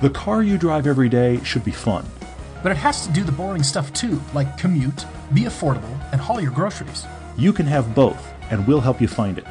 The 0.00 0.08
car 0.08 0.42
you 0.42 0.56
drive 0.56 0.86
every 0.86 1.10
day 1.10 1.44
should 1.44 1.62
be 1.62 1.72
fun. 1.72 2.06
But 2.62 2.72
it 2.72 2.78
has 2.78 3.06
to 3.06 3.12
do 3.12 3.22
the 3.22 3.32
boring 3.32 3.62
stuff 3.62 3.92
too, 3.92 4.18
like 4.32 4.56
commute, 4.56 5.04
be 5.34 5.42
affordable, 5.42 5.94
and 6.10 6.18
haul 6.18 6.40
your 6.40 6.52
groceries. 6.52 7.04
You 7.36 7.52
can 7.52 7.66
have 7.66 7.94
both, 7.94 8.32
and 8.50 8.66
we'll 8.66 8.80
help 8.80 9.02
you 9.02 9.08
find 9.08 9.36
it. 9.36 9.44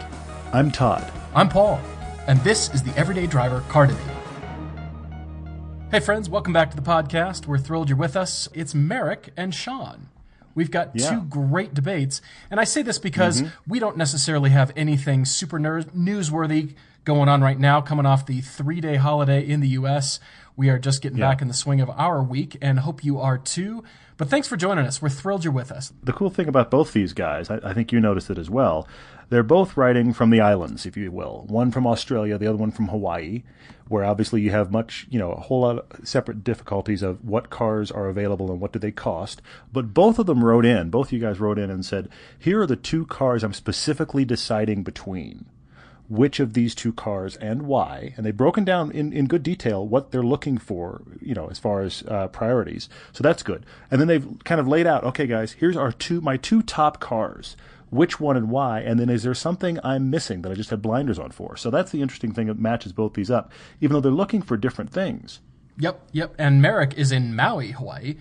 I'm 0.51 0.71
Todd. 0.71 1.05
I'm 1.35 1.49
Paul, 1.49 1.79
and 2.25 2.39
this 2.39 2.73
is 2.73 2.81
the 2.81 2.97
Everyday 2.97 3.27
Driver 3.27 3.63
Car 3.69 3.85
Debate. 3.85 4.01
Hey, 5.91 5.99
friends, 5.99 6.31
welcome 6.31 6.51
back 6.51 6.71
to 6.71 6.75
the 6.75 6.81
podcast. 6.81 7.45
We're 7.45 7.59
thrilled 7.59 7.87
you're 7.87 7.95
with 7.99 8.15
us. 8.15 8.49
It's 8.51 8.73
Marek 8.73 9.29
and 9.37 9.53
Sean. 9.53 10.09
We've 10.55 10.71
got 10.71 10.95
Yeah. 10.95 11.11
two 11.11 11.21
great 11.21 11.75
debates, 11.75 12.23
and 12.49 12.59
I 12.59 12.63
say 12.63 12.81
this 12.81 12.97
because 12.97 13.43
mm-hmm. 13.43 13.71
we 13.71 13.77
don't 13.77 13.97
necessarily 13.97 14.49
have 14.49 14.73
anything 14.75 15.25
super 15.25 15.59
ner- 15.59 15.83
newsworthy 15.83 16.73
going 17.05 17.29
on 17.29 17.41
right 17.41 17.59
now, 17.59 17.81
coming 17.81 18.05
off 18.05 18.25
the 18.25 18.41
three 18.41 18.81
day 18.81 18.95
holiday 18.95 19.45
in 19.47 19.59
the 19.61 19.69
U.S. 19.69 20.19
We 20.55 20.69
are 20.69 20.79
just 20.79 21.01
getting 21.01 21.17
Yeah. 21.17 21.29
back 21.29 21.41
in 21.41 21.47
the 21.47 21.53
swing 21.53 21.79
of 21.81 21.89
our 21.91 22.21
week, 22.21 22.57
and 22.61 22.79
hope 22.79 23.03
you 23.03 23.19
are 23.19 23.37
too. 23.37 23.83
But 24.17 24.29
thanks 24.29 24.47
for 24.49 24.57
joining 24.57 24.85
us. 24.85 25.01
We're 25.01 25.07
thrilled 25.09 25.45
you're 25.45 25.53
with 25.53 25.71
us. 25.71 25.93
The 26.03 26.11
cool 26.11 26.29
thing 26.29 26.49
about 26.49 26.69
both 26.69 26.91
these 26.91 27.13
guys, 27.13 27.49
I, 27.49 27.59
I 27.63 27.73
think 27.73 27.93
you 27.93 28.01
noticed 28.01 28.29
it 28.29 28.37
as 28.37 28.49
well, 28.49 28.85
they're 29.29 29.43
both 29.43 29.77
writing 29.77 30.11
from 30.11 30.29
the 30.31 30.41
islands, 30.41 30.85
if 30.85 30.97
you 30.97 31.09
will. 31.11 31.45
One 31.47 31.71
from 31.71 31.87
Australia, 31.87 32.37
the 32.37 32.47
other 32.47 32.57
one 32.57 32.71
from 32.71 32.89
Hawaii, 32.89 33.43
where 33.87 34.03
obviously 34.03 34.41
you 34.41 34.51
have 34.51 34.71
much, 34.71 35.07
you 35.09 35.17
know, 35.19 35.31
a 35.31 35.39
whole 35.39 35.61
lot 35.61 35.77
of 35.77 36.05
separate 36.07 36.43
difficulties 36.43 37.01
of 37.01 37.23
what 37.23 37.49
cars 37.49 37.91
are 37.91 38.09
available 38.09 38.51
and 38.51 38.59
what 38.59 38.73
do 38.73 38.79
they 38.79 38.91
cost. 38.91 39.41
But 39.71 39.93
both 39.93 40.19
of 40.19 40.25
them 40.25 40.43
wrote 40.43 40.65
in, 40.65 40.89
both 40.89 41.13
you 41.13 41.19
guys 41.19 41.39
wrote 41.39 41.57
in 41.59 41.69
and 41.69 41.85
said, 41.85 42.09
here 42.37 42.59
are 42.61 42.67
the 42.67 42.75
two 42.75 43.05
cars 43.05 43.41
I'm 43.43 43.53
specifically 43.53 44.25
deciding 44.25 44.83
between. 44.83 45.45
Which 46.09 46.39
of 46.39 46.53
these 46.53 46.73
two 46.73 46.91
cars 46.91 47.35
and 47.37 47.63
why, 47.63 48.15
and 48.17 48.25
they've 48.25 48.35
broken 48.35 48.65
down 48.65 48.91
in, 48.91 49.13
in 49.13 49.27
good 49.27 49.43
detail 49.43 49.87
what 49.87 50.09
they're 50.09 50.23
looking 50.23 50.57
for, 50.57 51.03
you 51.21 51.35
know, 51.35 51.47
as 51.49 51.59
far 51.59 51.81
as 51.81 52.03
uh, 52.07 52.27
priorities. 52.29 52.89
So 53.13 53.21
that's 53.21 53.43
good. 53.43 53.63
And 53.91 54.01
then 54.01 54.07
they've 54.07 54.27
kind 54.43 54.59
of 54.59 54.67
laid 54.67 54.87
out, 54.87 55.03
okay, 55.03 55.27
guys, 55.27 55.51
here's 55.53 55.77
our 55.77 55.91
two 55.91 56.19
my 56.19 56.35
two 56.35 56.63
top 56.63 56.99
cars. 56.99 57.55
Which 57.91 58.19
one 58.19 58.37
and 58.37 58.49
why? 58.49 58.81
And 58.81 58.99
then 58.99 59.09
is 59.09 59.23
there 59.23 59.33
something 59.33 59.79
I'm 59.83 60.09
missing 60.09 60.41
that 60.41 60.51
I 60.51 60.55
just 60.55 60.69
had 60.69 60.81
blinders 60.81 61.19
on 61.19 61.31
for? 61.31 61.55
So 61.57 61.69
that's 61.69 61.91
the 61.91 62.01
interesting 62.01 62.33
thing 62.33 62.47
that 62.47 62.59
matches 62.59 62.91
both 62.91 63.13
these 63.13 63.31
up, 63.31 63.51
even 63.79 63.93
though 63.93 64.01
they're 64.01 64.11
looking 64.11 64.41
for 64.41 64.57
different 64.57 64.91
things. 64.91 65.39
Yep, 65.77 66.09
yep. 66.11 66.35
And 66.37 66.61
Marek 66.61 66.95
is 66.97 67.11
in 67.11 67.35
Maui, 67.35 67.71
Hawaii, 67.71 68.15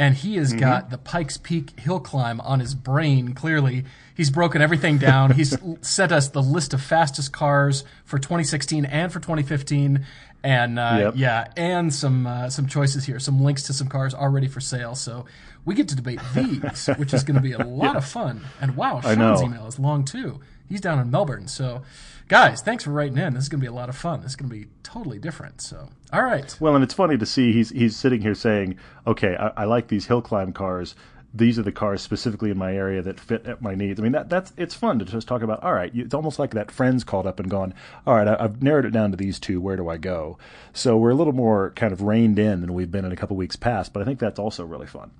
and 0.00 0.14
he 0.14 0.36
has 0.36 0.50
Mm-hmm. 0.50 0.60
got 0.60 0.88
the 0.90 0.96
Pikes 0.98 1.36
Peak 1.36 1.78
hill 1.78 2.00
climb 2.00 2.40
on 2.40 2.58
his 2.60 2.74
brain. 2.74 3.34
Clearly, 3.34 3.84
he's 4.14 4.30
broken 4.30 4.62
everything 4.62 4.96
down. 4.98 5.30
he's 5.38 5.56
sent 5.82 6.10
us 6.10 6.28
the 6.28 6.42
list 6.42 6.72
of 6.74 6.80
fastest 6.82 7.32
cars 7.32 7.84
for 8.06 8.18
2016 8.18 8.86
and 8.86 9.12
for 9.12 9.20
2015, 9.20 10.06
and 10.42 10.78
uh, 10.78 10.96
Yep. 10.98 11.12
yeah, 11.16 11.48
and 11.56 11.92
some 11.92 12.26
uh, 12.26 12.48
some 12.48 12.66
choices 12.66 13.04
here, 13.04 13.18
some 13.20 13.40
links 13.42 13.64
to 13.64 13.72
some 13.74 13.88
cars 13.88 14.14
already 14.14 14.48
for 14.48 14.60
sale. 14.60 14.94
So 14.94 15.26
we 15.66 15.74
get 15.74 15.88
to 15.88 15.94
debate 15.96 16.20
these, 16.34 16.86
which 16.96 17.12
is 17.12 17.22
going 17.22 17.36
to 17.36 17.42
be 17.42 17.52
a 17.52 17.58
lot 17.64 17.94
of 17.96 18.04
fun. 18.06 18.40
And 18.60 18.76
wow, 18.76 19.02
Sean's 19.02 19.42
email 19.42 19.66
is 19.66 19.78
long 19.78 20.04
too. 20.06 20.40
He's 20.68 20.80
down 20.80 20.98
in 20.98 21.10
Melbourne, 21.10 21.46
so. 21.46 21.82
Guys, 22.30 22.62
thanks 22.62 22.84
for 22.84 22.90
writing 22.90 23.18
in. 23.18 23.34
This 23.34 23.42
is 23.42 23.48
going 23.48 23.58
to 23.58 23.64
be 23.64 23.68
a 23.68 23.72
lot 23.72 23.88
of 23.88 23.96
fun. 23.96 24.20
This 24.20 24.30
is 24.30 24.36
going 24.36 24.48
to 24.48 24.56
be 24.56 24.68
totally 24.84 25.18
different. 25.18 25.60
So, 25.60 25.88
all 26.12 26.22
right. 26.22 26.56
Well, 26.60 26.76
and 26.76 26.84
it's 26.84 26.94
funny 26.94 27.18
to 27.18 27.26
see 27.26 27.52
he's 27.52 27.70
he's 27.70 27.96
sitting 27.96 28.20
here 28.20 28.36
saying, 28.36 28.78
"Okay, 29.04 29.34
I, 29.34 29.48
I 29.56 29.64
like 29.64 29.88
these 29.88 30.06
hill 30.06 30.22
climb 30.22 30.52
cars. 30.52 30.94
These 31.34 31.58
are 31.58 31.62
the 31.62 31.72
cars 31.72 32.02
specifically 32.02 32.52
in 32.52 32.56
my 32.56 32.72
area 32.72 33.02
that 33.02 33.18
fit 33.18 33.46
at 33.46 33.60
my 33.60 33.74
needs." 33.74 33.98
I 33.98 34.04
mean, 34.04 34.12
that 34.12 34.30
that's 34.30 34.52
it's 34.56 34.76
fun 34.76 35.00
to 35.00 35.04
just 35.04 35.26
talk 35.26 35.42
about. 35.42 35.60
All 35.64 35.72
right, 35.72 35.90
it's 35.92 36.14
almost 36.14 36.38
like 36.38 36.52
that 36.52 36.70
friends 36.70 37.02
called 37.02 37.26
up 37.26 37.40
and 37.40 37.50
gone. 37.50 37.74
All 38.06 38.14
right, 38.14 38.28
I, 38.28 38.36
I've 38.38 38.62
narrowed 38.62 38.84
it 38.84 38.92
down 38.92 39.10
to 39.10 39.16
these 39.16 39.40
two. 39.40 39.60
Where 39.60 39.76
do 39.76 39.88
I 39.88 39.96
go? 39.96 40.38
So 40.72 40.96
we're 40.96 41.10
a 41.10 41.16
little 41.16 41.32
more 41.32 41.70
kind 41.70 41.92
of 41.92 42.02
reined 42.02 42.38
in 42.38 42.60
than 42.60 42.74
we've 42.74 42.92
been 42.92 43.04
in 43.04 43.10
a 43.10 43.16
couple 43.16 43.36
weeks 43.36 43.56
past. 43.56 43.92
But 43.92 44.02
I 44.02 44.04
think 44.04 44.20
that's 44.20 44.38
also 44.38 44.64
really 44.64 44.86
fun. 44.86 45.10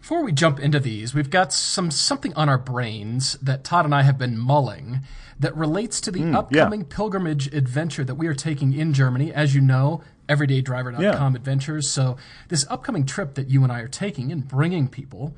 Before 0.00 0.24
we 0.24 0.32
jump 0.32 0.58
into 0.58 0.80
these, 0.80 1.14
we've 1.14 1.30
got 1.30 1.52
some 1.52 1.92
something 1.92 2.34
on 2.34 2.48
our 2.48 2.58
brains 2.58 3.34
that 3.34 3.62
Todd 3.62 3.84
and 3.84 3.94
I 3.94 4.02
have 4.02 4.18
been 4.18 4.36
mulling 4.36 5.00
that 5.40 5.56
relates 5.56 6.00
to 6.02 6.10
the 6.10 6.20
hmm, 6.20 6.34
upcoming 6.34 6.84
pilgrimage 6.84 7.52
adventure 7.54 8.04
that 8.04 8.16
we 8.16 8.26
are 8.26 8.34
taking 8.34 8.72
in 8.72 8.92
Germany. 8.92 9.32
As 9.32 9.54
you 9.54 9.60
know, 9.60 10.02
everydaydriver.com 10.28 11.02
Yeah. 11.02 11.36
adventures. 11.36 11.88
So 11.88 12.16
this 12.48 12.66
upcoming 12.68 13.06
trip 13.06 13.34
that 13.34 13.48
you 13.48 13.62
and 13.62 13.72
I 13.72 13.80
are 13.80 13.88
taking 13.88 14.32
and 14.32 14.46
bringing 14.46 14.88
people, 14.88 15.34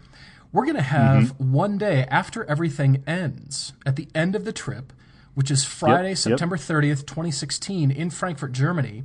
we're 0.53 0.65
going 0.65 0.77
to 0.77 0.83
have 0.83 1.35
mm-hmm. 1.35 1.53
one 1.53 1.79
day 1.79 2.07
after 2.11 2.45
everything 2.45 3.03
ends, 3.07 3.73
at 3.87 3.97
the 3.97 4.09
end 4.15 4.35
of 4.35 4.45
the 4.45 4.53
trip, 4.53 4.93
which 5.35 5.51
is 5.51 5.65
Friday, 5.65 6.11
yep. 6.11 6.19
September 6.19 6.57
30th, 6.57 7.07
2016 7.07 7.91
in 7.91 8.11
Frankfurt, 8.11 8.53
Germany. 8.53 9.05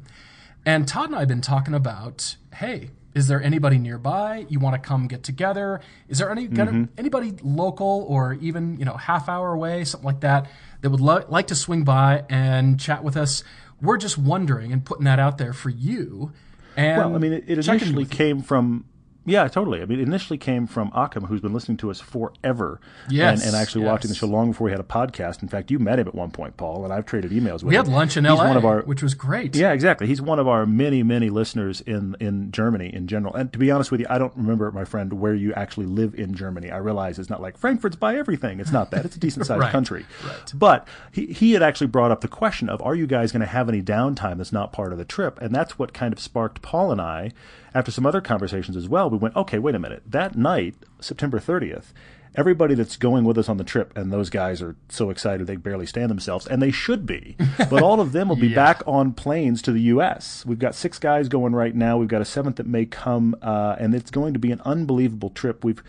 And 0.66 0.88
Todd 0.88 1.08
and 1.08 1.16
I 1.16 1.20
have 1.20 1.28
been 1.28 1.42
talking 1.42 1.76
about, 1.76 2.36
hey, 2.56 2.90
is 3.14 3.28
there 3.28 3.42
anybody 3.42 3.78
nearby 3.78 4.46
you 4.50 4.60
want 4.60 4.74
to 4.74 4.86
come 4.86 5.08
get 5.08 5.24
together? 5.24 5.80
Is 6.10 6.18
there 6.18 6.30
any 6.30 6.48
gonna, 6.48 6.72
mm-hmm. 6.72 7.00
anybody 7.00 7.34
local 7.42 8.06
or 8.10 8.34
even 8.34 8.78
you 8.78 8.84
know 8.84 8.98
half 8.98 9.30
hour 9.30 9.54
away, 9.54 9.86
something 9.86 10.06
like 10.06 10.20
that, 10.20 10.50
that 10.86 10.92
would 10.92 11.02
lo- 11.02 11.26
like 11.30 11.48
to 11.48 11.56
swing 11.56 11.84
by 11.84 12.26
and 12.30 12.80
chat 12.80 13.04
with 13.04 13.18
us? 13.18 13.44
We're 13.82 13.98
just 13.98 14.20
wondering 14.20 14.72
and 14.72 14.86
putting 14.86 15.06
that 15.06 15.18
out 15.18 15.40
there 15.40 15.52
for 15.52 15.70
you. 15.70 16.32
And 16.78 16.98
Well, 17.00 17.16
I 17.16 17.18
mean, 17.18 17.34
it, 17.34 17.46
it 17.48 17.68
initially 17.68 18.06
came 18.06 18.44
from. 18.44 18.86
Yeah, 19.26 19.48
totally. 19.48 19.82
I 19.82 19.86
mean, 19.86 20.00
it 20.00 20.04
initially 20.08 20.38
came 20.38 20.68
from 20.68 20.92
Akam, 20.92 21.28
who's 21.28 21.42
been 21.42 21.54
listening 21.54 21.78
to 21.78 21.90
us 21.90 22.00
forever, 22.00 22.80
Yes, 23.10 23.40
and, 23.42 23.48
and 23.48 23.56
actually 23.62 23.86
watching 23.86 24.10
the 24.10 24.16
show 24.16 24.28
long 24.28 24.52
before 24.52 24.66
we 24.66 24.72
had 24.72 24.80
a 24.80 24.84
podcast. 24.84 25.42
In 25.42 25.48
fact, 25.50 25.72
you 25.72 25.80
met 25.80 25.98
him 26.00 26.08
at 26.08 26.14
one 26.16 26.32
point, 26.32 26.58
Paul, 26.58 26.84
and 26.84 26.94
I've 26.94 27.06
traded 27.06 27.32
emails 27.32 27.54
with 27.56 27.64
We 27.64 27.76
him. 27.76 27.86
We 27.86 27.90
had 27.92 27.96
lunch 27.98 28.18
in 28.18 28.26
He's 28.26 28.38
LA, 28.38 28.48
one 28.48 28.58
of 28.58 28.66
our, 28.66 28.82
which 28.84 29.02
was 29.02 29.14
great. 29.16 29.56
yeah, 29.56 29.72
exactly. 29.72 30.06
He's 30.08 30.22
one 30.22 30.38
of 30.40 30.48
our 30.48 30.66
many, 30.66 31.02
many 31.04 31.30
listeners 31.30 31.82
in 31.82 32.16
in 32.20 32.52
Germany 32.52 32.94
in 32.94 33.08
general. 33.08 33.34
And 33.34 33.52
to 33.54 33.60
be 33.60 33.72
honest 33.72 33.92
with 33.92 34.00
you, 34.02 34.06
I 34.10 34.18
don't 34.18 34.36
remember, 34.36 34.72
my 34.72 34.86
friend, 34.86 35.12
where 35.14 35.34
you 35.34 35.54
actually 35.54 35.88
live 35.88 36.14
in 36.16 36.36
Germany. 36.36 36.70
I 36.72 36.78
realize 36.78 37.18
it's 37.18 37.30
not 37.30 37.42
like 37.42 37.58
Frankfurt's 37.58 37.96
by 37.96 38.16
everything. 38.18 38.60
It's 38.60 38.72
not 38.72 38.92
that. 38.92 39.06
It's 39.06 39.16
a 39.16 39.20
decent 39.20 39.46
sized 39.48 39.60
Right, 39.62 39.72
country. 39.72 40.06
right. 40.26 40.54
But 40.54 40.88
he, 41.12 41.28
he 41.28 41.54
had 41.54 41.64
actually 41.64 41.88
brought 41.88 42.12
up 42.12 42.22
the 42.22 42.28
question 42.28 42.70
of, 42.70 42.82
are 42.82 42.94
you 42.96 43.08
guys 43.08 43.32
going 43.32 43.42
to 43.42 43.48
have 43.48 43.70
any 43.70 43.82
downtime 43.82 44.38
that's 44.38 44.52
not 44.52 44.72
part 44.72 44.92
of 44.92 44.98
the 45.00 45.06
trip? 45.06 45.42
And 45.42 45.54
that's 45.56 45.80
what 45.80 45.94
kind 45.94 46.14
of 46.14 46.20
sparked 46.20 46.62
Paul 46.62 46.92
and 46.92 47.02
I, 47.02 47.32
after 47.76 47.92
some 47.92 48.06
other 48.08 48.22
conversations 48.22 48.76
as 48.76 48.90
well, 48.90 49.10
we 49.10 49.18
went, 49.18 49.36
okay, 49.36 49.60
wait 49.60 49.76
a 49.76 49.80
minute. 49.80 50.02
That 50.08 50.36
night, 50.36 50.74
September 51.00 51.40
30th, 51.40 51.94
everybody 52.34 52.74
that's 52.74 52.98
going 52.98 53.24
with 53.24 53.38
us 53.38 53.48
on 53.50 53.58
the 53.58 53.64
trip, 53.64 53.96
and 53.98 54.12
those 54.12 54.30
guys 54.30 54.62
are 54.62 54.76
so 54.90 55.10
excited 55.10 55.46
they 55.46 55.56
barely 55.56 55.86
stand 55.86 56.10
themselves, 56.10 56.48
and 56.48 56.62
they 56.62 56.72
should 56.72 57.06
be, 57.06 57.36
but 57.70 57.82
all 57.84 58.02
of 58.02 58.12
them 58.14 58.30
will 58.30 58.36
be 58.36 58.48
Yeah. 58.48 58.56
back 58.56 58.82
on 58.88 59.14
planes 59.14 59.62
to 59.64 59.72
the 59.72 59.82
U.S. 59.82 60.44
We've 60.46 60.60
got 60.60 60.74
six 60.74 60.98
guys 61.00 61.30
going 61.30 61.54
right 61.54 61.76
now. 61.76 61.98
We've 61.98 62.08
got 62.10 62.22
a 62.22 62.26
seventh 62.26 62.56
that 62.58 62.68
may 62.68 62.86
come, 62.86 63.36
uh, 63.42 63.76
and 63.80 63.94
it's 63.94 64.12
going 64.12 64.34
to 64.34 64.40
be 64.40 64.52
an 64.52 64.62
unbelievable 64.66 65.30
trip. 65.30 65.64
We've 65.64 65.84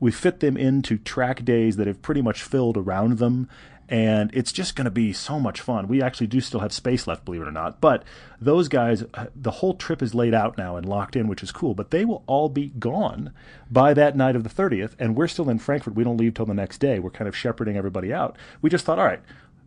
we 0.00 0.10
fit 0.10 0.40
them 0.40 0.56
into 0.56 0.98
track 0.98 1.44
days 1.44 1.76
that 1.76 1.86
have 1.86 2.02
pretty 2.02 2.22
much 2.22 2.42
filled 2.42 2.76
around 2.76 3.18
them 3.18 3.48
and 3.88 4.30
it's 4.32 4.52
just 4.52 4.76
going 4.76 4.84
to 4.86 4.90
be 4.90 5.12
so 5.12 5.38
much 5.38 5.60
fun. 5.60 5.88
We 5.88 6.00
actually 6.02 6.26
do 6.26 6.40
still 6.40 6.60
have 6.60 6.72
space 6.72 7.06
left, 7.06 7.24
believe 7.24 7.42
it 7.42 7.48
or 7.48 7.52
not. 7.52 7.80
But 7.80 8.04
those 8.40 8.68
guys, 8.68 9.04
uh, 9.14 9.26
the 9.34 9.50
whole 9.50 9.74
trip 9.74 10.02
is 10.02 10.14
laid 10.14 10.34
out 10.34 10.56
now 10.56 10.76
and 10.76 10.86
locked 10.86 11.16
in, 11.16 11.28
which 11.28 11.42
is 11.42 11.52
cool. 11.52 11.74
But 11.74 11.90
they 11.90 12.04
will 12.04 12.22
all 12.26 12.48
be 12.48 12.68
gone 12.78 13.32
by 13.70 13.94
that 13.94 14.16
night 14.16 14.36
of 14.36 14.44
the 14.44 14.50
30th, 14.50 14.94
and 14.98 15.16
we're 15.16 15.28
still 15.28 15.50
in 15.50 15.58
Frankfurt. 15.58 15.94
We 15.94 16.04
don't 16.04 16.16
leave 16.16 16.34
till 16.34 16.46
the 16.46 16.54
next 16.54 16.78
day. 16.78 16.98
We're 16.98 17.10
kind 17.10 17.28
of 17.28 17.36
shepherding 17.36 17.76
everybody 17.76 18.12
out. 18.12 18.36
We 18.60 18.70
just 18.70 18.84
thought, 18.84 18.98
all 18.98 19.04
right, 19.04 19.22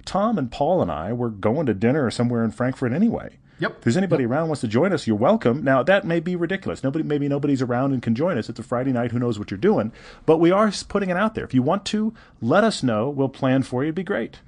Tom 0.06 0.38
and 0.38 0.52
Paul 0.52 0.82
and 0.82 0.92
I 0.92 1.14
were 1.14 1.30
going 1.30 1.66
to 1.66 1.74
dinner 1.74 2.10
somewhere 2.10 2.44
in 2.44 2.52
Frankfurt 2.52 2.94
anyway. 2.94 3.38
Yep. 3.60 3.78
If 3.78 3.82
there's 3.84 3.98
anybody 3.98 4.26
around 4.26 4.44
who 4.44 4.48
wants 4.48 4.62
to 4.62 4.68
join 4.68 4.92
us, 4.92 5.08
you're 5.08 5.16
welcome. 5.16 5.64
Now 5.64 5.82
that 5.84 6.06
may 6.06 6.20
be 6.20 6.36
ridiculous. 6.36 6.84
Nobody, 6.84 7.04
maybe 7.04 7.28
nobody's 7.28 7.62
around 7.62 7.94
and 7.94 8.02
can 8.02 8.14
join 8.16 8.38
us. 8.38 8.50
It's 8.50 8.60
a 8.60 8.64
Friday 8.64 8.92
night. 8.92 9.12
Who 9.12 9.20
knows 9.20 9.40
what 9.40 9.50
you're 9.52 9.58
doing? 9.58 9.92
But 10.26 10.38
we 10.38 10.52
are 10.52 10.72
putting 10.90 11.10
it 11.10 11.18
out 11.18 11.36
there. 11.36 11.46
If 11.46 11.54
you 11.54 11.62
want 11.62 11.86
to, 11.86 12.14
let 12.42 12.64
us 12.64 12.84
know. 12.84 13.10
We'll 13.10 13.30
plan 13.30 13.64
for 13.64 13.84
you. 13.84 13.88
It'd 13.88 13.96
be 13.96 14.04
great. 14.04 14.40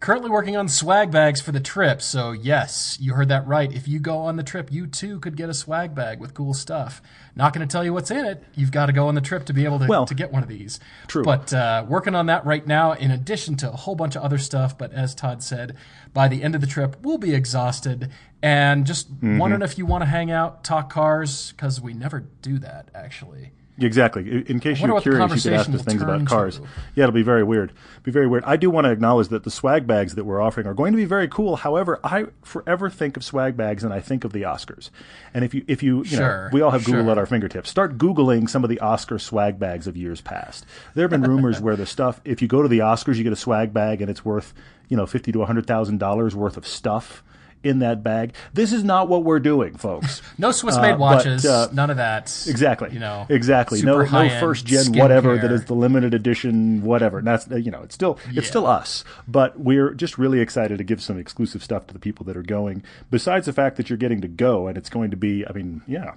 Currently 0.00 0.28
working 0.28 0.54
on 0.54 0.68
swag 0.68 1.10
bags 1.10 1.40
for 1.40 1.50
the 1.50 1.60
trip. 1.60 2.02
So, 2.02 2.32
yes, 2.32 2.98
you 3.00 3.14
heard 3.14 3.28
that 3.28 3.46
right. 3.46 3.72
If 3.72 3.88
you 3.88 3.98
go 3.98 4.18
on 4.18 4.36
the 4.36 4.42
trip, 4.42 4.70
you 4.70 4.86
too 4.86 5.18
could 5.18 5.34
get 5.34 5.48
a 5.48 5.54
swag 5.54 5.94
bag 5.94 6.20
with 6.20 6.34
cool 6.34 6.52
stuff. 6.52 7.00
Not 7.34 7.54
going 7.54 7.66
to 7.66 7.72
tell 7.72 7.82
you 7.82 7.94
what's 7.94 8.10
in 8.10 8.26
it. 8.26 8.44
You've 8.54 8.70
got 8.72 8.86
to 8.86 8.92
go 8.92 9.08
on 9.08 9.14
the 9.14 9.22
trip 9.22 9.46
to 9.46 9.54
be 9.54 9.64
able 9.64 9.78
to, 9.78 9.86
Well, 9.86 10.04
to 10.04 10.14
get 10.14 10.30
one 10.30 10.42
of 10.42 10.48
these. 10.48 10.78
true. 11.06 11.24
But 11.24 11.54
uh, 11.54 11.86
working 11.88 12.14
on 12.14 12.26
that 12.26 12.44
right 12.44 12.66
now, 12.66 12.92
in 12.92 13.10
addition 13.12 13.56
to 13.58 13.68
a 13.72 13.76
whole 13.76 13.94
bunch 13.94 14.14
of 14.14 14.22
other 14.22 14.36
stuff. 14.36 14.76
But 14.76 14.92
as 14.92 15.14
Todd 15.14 15.42
said, 15.42 15.74
by 16.12 16.28
the 16.28 16.42
end 16.42 16.54
of 16.54 16.60
the 16.60 16.66
trip, 16.66 16.96
we'll 17.00 17.16
be 17.16 17.34
exhausted. 17.34 18.10
And 18.44 18.84
just 18.86 19.10
Mm-hmm. 19.14 19.38
wondering 19.38 19.62
if 19.62 19.78
you 19.78 19.86
want 19.86 20.02
to 20.02 20.06
hang 20.06 20.30
out, 20.30 20.64
talk 20.64 20.90
cars, 20.92 21.52
because 21.52 21.80
we 21.80 21.94
never 21.94 22.20
do 22.42 22.58
that, 22.58 22.90
actually. 22.94 23.52
Exactly. 23.78 24.44
In 24.48 24.60
case 24.60 24.80
you're 24.80 25.00
curious, 25.00 25.44
you 25.44 25.50
could 25.50 25.58
ask 25.58 25.68
us 25.70 25.82
things 25.82 26.00
about 26.02 26.26
cars. 26.26 26.58
to. 26.58 26.62
Yeah, 26.94 27.04
it'll 27.04 27.12
be 27.14 27.22
very 27.22 27.42
weird. 27.42 27.72
Be 28.04 28.12
very 28.12 28.28
weird. 28.28 28.44
I 28.44 28.56
do 28.56 28.70
want 28.70 28.84
to 28.84 28.90
acknowledge 28.92 29.28
that 29.28 29.42
the 29.44 29.50
swag 29.50 29.86
bags 29.86 30.14
that 30.14 30.24
we're 30.24 30.40
offering 30.40 30.66
are 30.68 30.74
going 30.74 30.92
to 30.92 30.96
be 30.96 31.06
very 31.06 31.26
cool. 31.26 31.56
However, 31.56 31.98
I 32.04 32.26
forever 32.42 32.88
think 32.88 33.16
of 33.16 33.24
swag 33.24 33.56
bags 33.56 33.82
and 33.82 33.92
I 33.92 33.98
think 33.98 34.22
of 34.24 34.32
the 34.32 34.42
Oscars. 34.42 34.90
And 35.32 35.44
if 35.44 35.54
you 35.54 35.64
if 35.66 35.82
you 35.82 35.98
you 35.98 36.04
Sure, 36.04 36.44
know, 36.44 36.50
we 36.52 36.60
all 36.60 36.70
have 36.70 36.84
Google 36.84 37.02
sure. 37.04 37.10
at 37.12 37.18
our 37.18 37.26
fingertips. 37.26 37.68
Start 37.68 37.98
googling 37.98 38.48
some 38.48 38.62
of 38.62 38.70
the 38.70 38.78
Oscar 38.78 39.18
swag 39.18 39.58
bags 39.58 39.88
of 39.88 39.96
years 39.96 40.20
past. 40.20 40.64
There 40.94 41.02
have 41.02 41.10
been 41.10 41.22
rumors 41.28 41.60
where 41.60 41.74
the 41.74 41.86
stuff 41.86 42.20
if 42.24 42.42
you 42.42 42.46
go 42.46 42.62
to 42.62 42.68
the 42.68 42.78
Oscars, 42.78 43.16
you 43.16 43.24
get 43.24 43.32
a 43.32 43.36
swag 43.36 43.72
bag 43.72 44.00
and 44.02 44.08
it's 44.10 44.24
worth 44.24 44.54
you 44.88 44.96
know 44.96 45.06
fifty 45.06 45.32
to 45.32 45.44
hundred 45.46 45.66
thousand 45.66 45.98
dollars 45.98 46.36
worth 46.36 46.56
of 46.56 46.64
stuff 46.64 47.24
in 47.64 47.80
that 47.80 48.02
bag. 48.02 48.34
This 48.52 48.72
is 48.72 48.84
not 48.84 49.08
what 49.08 49.24
we're 49.24 49.40
doing, 49.40 49.76
folks. 49.76 50.22
no 50.38 50.52
Swiss 50.52 50.76
made 50.78 50.92
Uh, 50.92 50.98
watches, 50.98 51.42
but, 51.42 51.48
uh, 51.50 51.68
none 51.72 51.90
of 51.90 51.96
that. 51.96 52.24
Exactly. 52.48 52.90
You 52.92 52.98
know, 53.00 53.26
exactly. 53.28 53.82
No, 53.82 54.02
no 54.02 54.28
first 54.40 54.66
gen 54.66 54.92
whatever 54.92 55.36
that 55.36 55.50
skincare. 55.50 55.52
is 55.52 55.64
the 55.64 55.74
limited 55.74 56.14
edition 56.14 56.82
whatever. 56.82 57.18
And 57.18 57.26
that's 57.26 57.50
uh, 57.50 57.56
you 57.56 57.70
know 57.70 57.82
it's 57.82 57.94
still 57.94 58.18
it's 58.26 58.34
Yeah. 58.34 58.42
still 58.42 58.66
us, 58.66 59.04
but 59.26 59.58
we're 59.58 59.94
just 59.94 60.18
really 60.18 60.40
excited 60.40 60.78
to 60.78 60.84
give 60.84 61.02
some 61.02 61.18
exclusive 61.18 61.62
stuff 61.64 61.86
to 61.88 61.92
the 61.94 62.00
people 62.00 62.24
that 62.26 62.36
are 62.36 62.42
going. 62.42 62.82
Besides 63.10 63.46
the 63.46 63.52
fact 63.52 63.76
that 63.76 63.88
you're 63.90 63.96
getting 63.96 64.20
to 64.20 64.28
go 64.28 64.66
and 64.68 64.76
it's 64.78 64.90
going 64.90 65.10
to 65.10 65.16
be, 65.16 65.46
I 65.46 65.52
mean, 65.52 65.82
yeah. 65.86 66.14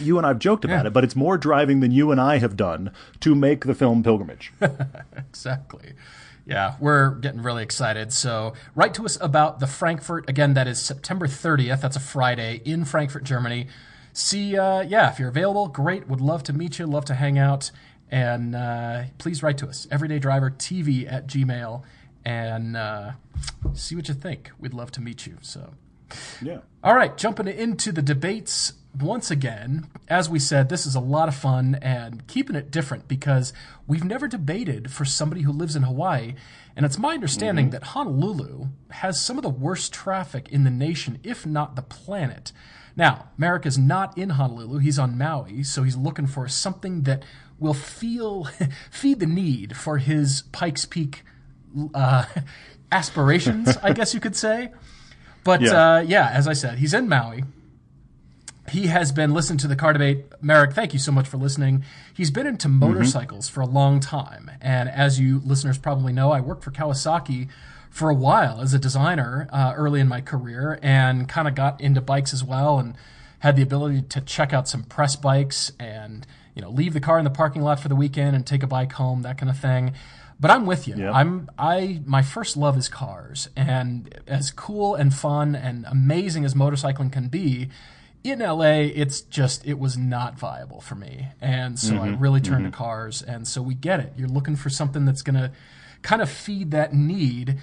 You 0.00 0.16
and 0.18 0.26
I've 0.26 0.38
joked 0.38 0.64
about 0.64 0.82
Yeah. 0.84 0.86
it, 0.88 0.92
but 0.92 1.04
it's 1.04 1.14
more 1.14 1.36
driving 1.36 1.80
than 1.80 1.90
you 1.92 2.10
and 2.10 2.20
I 2.20 2.38
have 2.38 2.56
done 2.56 2.90
to 3.20 3.34
make 3.34 3.66
the 3.66 3.74
film 3.74 4.02
pilgrimage. 4.02 4.52
Exactly. 5.16 5.92
Yeah, 6.46 6.76
we're 6.78 7.10
getting 7.10 7.42
really 7.42 7.62
excited. 7.62 8.12
So, 8.12 8.52
write 8.74 8.94
to 8.94 9.04
us 9.04 9.16
about 9.20 9.60
the 9.60 9.66
Frankfurt. 9.66 10.28
Again, 10.28 10.54
that 10.54 10.68
is 10.68 10.78
September 10.78 11.26
30th. 11.26 11.80
That's 11.80 11.96
a 11.96 12.00
Friday 12.00 12.60
in 12.64 12.84
Frankfurt, 12.84 13.24
Germany. 13.24 13.68
See, 14.12 14.56
uh, 14.56 14.82
yeah, 14.82 15.10
if 15.10 15.18
you're 15.18 15.30
available, 15.30 15.68
great. 15.68 16.06
Would 16.06 16.20
love 16.20 16.42
to 16.44 16.52
meet 16.52 16.78
you, 16.78 16.86
love 16.86 17.06
to 17.06 17.14
hang 17.14 17.38
out. 17.38 17.70
And 18.10 18.54
uh, 18.54 19.04
please 19.18 19.42
write 19.42 19.58
to 19.58 19.68
us, 19.68 19.86
everydaydrivertv 19.90 21.10
at 21.12 21.26
gmail, 21.26 21.82
and 22.24 22.76
uh, 22.76 23.12
see 23.72 23.96
what 23.96 24.08
you 24.08 24.14
think. 24.14 24.50
We'd 24.58 24.74
love 24.74 24.92
to 24.92 25.00
meet 25.00 25.26
you. 25.26 25.38
So, 25.40 25.72
yeah. 26.42 26.58
all 26.82 26.94
right, 26.94 27.16
jumping 27.16 27.48
into 27.48 27.90
the 27.90 28.02
debates 28.02 28.74
once 28.98 29.30
again. 29.30 29.86
As 30.08 30.28
we 30.28 30.38
said, 30.38 30.68
this 30.68 30.86
is 30.86 30.94
a 30.94 31.00
lot 31.00 31.28
of 31.28 31.34
fun 31.34 31.76
and 31.82 32.26
keeping 32.26 32.56
it 32.56 32.70
different 32.70 33.08
because 33.08 33.52
we've 33.86 34.04
never 34.04 34.28
debated 34.28 34.90
for 34.90 35.04
somebody 35.04 35.42
who 35.42 35.52
lives 35.52 35.76
in 35.76 35.82
Hawaii. 35.82 36.34
And 36.76 36.84
it's 36.84 36.98
my 36.98 37.14
understanding 37.14 37.70
that 37.70 37.82
Honolulu 37.82 38.66
has 38.90 39.20
some 39.20 39.36
of 39.38 39.42
the 39.42 39.48
worst 39.48 39.92
traffic 39.92 40.48
in 40.50 40.64
the 40.64 40.70
nation, 40.70 41.18
if 41.22 41.46
not 41.46 41.76
the 41.76 41.82
planet. 41.82 42.52
Now, 42.96 43.30
Marek 43.36 43.66
is 43.66 43.76
not 43.78 44.16
in 44.16 44.30
Honolulu, 44.30 44.78
he's 44.78 44.98
on 44.98 45.18
Maui, 45.18 45.62
so 45.64 45.82
he's 45.82 45.96
looking 45.96 46.26
for 46.28 46.46
something 46.48 47.02
that 47.02 47.24
will 47.58 47.74
feel 47.74 48.44
feed 48.90 49.20
the 49.20 49.26
need 49.26 49.76
for 49.76 49.98
his 49.98 50.42
Pikes 50.52 50.84
Peak 50.84 51.22
uh, 51.94 52.24
aspirations, 52.92 53.76
I 53.82 53.92
guess 53.92 54.14
you 54.14 54.20
could 54.20 54.36
say. 54.36 54.70
But 55.42 55.60
Yeah. 55.60 55.96
uh, 55.96 56.00
yeah, 56.00 56.30
as 56.32 56.46
I 56.46 56.52
said, 56.52 56.78
he's 56.78 56.94
in 56.94 57.08
Maui. 57.08 57.44
He 58.70 58.86
has 58.86 59.12
been 59.12 59.34
listening 59.34 59.58
to 59.58 59.68
the 59.68 59.76
car 59.76 59.92
debate. 59.92 60.24
Marek, 60.40 60.72
thank 60.72 60.92
you 60.94 60.98
so 60.98 61.12
much 61.12 61.28
for 61.28 61.36
listening. 61.36 61.84
He's 62.14 62.30
been 62.30 62.46
into 62.46 62.68
motorcycles 62.68 63.48
for 63.48 63.60
a 63.60 63.66
long 63.66 64.00
time. 64.00 64.50
And 64.60 64.88
as 64.88 65.20
you 65.20 65.40
listeners 65.44 65.76
probably 65.78 66.12
know, 66.12 66.32
I 66.32 66.40
worked 66.40 66.64
for 66.64 66.70
Kawasaki 66.70 67.48
for 67.90 68.08
a 68.10 68.14
while 68.14 68.60
as 68.60 68.72
a 68.74 68.78
designer 68.78 69.48
uh, 69.52 69.74
early 69.76 70.00
in 70.00 70.08
my 70.08 70.20
career 70.20 70.78
and 70.82 71.28
kind 71.28 71.46
of 71.46 71.54
got 71.54 71.80
into 71.80 72.00
bikes 72.00 72.32
as 72.32 72.42
well 72.42 72.78
and 72.78 72.96
had 73.40 73.54
the 73.56 73.62
ability 73.62 74.02
to 74.02 74.20
check 74.22 74.52
out 74.52 74.66
some 74.66 74.82
press 74.82 75.14
bikes 75.14 75.70
and 75.78 76.26
you 76.54 76.62
know 76.62 76.70
leave 76.70 76.92
the 76.94 77.00
car 77.00 77.18
in 77.18 77.24
the 77.24 77.30
parking 77.30 77.62
lot 77.62 77.78
for 77.78 77.88
the 77.88 77.94
weekend 77.94 78.34
and 78.34 78.46
take 78.46 78.62
a 78.62 78.66
bike 78.66 78.92
home 78.92 79.22
that 79.22 79.36
kind 79.38 79.50
of 79.50 79.58
thing 79.58 79.92
but 80.40 80.50
i'm 80.50 80.64
with 80.66 80.88
you 80.88 80.94
Yeah. 80.96 81.12
i'm 81.12 81.48
i 81.58 82.00
my 82.06 82.22
first 82.22 82.56
love 82.56 82.76
is 82.78 82.88
cars 82.88 83.48
and 83.54 84.12
as 84.26 84.50
cool 84.50 84.94
and 84.94 85.12
fun 85.14 85.54
and 85.54 85.84
amazing 85.88 86.44
as 86.44 86.54
motorcycling 86.54 87.12
can 87.12 87.28
be 87.28 87.68
in 88.24 88.38
LA, 88.38 88.80
it's 88.94 89.20
just 89.20 89.66
it 89.66 89.78
was 89.78 89.98
not 89.98 90.38
viable 90.38 90.80
for 90.80 90.94
me, 90.94 91.28
and 91.42 91.78
so 91.78 91.96
I 91.96 92.08
mm-hmm. 92.08 92.22
really 92.22 92.40
turned 92.40 92.62
mm-hmm. 92.62 92.72
to 92.72 92.76
cars. 92.76 93.22
And 93.22 93.46
so 93.46 93.60
we 93.60 93.74
get 93.74 94.00
it. 94.00 94.14
You're 94.16 94.28
looking 94.28 94.56
for 94.56 94.70
something 94.70 95.04
that's 95.04 95.20
going 95.20 95.36
to 95.36 95.52
kind 96.00 96.22
of 96.22 96.30
feed 96.30 96.70
that 96.70 96.94
need 96.94 97.58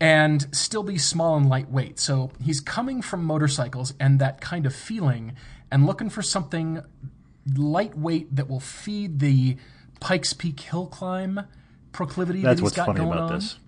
and 0.00 0.54
still 0.54 0.82
be 0.82 0.98
small 0.98 1.36
and 1.36 1.48
lightweight. 1.48 1.98
So 1.98 2.30
he's 2.42 2.60
coming 2.60 3.02
from 3.02 3.24
motorcycles 3.24 3.94
and 4.00 4.18
that 4.18 4.40
kind 4.40 4.64
of 4.64 4.74
feeling, 4.74 5.34
and 5.70 5.86
looking 5.86 6.08
for 6.08 6.22
something 6.22 6.82
lightweight 7.54 8.34
that 8.34 8.48
will 8.48 8.60
feed 8.60 9.20
the 9.20 9.58
Pikes 10.00 10.32
Peak 10.32 10.58
hill 10.60 10.86
climb 10.86 11.42
proclivity 11.92 12.40
That's 12.40 12.60
that 12.60 12.62
he's 12.62 12.62
what's 12.62 12.76
got 12.76 12.86
funny 12.86 13.00
going 13.00 13.12
about 13.12 13.32
on. 13.32 13.34
this. 13.34 13.58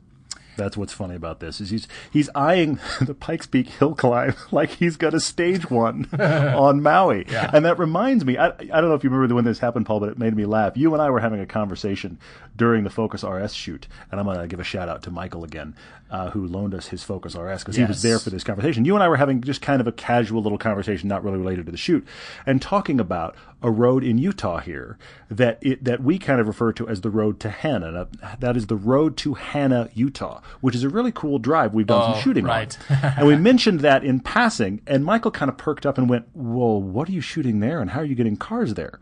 That's 0.59 0.77
what's 0.77 0.93
funny 0.93 1.15
about 1.15 1.41
this 1.41 1.59
is 1.61 1.71
he's 1.71 1.89
he's 2.13 2.29
eyeing 2.35 2.79
the 3.01 3.15
Pikes 3.15 3.47
Peak 3.47 3.69
hill 3.69 3.95
climb 3.95 4.35
like 4.51 4.69
he's 4.71 4.99
got 4.99 5.15
a 5.15 5.21
stage 5.21 5.71
one 5.71 6.07
on 6.21 6.83
Maui, 6.83 7.25
Yeah. 7.31 7.51
and 7.55 7.65
that 7.65 7.79
reminds 7.79 8.25
me. 8.27 8.37
I, 8.37 8.49
I 8.49 8.53
don't 8.53 8.89
know 8.89 8.95
if 8.95 9.05
you 9.05 9.11
remember 9.11 9.35
when 9.35 9.45
this 9.45 9.59
happened, 9.61 9.87
Paul, 9.87 10.01
but 10.01 10.11
it 10.11 10.19
made 10.19 10.37
me 10.37 10.45
laugh. 10.45 10.77
You 10.77 10.93
and 10.93 11.01
I 11.03 11.09
were 11.11 11.21
having 11.21 11.41
a 11.41 11.47
conversation 11.47 12.19
during 12.57 12.85
the 12.85 12.91
Focus 12.91 13.23
RS 13.25 13.55
shoot, 13.55 13.87
and 14.11 14.21
I'm 14.21 14.27
going 14.27 14.39
to 14.41 14.47
give 14.49 14.61
a 14.61 14.65
shout 14.65 14.89
out 14.89 15.03
to 15.05 15.11
Michael 15.11 15.45
again, 15.45 15.77
uh, 16.11 16.31
who 16.31 16.45
loaned 16.47 16.75
us 16.75 16.89
his 16.89 17.05
Focus 17.05 17.37
RS 17.37 17.63
because 17.63 17.77
he 17.77 17.85
was 17.85 18.03
there 18.03 18.19
for 18.19 18.31
this 18.31 18.43
conversation. 18.43 18.85
You 18.85 18.95
and 18.95 19.03
I 19.03 19.09
were 19.09 19.17
having 19.17 19.41
just 19.43 19.63
kind 19.63 19.81
of 19.81 19.87
a 19.87 19.93
casual 19.93 20.43
little 20.43 20.59
conversation, 20.59 21.09
not 21.09 21.23
really 21.23 21.39
related 21.39 21.67
to 21.67 21.73
the 21.73 21.79
shoot, 21.79 22.05
and 22.47 22.61
talking 22.61 22.99
about 22.99 23.37
a 23.61 23.71
road 23.71 24.05
in 24.05 24.19
Utah 24.19 24.59
here 24.59 24.99
that 25.29 25.59
it, 25.63 25.83
that 25.83 26.01
we 26.01 26.19
kind 26.19 26.41
of 26.41 26.47
refer 26.47 26.73
to 26.75 26.89
as 26.89 27.01
the 27.01 27.11
road 27.11 27.41
to 27.41 27.51
Hanna. 27.51 27.91
Now, 27.91 28.07
That 28.39 28.57
is 28.57 28.69
the 28.69 28.77
road 28.77 29.17
to 29.19 29.35
Hanna, 29.35 29.89
Utah, 29.95 30.41
which 30.61 30.75
is 30.77 30.85
a 30.85 30.89
really 30.89 31.11
cool 31.13 31.39
drive 31.41 31.75
we've 31.75 31.87
done 31.87 32.03
Oh, 32.11 32.13
some 32.15 32.23
shooting 32.23 32.45
right. 32.45 32.77
on. 32.91 32.97
and 33.19 33.27
we 33.27 33.35
mentioned 33.37 33.81
that 33.81 34.05
in 34.05 34.21
passing, 34.21 34.81
and 34.87 35.05
Michael 35.05 35.33
kind 35.33 35.49
of 35.49 35.57
perked 35.57 35.85
up 35.87 35.99
and 35.99 36.09
went, 36.09 36.27
"Well, 36.35 36.81
what 36.81 37.09
are 37.09 37.13
you 37.13 37.21
shooting 37.21 37.59
there, 37.61 37.81
and 37.81 37.91
how 37.91 38.01
are 38.01 38.05
you 38.05 38.15
getting 38.15 38.37
cars 38.37 38.75
there?" 38.75 39.01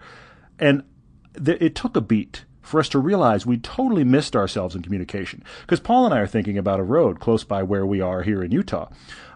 And 0.59 0.85
th- 1.43 1.61
it 1.61 1.75
took 1.75 1.95
a 1.97 2.01
beat 2.01 2.45
for 2.63 2.81
us 2.81 2.89
to 2.89 2.99
realize 2.99 3.45
we 3.47 3.59
totally 3.59 4.05
missed 4.05 4.35
ourselves 4.35 4.75
in 4.75 4.83
communication. 4.83 5.43
Because 5.61 5.81
Paul 5.81 6.07
and 6.07 6.15
I 6.15 6.19
are 6.21 6.27
thinking 6.27 6.57
about 6.59 6.81
a 6.81 6.83
road 6.83 7.21
close 7.21 7.45
by 7.45 7.63
where 7.63 7.85
we 7.87 8.01
are 8.01 8.23
here 8.23 8.43
in 8.43 8.51
Utah. 8.53 8.89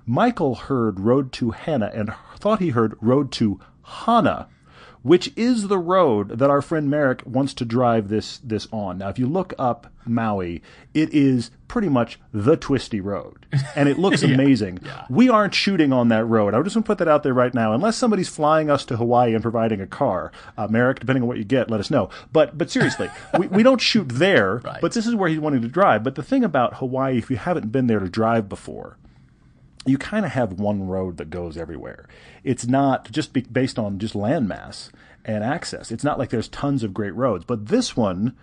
Michael 0.07 0.55
heard 0.57 0.99
Road 0.99 1.31
to 1.35 1.51
Hanna 1.53 1.91
and 1.95 2.13
thought 2.39 2.59
he 2.59 2.71
heard 2.71 2.97
Road 3.01 3.31
to 3.33 3.61
Hana, 3.83 4.49
which 5.03 5.33
is 5.37 5.69
the 5.69 5.79
road 5.79 6.39
that 6.39 6.51
our 6.51 6.63
friend 6.63 6.91
Marek 6.91 7.23
wants 7.25 7.55
to 7.55 7.65
drive 7.65 8.09
this 8.09 8.39
this 8.39 8.69
on. 8.73 8.99
Now, 8.99 9.09
if 9.09 9.19
you 9.19 9.27
look 9.27 9.55
up 9.59 9.87
Maui, 10.07 10.63
it 10.95 11.13
is 11.13 11.51
pretty 11.69 11.89
much 11.89 12.19
the 12.33 12.57
twisty 12.57 13.01
road, 13.01 13.47
and 13.77 13.89
it 13.89 13.99
looks 13.99 14.23
amazing. 14.25 14.81
We 15.09 15.29
aren't 15.29 15.55
shooting 15.55 15.93
on 15.93 16.09
that 16.09 16.25
road. 16.25 16.55
I 16.55 16.63
just 16.63 16.77
want 16.77 16.87
to 16.87 16.91
put 16.91 16.99
that 16.99 17.09
out 17.09 17.23
there 17.23 17.35
right 17.35 17.55
now. 17.55 17.73
Unless 17.73 17.97
somebody's 17.97 18.29
flying 18.29 18.71
us 18.71 18.85
to 18.87 18.97
Hawaii 18.97 19.35
and 19.35 19.43
providing 19.43 19.81
a 19.81 19.87
car, 19.87 20.33
uh, 20.59 20.69
Marek, 20.69 21.01
depending 21.01 21.23
on 21.23 21.29
what 21.29 21.39
you 21.39 21.45
get, 21.45 21.71
let 21.71 21.81
us 21.81 21.91
know. 21.91 22.11
But 22.33 22.59
but 22.59 22.71
seriously, 22.71 23.11
we, 23.39 23.47
we 23.47 23.63
don't 23.63 23.81
shoot 23.81 24.09
there. 24.09 24.57
Right. 24.57 24.81
But 24.81 24.93
this 24.93 25.07
is 25.07 25.15
where 25.15 25.29
he's 25.29 25.41
wanting 25.41 25.63
to 25.63 25.69
drive. 25.69 26.05
But 26.05 26.15
the 26.17 26.23
thing 26.23 26.45
about 26.45 26.75
Hawaii, 26.77 27.19
if 27.19 27.31
you 27.31 27.37
haven't 27.37 27.73
been 27.73 27.87
there 27.87 28.01
to 28.01 28.09
drive 28.09 28.49
before, 28.49 28.97
you 29.87 29.99
kind 29.99 30.27
of 30.27 30.33
have 30.33 30.53
one 30.53 30.87
road 30.87 31.17
that 31.17 31.31
goes 31.31 31.57
everywhere. 31.57 32.07
It's 32.45 32.67
not 32.67 33.11
just 33.11 33.33
be 33.33 33.41
based 33.43 33.79
on 33.79 33.99
just 33.99 34.15
landmass 34.15 34.91
and 35.25 35.43
access. 35.43 35.91
It's 35.91 36.05
not 36.05 36.19
like 36.19 36.31
there's 36.31 36.49
tons 36.49 36.83
of 36.83 36.95
great 36.95 37.15
roads, 37.15 37.45
but 37.45 37.67
this 37.67 37.97
one, 37.97 38.37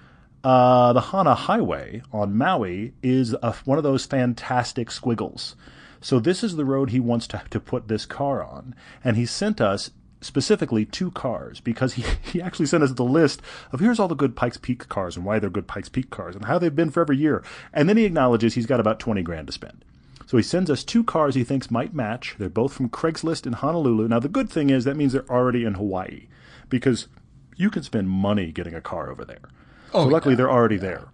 uh, 0.44 0.94
the 0.94 1.02
Hana 1.02 1.36
Highway 1.36 2.02
on 2.12 2.38
Maui, 2.38 2.94
is 3.04 3.34
a, 3.42 3.54
one 3.66 3.78
of 3.78 3.84
those 3.84 4.06
fantastic 4.06 4.90
squiggles. 4.90 5.56
So 6.02 6.20
this 6.20 6.44
is 6.44 6.56
the 6.56 6.66
road 6.66 6.90
he 6.90 7.00
wants 7.00 7.28
to 7.28 7.42
to 7.50 7.60
put 7.60 7.88
this 7.88 8.06
car 8.06 8.44
on, 8.44 8.76
and 9.04 9.18
he 9.18 9.26
sent 9.26 9.60
us 9.62 9.92
specifically 10.22 10.86
two 10.86 11.12
cars 11.12 11.60
because 11.60 11.94
he, 11.94 12.04
he 12.32 12.42
actually 12.42 12.66
sent 12.66 12.84
us 12.84 12.94
the 12.94 13.04
list 13.04 13.42
of 13.72 13.80
here's 13.80 14.00
all 14.00 14.08
the 14.08 14.16
good 14.16 14.36
Pikes 14.36 14.58
Peak 14.58 14.88
cars 14.90 15.16
and 15.16 15.26
why 15.26 15.40
they're 15.40 15.50
good 15.50 15.68
Pikes 15.68 15.90
Peak 15.90 16.10
cars 16.10 16.36
and 16.36 16.46
how 16.46 16.58
they've 16.58 16.76
been 16.76 16.92
for 16.92 17.02
every 17.02 17.18
year. 17.18 17.44
And 17.74 17.88
then 17.88 17.98
he 17.98 18.06
acknowledges 18.06 18.54
he's 18.54 18.66
got 18.66 18.80
about 18.80 19.00
20 19.00 19.22
grand 19.22 19.48
to 19.48 19.54
spend. 19.54 19.84
So 20.28 20.36
he 20.36 20.44
sends 20.44 20.70
us 20.70 20.84
two 20.84 21.06
cars 21.06 21.36
he 21.36 21.46
thinks 21.46 21.72
might 21.72 21.94
match. 21.94 22.36
They're 22.38 22.50
both 22.50 22.74
from 22.74 22.90
Craigslist 22.90 23.48
in 23.48 23.54
Honolulu. 23.54 24.10
Now, 24.10 24.20
the 24.20 24.28
good 24.28 24.50
thing 24.50 24.70
is 24.70 24.84
that 24.84 24.98
means 24.98 25.14
they're 25.14 25.32
already 25.32 25.64
in 25.64 25.76
Hawaii 25.76 26.28
because 26.70 27.08
you 27.56 27.70
can 27.70 27.82
spend 27.82 28.10
money 28.10 28.52
getting 28.52 28.76
a 28.76 28.82
car 28.82 29.10
over 29.10 29.24
there. 29.24 29.50
Oh, 29.94 30.04
so 30.04 30.10
luckily, 30.10 30.34
yeah. 30.34 30.38
they're 30.38 30.52
already 30.52 30.76
there. 30.76 31.08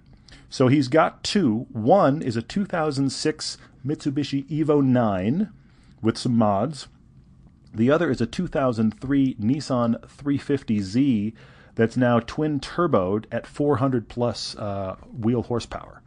So 0.49 0.67
he's 0.67 0.87
got 0.87 1.23
two. 1.23 1.67
One 1.71 2.23
is 2.23 2.35
a 2.35 2.41
2006 2.41 3.57
Mitsubishi 3.85 4.47
Evo 4.49 4.83
9 4.83 5.49
with 6.01 6.17
some 6.17 6.35
mods. 6.35 6.87
The 7.71 7.91
other 7.91 8.09
is 8.09 8.19
a 8.19 8.25
2003 8.25 9.35
Nissan 9.35 9.99
350Z 10.07 11.33
that's 11.75 11.97
now 11.97 12.19
twin 12.19 12.59
turboed 12.59 13.25
at 13.31 13.45
400 13.45 14.09
plus 14.09 14.55
uh, 14.55 14.95
wheel 15.11 15.43
horsepower. 15.43 16.02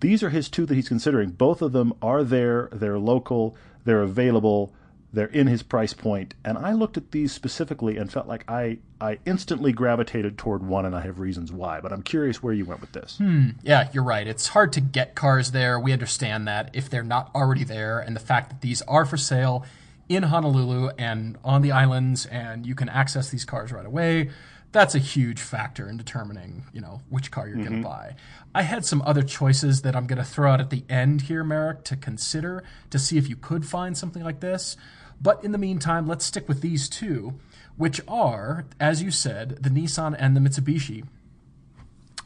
These 0.00 0.22
are 0.22 0.30
his 0.30 0.48
two 0.48 0.66
that 0.66 0.74
he's 0.74 0.88
considering. 0.88 1.30
Both 1.30 1.62
of 1.62 1.72
them 1.72 1.94
are 2.02 2.24
there, 2.24 2.68
they're 2.72 2.98
local, 2.98 3.56
they're 3.84 4.02
available, 4.02 4.74
they're 5.12 5.26
in 5.26 5.46
his 5.46 5.62
price 5.62 5.92
point. 5.94 6.34
And 6.44 6.58
I 6.58 6.72
looked 6.72 6.96
at 6.96 7.12
these 7.12 7.32
specifically 7.32 7.96
and 7.96 8.12
felt 8.12 8.26
like 8.26 8.44
I, 8.50 8.78
I 9.00 9.18
instantly 9.24 9.72
gravitated 9.72 10.36
toward 10.36 10.66
one, 10.66 10.84
and 10.84 10.94
I 10.94 11.02
have 11.02 11.18
reasons 11.20 11.52
why. 11.52 11.80
But 11.80 11.92
I'm 11.92 12.02
curious 12.02 12.42
where 12.42 12.52
you 12.52 12.64
went 12.64 12.80
with 12.80 12.92
this. 12.92 13.18
Hmm. 13.18 13.50
Yeah, 13.62 13.88
you're 13.92 14.04
right. 14.04 14.26
It's 14.26 14.48
hard 14.48 14.72
to 14.74 14.80
get 14.80 15.14
cars 15.14 15.52
there. 15.52 15.78
We 15.78 15.92
understand 15.92 16.48
that 16.48 16.70
if 16.72 16.90
they're 16.90 17.02
not 17.02 17.30
already 17.34 17.64
there, 17.64 18.00
and 18.00 18.16
the 18.16 18.20
fact 18.20 18.50
that 18.50 18.60
these 18.60 18.82
are 18.82 19.04
for 19.04 19.16
sale 19.16 19.64
in 20.08 20.24
Honolulu 20.24 20.90
and 20.98 21.38
on 21.44 21.62
the 21.62 21.72
islands, 21.72 22.26
and 22.26 22.66
you 22.66 22.74
can 22.74 22.88
access 22.88 23.30
these 23.30 23.44
cars 23.44 23.72
right 23.72 23.86
away. 23.86 24.30
That's 24.74 24.96
a 24.96 24.98
huge 24.98 25.40
factor 25.40 25.88
in 25.88 25.96
determining, 25.96 26.64
you 26.72 26.80
know, 26.80 27.00
which 27.08 27.30
car 27.30 27.46
you're 27.46 27.58
going 27.58 27.80
to 27.80 27.88
buy. 27.88 28.16
I 28.56 28.62
had 28.62 28.84
some 28.84 29.02
other 29.02 29.22
choices 29.22 29.82
that 29.82 29.94
I'm 29.94 30.08
going 30.08 30.18
to 30.18 30.24
throw 30.24 30.50
out 30.50 30.60
at 30.60 30.70
the 30.70 30.82
end 30.88 31.22
here, 31.22 31.44
Marek, 31.44 31.84
to 31.84 31.96
consider 31.96 32.64
to 32.90 32.98
see 32.98 33.16
if 33.16 33.28
you 33.28 33.36
could 33.36 33.64
find 33.64 33.96
something 33.96 34.24
like 34.24 34.40
this. 34.40 34.76
But 35.22 35.44
in 35.44 35.52
the 35.52 35.58
meantime, 35.58 36.08
let's 36.08 36.24
stick 36.24 36.48
with 36.48 36.60
these 36.60 36.88
two, 36.88 37.34
which 37.76 38.00
are, 38.08 38.64
as 38.80 39.00
you 39.00 39.12
said, 39.12 39.62
the 39.62 39.70
Nissan 39.70 40.16
and 40.18 40.36
the 40.36 40.40
Mitsubishi. 40.40 41.04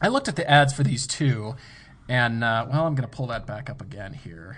I 0.00 0.08
looked 0.08 0.26
at 0.26 0.36
the 0.36 0.50
ads 0.50 0.72
for 0.72 0.82
these 0.82 1.06
two, 1.06 1.54
and 2.08 2.42
uh, 2.42 2.66
well, 2.70 2.86
I'm 2.86 2.94
going 2.94 3.06
to 3.06 3.14
pull 3.14 3.26
that 3.26 3.46
back 3.46 3.68
up 3.68 3.82
again 3.82 4.14
here. 4.14 4.56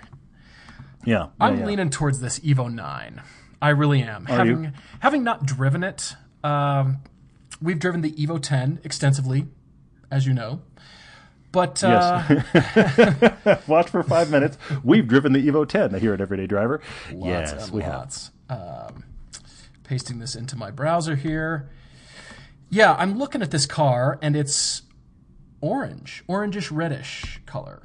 Yeah, 1.03 1.15
yeah, 1.15 1.27
I'm 1.41 1.59
yeah. 1.59 1.65
leaning 1.65 1.89
towards 1.89 2.21
this 2.21 2.39
Evo 2.39 2.73
9. 2.73 3.21
I 3.61 3.69
really 3.69 4.01
am. 4.01 4.27
Are 4.27 4.37
having 4.37 4.63
you? 4.63 4.71
having 5.01 5.25
not 5.25 5.45
driven 5.45 5.83
it, 5.83 6.15
um, 6.41 6.99
we've 7.61 7.79
driven 7.79 8.01
the 8.01 8.11
Evo 8.13 8.41
10 8.41 8.79
extensively, 8.83 9.47
as 10.09 10.25
you 10.25 10.33
know. 10.33 10.61
But 11.51 11.83
uh, 11.83 12.23
Yes. 12.29 13.61
Watch 13.67 13.89
for 13.89 14.03
five 14.03 14.31
minutes. 14.31 14.57
We've 14.83 15.07
driven 15.07 15.33
the 15.33 15.45
Evo 15.45 15.67
10 15.67 15.99
here 15.99 16.13
at 16.13 16.21
Everyday 16.21 16.47
Driver. 16.47 16.81
lots 17.11 17.51
yes, 17.51 17.65
and 17.65 17.73
we 17.73 17.83
have. 17.83 18.29
Um, 18.49 19.03
pasting 19.83 20.19
this 20.19 20.35
into 20.35 20.55
my 20.55 20.71
browser 20.71 21.15
here. 21.15 21.69
Yeah, 22.69 22.93
I'm 22.93 23.17
looking 23.17 23.41
at 23.41 23.51
this 23.51 23.65
car, 23.65 24.17
and 24.21 24.35
it's 24.35 24.83
orange, 25.59 26.23
orangish 26.29 26.69
reddish 26.71 27.41
color. 27.45 27.83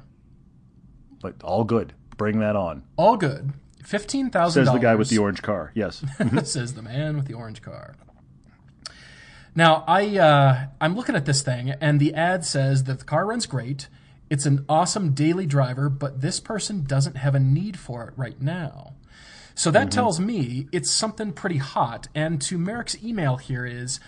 But 1.21 1.35
all 1.43 1.65
good. 1.65 1.93
Bring 2.15 2.39
that 2.39 2.55
on. 2.55 2.83
All 2.95 3.17
good. 3.17 3.51
Fifteen 3.83 4.29
thousand. 4.29 4.65
Says 4.65 4.73
the 4.73 4.79
guy 4.79 4.95
with 4.95 5.09
the 5.09 5.17
orange 5.17 5.41
car. 5.41 5.71
Yes. 5.75 6.03
says 6.43 6.73
the 6.73 6.81
man 6.81 7.17
with 7.17 7.25
the 7.27 7.33
orange 7.33 7.61
car. 7.61 7.95
Now 9.57 9.83
I 9.87 10.19
uh, 10.19 10.67
I'm 10.79 10.95
looking 10.95 11.15
at 11.15 11.25
this 11.25 11.41
thing, 11.41 11.71
and 11.71 11.99
the 11.99 12.13
ad 12.13 12.45
says 12.45 12.83
that 12.83 12.99
the 12.99 13.05
car 13.05 13.25
runs 13.25 13.47
great. 13.47 13.87
It's 14.29 14.45
an 14.45 14.63
awesome 14.69 15.13
daily 15.15 15.47
driver, 15.47 15.89
but 15.89 16.21
this 16.21 16.39
person 16.39 16.83
doesn't 16.83 17.17
have 17.17 17.33
a 17.33 17.39
need 17.39 17.79
for 17.79 18.07
it 18.07 18.13
right 18.15 18.39
now. 18.39 18.93
So 19.55 19.71
that 19.71 19.89
tells 19.89 20.19
me 20.19 20.67
it's 20.71 20.91
something 20.91 21.33
pretty 21.33 21.57
hot. 21.57 22.07
And 22.13 22.39
to 22.43 22.59
Marek's 22.59 23.03
email 23.03 23.37
here 23.37 23.65
is, 23.65 23.99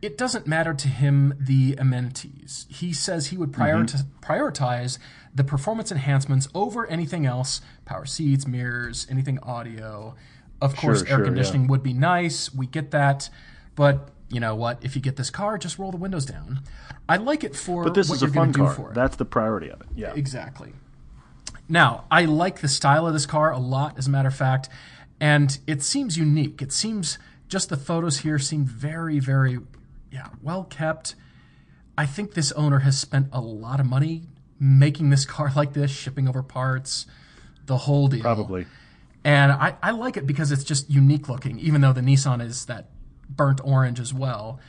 it 0.00 0.16
doesn't 0.16 0.46
matter 0.46 0.72
to 0.72 0.88
him 0.88 1.34
the 1.38 1.76
amenities. 1.78 2.64
He 2.70 2.94
says 2.94 3.26
he 3.26 3.36
would 3.36 3.52
prioritize, 3.52 4.06
prioritize 4.22 4.98
the 5.34 5.44
performance 5.44 5.92
enhancements 5.92 6.48
over 6.54 6.86
anything 6.86 7.26
else 7.26 7.60
power 7.84 8.06
seats, 8.06 8.46
mirrors, 8.46 9.06
anything 9.10 9.38
audio. 9.40 10.14
Of 10.62 10.74
course, 10.74 11.00
Sure, 11.00 11.08
air 11.08 11.16
sure, 11.18 11.24
conditioning 11.26 11.66
would 11.66 11.82
be 11.82 11.92
nice. 11.92 12.54
We 12.54 12.66
get 12.66 12.92
that. 12.92 13.28
But 13.74 14.08
you 14.28 14.40
know 14.40 14.54
what? 14.54 14.84
If 14.84 14.96
you 14.96 15.02
get 15.02 15.16
this 15.16 15.30
car, 15.30 15.58
just 15.58 15.78
roll 15.78 15.90
the 15.90 15.96
windows 15.96 16.26
down. 16.26 16.62
I 17.08 17.16
like 17.16 17.44
it 17.44 17.54
for 17.54 17.84
But 17.84 17.94
this 17.94 18.08
what 18.08 18.16
is 18.16 18.22
a 18.22 18.28
fun 18.28 18.52
car. 18.52 18.72
for. 18.74 18.92
That's 18.94 19.16
the 19.16 19.24
priority 19.24 19.68
of 19.68 19.80
it. 19.80 19.86
Yeah. 19.94 20.12
Exactly. 20.14 20.72
Now, 21.68 22.04
I 22.10 22.24
like 22.24 22.60
the 22.60 22.68
style 22.68 23.06
of 23.06 23.12
this 23.12 23.26
car 23.26 23.52
a 23.52 23.58
lot, 23.58 23.98
as 23.98 24.06
a 24.06 24.10
matter 24.10 24.28
of 24.28 24.34
fact, 24.34 24.68
and 25.20 25.58
it 25.66 25.82
seems 25.82 26.16
unique. 26.16 26.62
It 26.62 26.72
seems 26.72 27.18
just 27.48 27.68
the 27.68 27.76
photos 27.76 28.18
here 28.18 28.38
seem 28.38 28.64
very, 28.64 29.18
very, 29.18 29.58
yeah, 30.10 30.28
well 30.42 30.64
kept. 30.64 31.14
I 31.98 32.06
think 32.06 32.34
this 32.34 32.52
owner 32.52 32.80
has 32.80 32.98
spent 32.98 33.28
a 33.32 33.40
lot 33.40 33.80
of 33.80 33.86
money 33.86 34.22
making 34.60 35.10
this 35.10 35.24
car 35.24 35.52
like 35.56 35.72
this, 35.72 35.90
shipping 35.90 36.28
over 36.28 36.42
parts, 36.42 37.06
the 37.66 37.76
whole 37.78 38.08
deal. 38.08 38.20
Probably. 38.22 38.66
And 39.24 39.50
I, 39.50 39.76
I 39.82 39.90
like 39.90 40.16
it 40.16 40.26
because 40.26 40.52
it's 40.52 40.62
just 40.64 40.88
unique 40.88 41.28
looking, 41.28 41.58
even 41.58 41.80
though 41.80 41.92
the 41.92 42.00
Nissan 42.00 42.40
is 42.44 42.66
that 42.66 42.86
burnt 43.28 43.60
orange 43.64 44.00
as 44.00 44.12
well. 44.12 44.60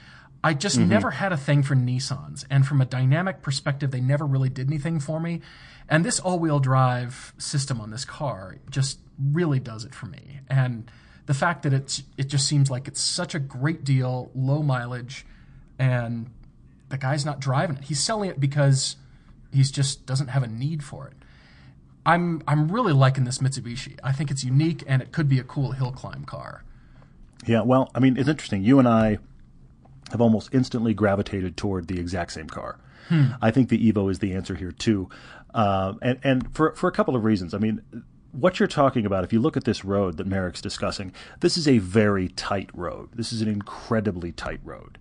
I 0.44 0.54
just 0.54 0.78
mm-hmm. 0.78 0.90
never 0.90 1.12
had 1.12 1.34
a 1.34 1.38
thing 1.38 1.64
for 1.64 1.76
Nissans. 1.76 2.46
And 2.50 2.66
from 2.66 2.82
a 2.82 2.86
dynamic 2.86 3.42
perspective, 3.42 3.92
they 3.92 4.02
never 4.02 4.26
really 4.26 4.50
did 4.50 4.68
anything 4.68 5.00
for 5.00 5.20
me. 5.20 5.42
And 5.90 6.06
this 6.06 6.20
all 6.20 6.40
wheel 6.40 6.60
drive 6.60 7.34
system 7.38 7.82
on 7.82 7.92
this 7.92 8.06
car 8.06 8.58
just 8.70 9.00
really 9.20 9.60
does 9.60 9.86
it 9.86 9.96
for 9.96 10.06
me. 10.06 10.40
And 10.50 10.90
the 11.26 11.34
fact 11.34 11.64
that 11.64 11.74
it's 11.74 12.04
it 12.18 12.28
just 12.28 12.48
seems 12.48 12.70
like 12.70 12.88
it's 12.88 13.02
such 13.02 13.36
a 13.36 13.40
great 13.40 13.84
deal, 13.84 14.32
low 14.34 14.62
mileage, 14.62 15.26
and 15.80 16.30
the 16.90 16.98
guy's 16.98 17.26
not 17.26 17.40
driving 17.40 17.78
it. 17.78 17.86
He's 17.86 18.00
selling 18.00 18.30
it 18.30 18.40
because 18.40 18.96
he's 19.52 19.72
just 19.72 20.06
doesn't 20.06 20.28
have 20.28 20.44
a 20.44 20.48
need 20.48 20.84
for 20.84 21.08
it. 21.08 21.14
I'm 22.06 22.42
I'm 22.48 22.70
really 22.72 22.94
liking 22.94 23.26
this 23.26 23.40
Mitsubishi. 23.40 24.00
I 24.04 24.14
think 24.14 24.32
it's 24.32 24.44
unique 24.44 24.84
and 24.88 25.02
it 25.02 25.12
could 25.12 25.28
be 25.28 25.40
a 25.40 25.44
cool 25.44 25.72
hill 25.74 25.92
climb 25.92 26.24
car. 26.24 26.64
Yeah, 27.48 27.62
well, 27.62 27.90
I 27.96 28.00
mean, 28.00 28.18
it's 28.18 28.30
interesting. 28.30 28.64
You 28.64 28.80
and 28.80 28.88
I 28.88 29.18
have 30.12 30.22
almost 30.22 30.50
instantly 30.54 30.94
gravitated 30.94 31.58
toward 31.58 31.88
the 31.88 32.00
exact 32.00 32.34
same 32.34 32.48
car. 32.48 32.80
I 33.42 33.52
think 33.52 33.70
the 33.70 33.92
Evo 33.92 34.12
is 34.12 34.20
the 34.20 34.34
answer 34.34 34.54
here 34.54 34.74
too, 34.74 35.08
uh, 35.54 35.94
and 36.02 36.20
and 36.24 36.54
for 36.54 36.76
for 36.76 36.90
a 36.90 36.92
couple 36.92 37.16
of 37.16 37.24
reasons. 37.24 37.54
I 37.54 37.58
mean, 37.58 37.82
what 38.34 38.60
you're 38.60 38.68
talking 38.68 39.06
about, 39.06 39.24
if 39.24 39.32
you 39.32 39.40
look 39.40 39.56
at 39.56 39.64
this 39.64 39.86
road 39.86 40.18
that 40.18 40.28
Marek's 40.28 40.62
discussing, 40.62 41.14
this 41.40 41.58
is 41.58 41.70
a 41.70 41.78
very 41.78 42.28
tight 42.28 42.70
road. 42.74 43.10
This 43.14 43.32
is 43.32 43.42
an 43.42 43.48
incredibly 43.48 44.34
tight 44.34 44.60
road. 44.64 44.98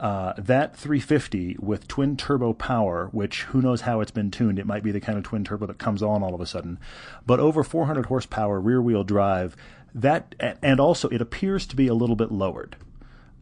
Uh, 0.00 0.32
that 0.36 0.74
350 0.74 1.56
with 1.60 1.86
twin 1.86 2.16
turbo 2.16 2.52
power, 2.52 3.08
which 3.12 3.42
who 3.44 3.62
knows 3.62 3.82
how 3.82 4.00
it's 4.00 4.10
been 4.10 4.30
tuned, 4.32 4.58
it 4.58 4.66
might 4.66 4.82
be 4.82 4.90
the 4.90 4.98
kind 4.98 5.16
of 5.16 5.22
twin 5.22 5.44
turbo 5.44 5.66
that 5.66 5.78
comes 5.78 6.02
on 6.02 6.22
all 6.24 6.34
of 6.34 6.40
a 6.40 6.46
sudden, 6.46 6.78
but 7.24 7.38
over 7.38 7.62
400 7.62 8.06
horsepower 8.06 8.60
rear 8.60 8.82
wheel 8.82 9.04
drive, 9.04 9.54
that 9.94 10.34
and 10.62 10.80
also 10.80 11.08
it 11.08 11.20
appears 11.20 11.66
to 11.66 11.76
be 11.76 11.86
a 11.86 11.94
little 11.94 12.16
bit 12.16 12.32
lowered. 12.32 12.76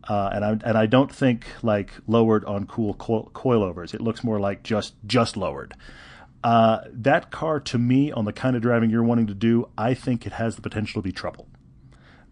Uh, 0.09 0.31
and 0.33 0.45
I 0.45 0.51
and 0.65 0.79
I 0.79 0.87
don't 0.87 1.15
think 1.15 1.47
like 1.63 1.93
lowered 2.07 2.45
on 2.45 2.67
cool 2.67 2.95
coil, 2.95 3.31
coilovers. 3.35 3.95
It 3.95 4.01
looks 4.01 4.25
more 4.25 4.41
like 4.41 4.63
just 4.63 4.95
just 5.07 5.37
lowered. 5.37 5.75
Uh, 6.43 6.81
that 6.91 7.31
car 7.31 7.61
to 7.61 7.79
me, 7.79 8.11
on 8.11 8.25
the 8.25 8.33
kind 8.33 8.57
of 8.57 8.63
driving 8.63 8.89
you're 8.91 9.05
wanting 9.05 9.27
to 9.27 9.35
do, 9.35 9.69
I 9.77 9.93
think 9.93 10.27
it 10.27 10.33
has 10.33 10.57
the 10.57 10.63
potential 10.63 11.03
to 11.03 11.07
be 11.07 11.13
trouble. 11.13 11.47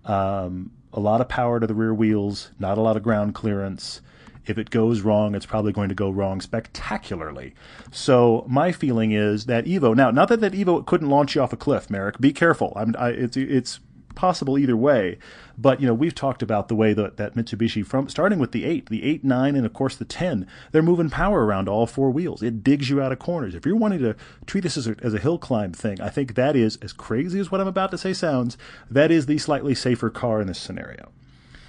Um, 0.06 0.72
a 0.92 1.00
lot 1.00 1.20
of 1.20 1.28
power 1.28 1.60
to 1.60 1.66
the 1.66 1.74
rear 1.74 1.92
wheels, 1.92 2.50
not 2.58 2.78
a 2.78 2.80
lot 2.80 2.96
of 2.96 3.02
ground 3.02 3.34
clearance. 3.34 4.00
If 4.46 4.56
it 4.56 4.70
goes 4.70 5.02
wrong, 5.02 5.34
it's 5.34 5.44
probably 5.44 5.72
going 5.72 5.90
to 5.90 5.94
go 5.94 6.08
wrong 6.08 6.40
spectacularly. 6.40 7.54
So 7.90 8.46
my 8.48 8.72
feeling 8.72 9.12
is 9.12 9.44
that 9.44 9.66
Evo. 9.66 9.94
Now, 9.94 10.10
not 10.10 10.28
that 10.30 10.40
that 10.40 10.54
Evo 10.54 10.86
couldn't 10.86 11.10
launch 11.10 11.34
you 11.34 11.42
off 11.42 11.52
a 11.52 11.56
cliff, 11.56 11.90
Marek. 11.90 12.18
Be 12.18 12.32
careful. 12.32 12.72
I'm, 12.74 12.96
I, 12.98 13.10
it's 13.10 13.36
it's 13.36 13.80
possible 14.18 14.58
either 14.58 14.76
way. 14.76 15.16
But 15.56 15.80
you 15.80 15.86
know, 15.86 15.94
we've 15.94 16.14
talked 16.14 16.42
about 16.42 16.68
the 16.68 16.74
way 16.74 16.92
that 16.92 17.16
that 17.16 17.34
Mitsubishi, 17.34 17.86
from 17.86 18.08
starting 18.08 18.40
with 18.40 18.52
the 18.52 18.64
eight, 18.64 18.90
the 18.90 19.04
eight, 19.04 19.22
nine, 19.24 19.54
and 19.54 19.64
of 19.64 19.72
course 19.72 19.94
the 19.94 20.04
ten, 20.04 20.46
they're 20.72 20.82
moving 20.82 21.08
power 21.08 21.46
around 21.46 21.68
all 21.68 21.86
four 21.86 22.10
wheels. 22.10 22.42
It 22.42 22.64
digs 22.64 22.90
you 22.90 23.00
out 23.00 23.12
of 23.12 23.20
corners. 23.20 23.54
If 23.54 23.64
you're 23.64 23.76
wanting 23.76 24.00
to 24.00 24.16
treat 24.44 24.62
this 24.62 24.76
as 24.76 24.88
a, 24.88 24.96
as 25.02 25.14
a 25.14 25.20
hill 25.20 25.38
climb 25.38 25.72
thing, 25.72 26.00
I 26.00 26.08
think 26.08 26.34
that 26.34 26.56
is 26.56 26.76
as 26.82 26.92
crazy 26.92 27.38
as 27.38 27.50
what 27.50 27.60
I'm 27.60 27.68
about 27.68 27.92
to 27.92 27.98
say 27.98 28.12
sounds. 28.12 28.58
That 28.90 29.10
is 29.10 29.26
the 29.26 29.38
slightly 29.38 29.74
safer 29.74 30.10
car 30.10 30.40
in 30.40 30.48
this 30.48 30.58
scenario. 30.58 31.10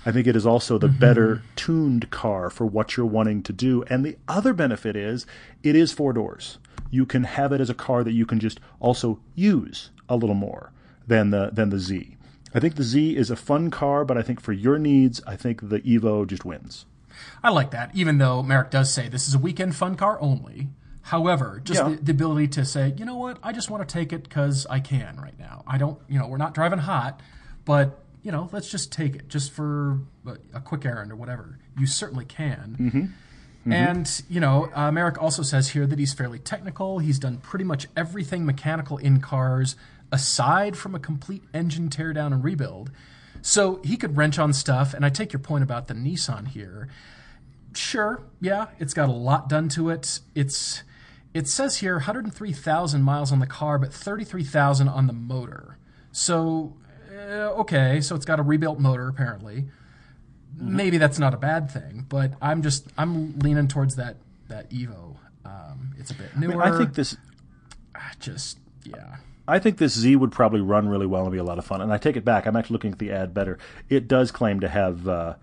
I 0.06 0.12
think 0.12 0.26
it 0.28 0.36
is 0.36 0.46
also 0.46 0.78
the 0.78 0.88
mm-hmm. 0.88 1.00
better 1.00 1.44
tuned 1.56 2.10
car 2.10 2.50
for 2.50 2.66
what 2.66 2.98
you're 2.98 3.06
wanting 3.06 3.44
to 3.44 3.54
do. 3.54 3.84
And 3.90 4.04
the 4.04 4.18
other 4.28 4.54
benefit 4.54 4.96
is 4.96 5.28
it 5.62 5.76
is 5.76 5.92
four 5.92 6.14
doors. 6.14 6.58
You 6.90 7.06
can 7.06 7.26
have 7.26 7.52
it 7.52 7.62
as 7.62 7.70
a 7.70 7.76
car 7.76 8.04
that 8.04 8.14
you 8.14 8.26
can 8.26 8.40
just 8.40 8.60
also 8.80 9.20
use 9.36 9.92
a 10.08 10.16
little 10.16 10.36
more 10.36 10.72
than 11.06 11.30
the 11.32 11.50
than 11.52 11.70
the 11.70 11.80
Z. 11.80 12.16
I 12.54 12.60
think 12.60 12.76
the 12.76 12.84
Z 12.84 13.16
is 13.16 13.30
a 13.30 13.36
fun 13.36 13.70
car, 13.72 14.04
but 14.06 14.18
I 14.18 14.22
think 14.22 14.42
for 14.42 14.54
your 14.54 14.80
needs, 14.80 15.22
I 15.28 15.36
think 15.36 15.70
the 15.70 15.80
Evo 15.82 16.26
just 16.28 16.46
wins. 16.46 16.86
I 17.44 17.50
like 17.50 17.72
that, 17.72 17.92
even 17.94 18.18
though 18.18 18.42
Marek 18.42 18.72
does 18.72 18.92
say 18.94 19.08
this 19.10 19.28
is 19.28 19.34
a 19.36 19.40
weekend 19.40 19.76
fun 19.76 19.96
car 19.96 20.18
only. 20.22 20.70
However, 21.04 21.60
just 21.64 21.82
Yeah. 21.82 21.90
the, 21.90 21.96
the 22.04 22.12
ability 22.12 22.48
to 22.50 22.66
say, 22.66 22.94
you 22.98 23.06
know 23.06 23.18
what, 23.18 23.38
I 23.44 23.52
just 23.52 23.70
want 23.70 23.88
to 23.88 23.92
take 23.92 24.14
it 24.14 24.24
because 24.24 24.66
I 24.70 24.80
can 24.80 25.18
right 25.20 25.38
now. 25.40 25.64
I 25.68 25.78
don't, 25.78 26.00
you 26.08 26.18
know, 26.20 26.28
we're 26.28 26.38
not 26.38 26.54
driving 26.54 26.80
hot, 26.80 27.22
but 27.66 28.00
you 28.22 28.32
know, 28.32 28.50
let's 28.52 28.70
just 28.70 28.92
take 28.92 29.16
it 29.16 29.28
just 29.30 29.52
for 29.52 30.00
a, 30.26 30.38
a 30.56 30.60
quick 30.60 30.86
errand 30.86 31.12
or 31.12 31.16
whatever. 31.16 31.58
You 31.78 31.88
certainly 31.88 32.26
can. 32.26 33.14
And 33.66 34.22
you 34.30 34.40
know, 34.40 34.70
uh, 34.74 34.92
Marek 34.92 35.22
also 35.22 35.44
says 35.44 35.70
here 35.70 35.86
that 35.86 36.00
he's 36.00 36.14
fairly 36.14 36.40
technical. 36.40 37.00
He's 37.00 37.20
done 37.20 37.38
pretty 37.38 37.66
much 37.66 37.88
everything 37.96 38.46
mechanical 38.46 38.98
in 38.98 39.20
cars, 39.22 39.76
aside 40.12 40.78
from 40.78 40.96
a 40.96 41.00
complete 41.00 41.44
engine 41.54 41.90
teardown 41.90 42.34
and 42.34 42.44
rebuild. 42.44 42.92
So 43.42 43.82
he 43.84 43.98
could 43.98 44.18
wrench 44.18 44.38
on 44.38 44.54
stuff. 44.54 44.94
And 44.94 45.06
I 45.06 45.10
take 45.10 45.34
your 45.34 45.40
point 45.40 45.64
about 45.64 45.88
the 45.88 45.94
Nissan 45.94 46.48
here. 46.48 46.90
Sure, 47.74 48.24
yeah, 48.42 48.68
it's 48.80 48.94
got 48.94 49.10
a 49.10 49.14
lot 49.14 49.48
done 49.48 49.70
to 49.70 49.90
it. 49.90 50.20
It's 50.36 50.84
it 51.34 51.48
says 51.48 51.78
here 51.78 51.94
103,000 51.94 53.02
miles 53.04 53.32
on 53.32 53.38
the 53.38 53.46
car, 53.46 53.78
but 53.78 53.94
33,000 53.94 54.88
on 54.88 55.06
the 55.06 55.14
motor. 55.14 55.78
So 56.12 56.76
uh, 57.12 57.52
okay, 57.60 58.02
so 58.02 58.16
it's 58.16 58.26
got 58.26 58.40
a 58.40 58.44
rebuilt 58.44 58.80
motor 58.80 59.08
apparently. 59.08 59.66
Maybe 60.56 60.98
that's 60.98 61.20
not 61.20 61.34
a 61.34 61.38
bad 61.38 61.70
thing, 61.70 62.06
but 62.10 62.34
I'm 62.42 62.64
just 62.64 62.88
I'm 62.98 63.38
leaning 63.40 63.68
towards 63.68 63.96
that 63.98 64.18
that 64.48 64.70
Evo. 64.72 65.16
Um, 65.46 65.94
it's 65.98 66.12
a 66.12 66.16
bit 66.16 66.36
newer. 66.36 66.62
I 66.62 66.76
think 66.78 66.96
this 66.96 67.16
just 68.20 68.58
yeah. 68.84 69.18
I 69.50 69.60
think 69.60 69.78
this 69.78 69.94
Z 69.94 70.16
would 70.16 70.32
probably 70.32 70.62
run 70.62 70.88
really 70.88 71.08
well 71.08 71.24
and 71.24 71.32
be 71.32 71.38
a 71.38 71.44
lot 71.44 71.58
of 71.58 71.66
fun. 71.66 71.82
And 71.82 71.92
I 71.92 71.98
take 71.98 72.16
it 72.16 72.26
back. 72.26 72.46
I'm 72.46 72.56
actually 72.56 72.76
looking 72.76 72.92
at 72.92 73.00
the 73.00 73.12
ad 73.12 73.34
better. 73.34 73.58
It 73.90 74.08
does 74.08 74.32
claim 74.32 74.60
to 74.60 74.70
have 74.70 75.08
uh, 75.08 75.36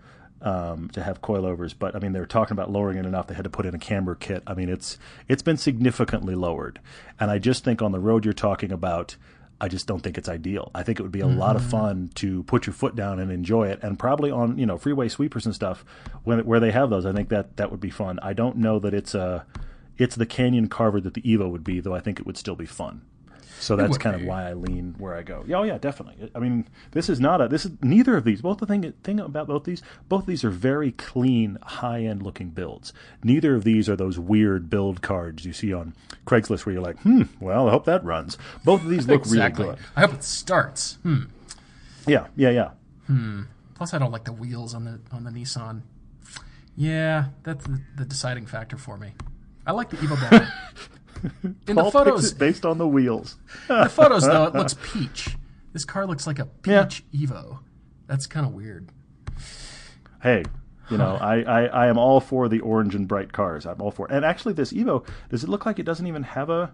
um, 0.43 0.89
to 0.91 1.03
have 1.03 1.23
coilovers, 1.23 1.75
but 1.77 1.97
I 1.97 1.99
mean 1.99 2.13
they 2.13 2.21
were 2.21 2.27
talking 2.27 2.53
about 2.53 2.71
lowering 2.71 2.99
it 2.99 3.07
enough 3.07 3.27
they 3.27 3.35
had 3.35 3.45
to 3.45 3.51
put 3.51 3.67
in 3.67 3.75
a 3.75 3.79
camber 3.79 4.15
kit. 4.15 4.43
I 4.47 4.55
mean 4.55 4.69
it's 4.69 4.99
it's 5.29 5.43
been 5.43 5.57
significantly 5.57 6.35
lowered, 6.35 6.81
and 7.19 7.31
I 7.31 7.39
just 7.39 7.65
think 7.65 7.83
on 7.83 7.93
the 7.93 8.01
road 8.01 8.25
you're 8.25 8.35
talking 8.35 8.73
about. 8.73 9.17
I 9.59 9.69
just 9.69 9.87
don't 9.87 10.01
think 10.01 10.19
it's 10.19 10.29
ideal. 10.29 10.71
I 10.75 10.83
think 10.83 11.01
it 11.01 11.03
would 11.03 11.11
be 11.11 11.23
a 11.23 11.25
mm-hmm. 11.25 11.39
lot 11.39 11.57
of 11.57 11.65
fun 11.65 12.11
to 12.17 12.43
put 12.43 12.67
your 12.67 12.75
foot 12.75 12.95
down 12.95 13.19
and 13.19 13.33
enjoy 13.33 13.69
it, 13.69 13.79
and 13.83 13.99
probably 13.99 14.31
on 14.31 14.59
you 14.59 14.67
know 14.67 14.77
freeway 14.77 15.09
sweepers 15.09 15.47
and 15.47 15.55
stuff 15.55 15.83
when, 16.25 16.45
where 16.45 16.61
they 16.61 16.73
have 16.73 16.91
those. 16.91 17.07
I 17.07 17.15
think 17.15 17.31
that 17.31 17.57
that 17.57 17.71
would 17.71 17.81
be 17.81 17.89
fun. 17.89 18.19
I 18.23 18.35
don't 18.35 18.59
know 18.59 18.79
that 18.79 18.93
it's 18.93 19.15
a 19.15 19.47
it's 19.97 20.15
the 20.15 20.27
canyon 20.27 20.69
carver 20.69 21.01
that 21.01 21.15
the 21.15 21.23
Evo 21.23 21.51
would 21.51 21.65
be, 21.65 21.81
though. 21.81 21.95
I 21.95 22.01
think 22.01 22.21
it 22.21 22.27
would 22.27 22.37
still 22.37 22.55
be 22.55 22.67
fun. 22.67 23.01
So 23.59 23.77
that's 23.77 23.99
kind 23.99 24.15
of 24.17 24.23
why 24.23 24.49
I 24.49 24.53
lean 24.53 24.95
where 24.99 25.15
I 25.15 25.23
go. 25.23 25.45
Yeah, 25.47 25.57
oh 25.59 25.63
yeah, 25.63 25.79
definitely. 25.79 26.31
I 26.35 26.39
mean, 26.39 26.69
this 26.93 27.09
is 27.09 27.21
not 27.21 27.41
a 27.41 27.49
this 27.49 27.65
is 27.65 27.73
neither 27.83 28.17
of 28.17 28.25
these. 28.25 28.43
Both 28.43 28.59
the 28.59 28.67
thing 28.67 28.93
thing 29.03 29.21
about 29.21 29.47
both 29.47 29.65
these, 29.65 29.83
both 30.09 30.23
of 30.23 30.27
these 30.27 30.45
are 30.45 30.51
very 30.51 30.93
clean, 30.93 31.59
high 31.63 32.03
end 32.03 32.23
looking 32.23 32.51
builds. 32.51 32.93
Neither 33.25 33.55
of 33.55 33.65
these 33.65 33.89
are 33.89 33.97
those 33.97 34.19
weird 34.19 34.69
build 34.69 35.03
cards 35.03 35.45
you 35.45 35.53
see 35.53 35.73
on 35.73 35.95
Craigslist 36.27 36.67
where 36.67 36.75
you're 36.75 36.83
like, 36.83 36.99
hmm, 37.01 37.23
well, 37.41 37.69
I 37.69 37.71
hope 37.71 37.85
that 37.87 38.05
runs. 38.05 38.37
Both 38.65 38.83
of 38.83 38.91
these 38.91 39.07
look 39.07 39.23
exactly. 39.23 39.65
really 39.65 39.77
good. 39.77 39.85
I 39.97 40.01
hope 40.03 40.15
it 40.15 40.25
starts. 40.25 40.99
Hmm. 41.03 41.25
Yeah, 42.07 42.27
yeah, 42.37 42.51
yeah. 42.51 42.71
Hmm. 43.07 43.43
Plus, 43.75 43.93
I 43.93 43.99
don't 43.99 44.13
like 44.13 44.25
the 44.25 44.33
wheels 44.33 44.75
on 44.75 44.85
the 44.85 45.01
on 45.13 45.25
the 45.25 45.31
Nissan. 45.31 45.83
Yeah, 46.77 47.27
that's 47.43 47.65
the, 47.65 47.81
the 47.97 48.05
deciding 48.05 48.47
factor 48.47 48.77
for 48.77 48.97
me. 48.97 49.13
I 49.67 49.73
like 49.73 49.91
the 49.91 49.97
Evo 49.97 50.31
Ball. 50.31 50.47
In 51.67 51.77
the 51.77 51.91
photos, 51.91 52.33
based 52.33 52.65
on 52.65 52.79
the 52.79 52.87
wheels. 52.87 53.37
the 53.69 53.89
photos, 53.89 54.27
though, 54.27 54.45
it 54.45 54.55
looks 54.55 54.75
peach. 54.83 55.37
This 55.73 55.85
car 55.85 56.07
looks 56.07 56.27
like 56.27 56.39
a 56.39 56.47
peach 56.47 57.05
yeah. 57.11 57.27
Evo. 57.27 57.59
That's 58.07 58.27
kind 58.27 58.47
of 58.47 58.53
weird. 58.53 58.89
Hey, 60.23 60.45
you 60.91 60.97
know, 60.97 61.17
I, 61.21 61.43
I, 61.43 61.65
I 61.67 61.87
am 61.89 61.99
all 61.99 62.21
for 62.21 62.49
the 62.49 62.61
orange 62.61 62.95
and 62.95 63.09
bright 63.09 63.33
cars. 63.33 63.67
I'm 63.67 63.81
all 63.81 63.91
for. 63.91 64.11
And 64.11 64.25
actually, 64.25 64.55
this 64.55 64.73
Evo 64.73 65.07
does 65.31 65.43
it 65.45 65.49
look 65.49 65.67
like 65.67 65.79
it 65.79 65.85
doesn't 65.85 66.07
even 66.07 66.23
have 66.23 66.49
a 66.49 66.73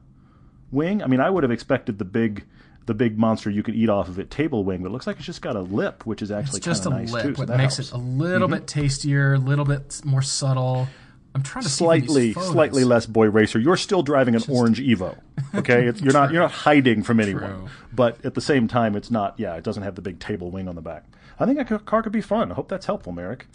wing? 0.70 1.02
I 1.02 1.06
mean, 1.06 1.20
I 1.20 1.30
would 1.30 1.42
have 1.42 1.50
expected 1.50 1.99
the 1.99 2.04
big 2.04 2.44
the 2.87 2.94
big 2.94 3.16
monster 3.16 3.49
you 3.49 3.62
could 3.62 3.75
eat 3.75 3.88
off 3.88 4.08
of 4.08 4.18
it 4.18 4.30
table 4.30 4.64
wing, 4.64 4.82
but 4.82 4.88
it 4.88 4.92
looks 4.92 5.06
like 5.06 5.16
it's 5.16 5.26
just 5.26 5.40
got 5.40 5.56
a 5.56 5.61
lip, 5.61 6.04
which 6.04 6.20
is 6.20 6.30
actually 6.30 6.61
just 6.61 6.84
a 6.84 6.90
nice 6.90 7.12
lip, 7.12 7.22
too, 7.22 7.34
so 7.34 7.46
makes 7.46 7.76
helps. 7.76 7.90
it 7.90 7.92
a 7.92 7.96
little 7.96 8.49
mm-hmm. 8.49 8.58
bit 8.58 8.66
tastier, 8.66 9.34
a 9.34 9.38
little 9.38 9.64
bit 9.64 10.00
more 10.04 10.22
subtle. 10.22 10.88
I'm 11.34 11.42
trying 11.42 11.64
to 11.64 11.70
slightly 11.70 12.32
slightly 12.34 12.84
less 12.84 13.06
boy 13.06 13.30
racer. 13.30 13.58
You're 13.58 13.76
still 13.76 14.02
driving 14.02 14.34
an 14.34 14.40
Just... 14.40 14.50
orange 14.50 14.80
Evo. 14.80 15.18
Okay, 15.54 15.84
you're 15.84 16.12
not 16.12 16.32
you're 16.32 16.42
not 16.42 16.52
hiding 16.52 17.02
from 17.02 17.20
anyone. 17.20 17.42
True. 17.42 17.68
But 17.92 18.24
at 18.24 18.34
the 18.34 18.40
same 18.40 18.68
time, 18.68 18.96
it's 18.96 19.10
not. 19.10 19.38
Yeah, 19.38 19.54
it 19.56 19.64
doesn't 19.64 19.82
have 19.82 19.94
the 19.94 20.02
big 20.02 20.18
table 20.18 20.50
wing 20.50 20.68
on 20.68 20.74
the 20.74 20.82
back. 20.82 21.04
I 21.38 21.46
think 21.46 21.58
a 21.70 21.78
car 21.78 22.02
could 22.02 22.12
be 22.12 22.20
fun. 22.20 22.52
I 22.52 22.54
hope 22.54 22.68
that's 22.68 22.86
helpful, 22.86 23.12
Marek. 23.12 23.46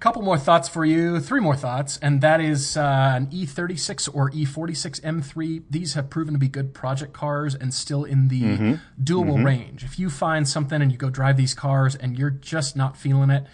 Couple 0.00 0.22
more 0.22 0.38
thoughts 0.38 0.68
for 0.68 0.84
you. 0.84 1.20
Three 1.20 1.40
more 1.40 1.56
thoughts, 1.56 1.98
and 1.98 2.20
that 2.20 2.40
is 2.40 2.76
uh, 2.76 3.12
an 3.16 3.26
E36 3.28 4.08
or 4.12 4.30
E46 4.30 5.00
M3. 5.00 5.62
These 5.70 5.94
have 5.94 6.10
proven 6.10 6.34
to 6.34 6.38
be 6.38 6.48
good 6.48 6.74
project 6.74 7.12
cars 7.12 7.54
and 7.54 7.72
still 7.72 8.04
in 8.04 8.28
the 8.28 8.42
mm-hmm. 8.42 8.74
doable 9.02 9.36
mm-hmm. 9.36 9.46
range. 9.46 9.84
If 9.84 9.98
you 9.98 10.10
find 10.10 10.48
something 10.48 10.82
and 10.82 10.92
you 10.92 10.98
go 10.98 11.10
drive 11.10 11.36
these 11.36 11.54
cars 11.54 11.94
and 11.94 12.18
you're 12.18 12.30
just 12.30 12.76
not 12.76 12.96
feeling 12.96 13.30
it 13.30 13.46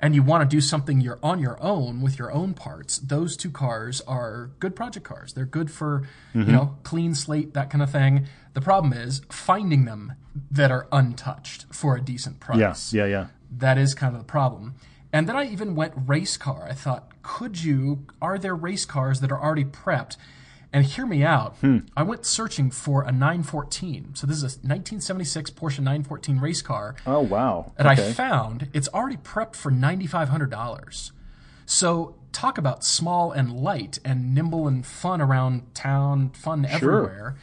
and 0.00 0.14
you 0.14 0.22
want 0.22 0.48
to 0.48 0.56
do 0.56 0.60
something 0.60 1.00
you're 1.00 1.18
on 1.22 1.38
your 1.38 1.62
own 1.62 2.00
with 2.00 2.18
your 2.18 2.32
own 2.32 2.54
parts, 2.54 2.98
those 2.98 3.36
two 3.36 3.50
cars 3.50 4.00
are 4.02 4.50
good 4.58 4.74
project 4.74 5.04
cars. 5.04 5.32
They're 5.34 5.44
good 5.44 5.70
for, 5.70 6.02
mm-hmm. 6.34 6.48
you 6.48 6.52
know, 6.52 6.76
clean 6.82 7.14
slate, 7.14 7.54
that 7.54 7.70
kind 7.70 7.82
of 7.82 7.90
thing. 7.90 8.26
The 8.54 8.60
problem 8.60 8.92
is 8.92 9.22
finding 9.30 9.84
them 9.84 10.14
that 10.50 10.70
are 10.70 10.88
untouched 10.90 11.66
for 11.72 11.96
a 11.96 12.00
decent 12.00 12.40
price. 12.40 12.92
Yeah, 12.92 13.04
yeah, 13.04 13.10
yeah. 13.10 13.26
That 13.58 13.78
is 13.78 13.94
kind 13.94 14.14
of 14.14 14.20
the 14.20 14.26
problem. 14.26 14.74
And 15.12 15.28
then 15.28 15.36
I 15.36 15.44
even 15.46 15.74
went 15.74 15.92
race 15.96 16.36
car. 16.36 16.66
I 16.68 16.74
thought, 16.74 17.10
could 17.22 17.62
you, 17.62 18.06
are 18.22 18.38
there 18.38 18.54
race 18.54 18.84
cars 18.84 19.20
that 19.20 19.32
are 19.32 19.42
already 19.42 19.64
prepped? 19.64 20.16
And 20.72 20.84
hear 20.86 21.04
me 21.04 21.24
out. 21.24 21.56
Hmm. 21.56 21.78
I 21.96 22.04
went 22.04 22.24
searching 22.24 22.70
for 22.70 23.02
a 23.02 23.10
914. 23.10 24.14
So 24.14 24.26
this 24.26 24.36
is 24.36 24.42
a 24.42 24.46
1976 24.58 25.50
Porsche 25.50 25.78
914 25.78 26.38
race 26.38 26.62
car. 26.62 26.94
Oh 27.06 27.20
wow! 27.20 27.72
And 27.76 27.88
okay. 27.88 28.08
I 28.08 28.12
found 28.12 28.68
it's 28.72 28.88
already 28.88 29.16
prepped 29.16 29.56
for 29.56 29.72
$9,500. 29.72 31.10
So 31.66 32.14
talk 32.32 32.56
about 32.56 32.84
small 32.84 33.32
and 33.32 33.52
light 33.52 33.98
and 34.04 34.32
nimble 34.34 34.68
and 34.68 34.86
fun 34.86 35.20
around 35.20 35.74
town, 35.74 36.30
fun 36.30 36.64
everywhere. 36.64 37.34
sure. 37.34 37.36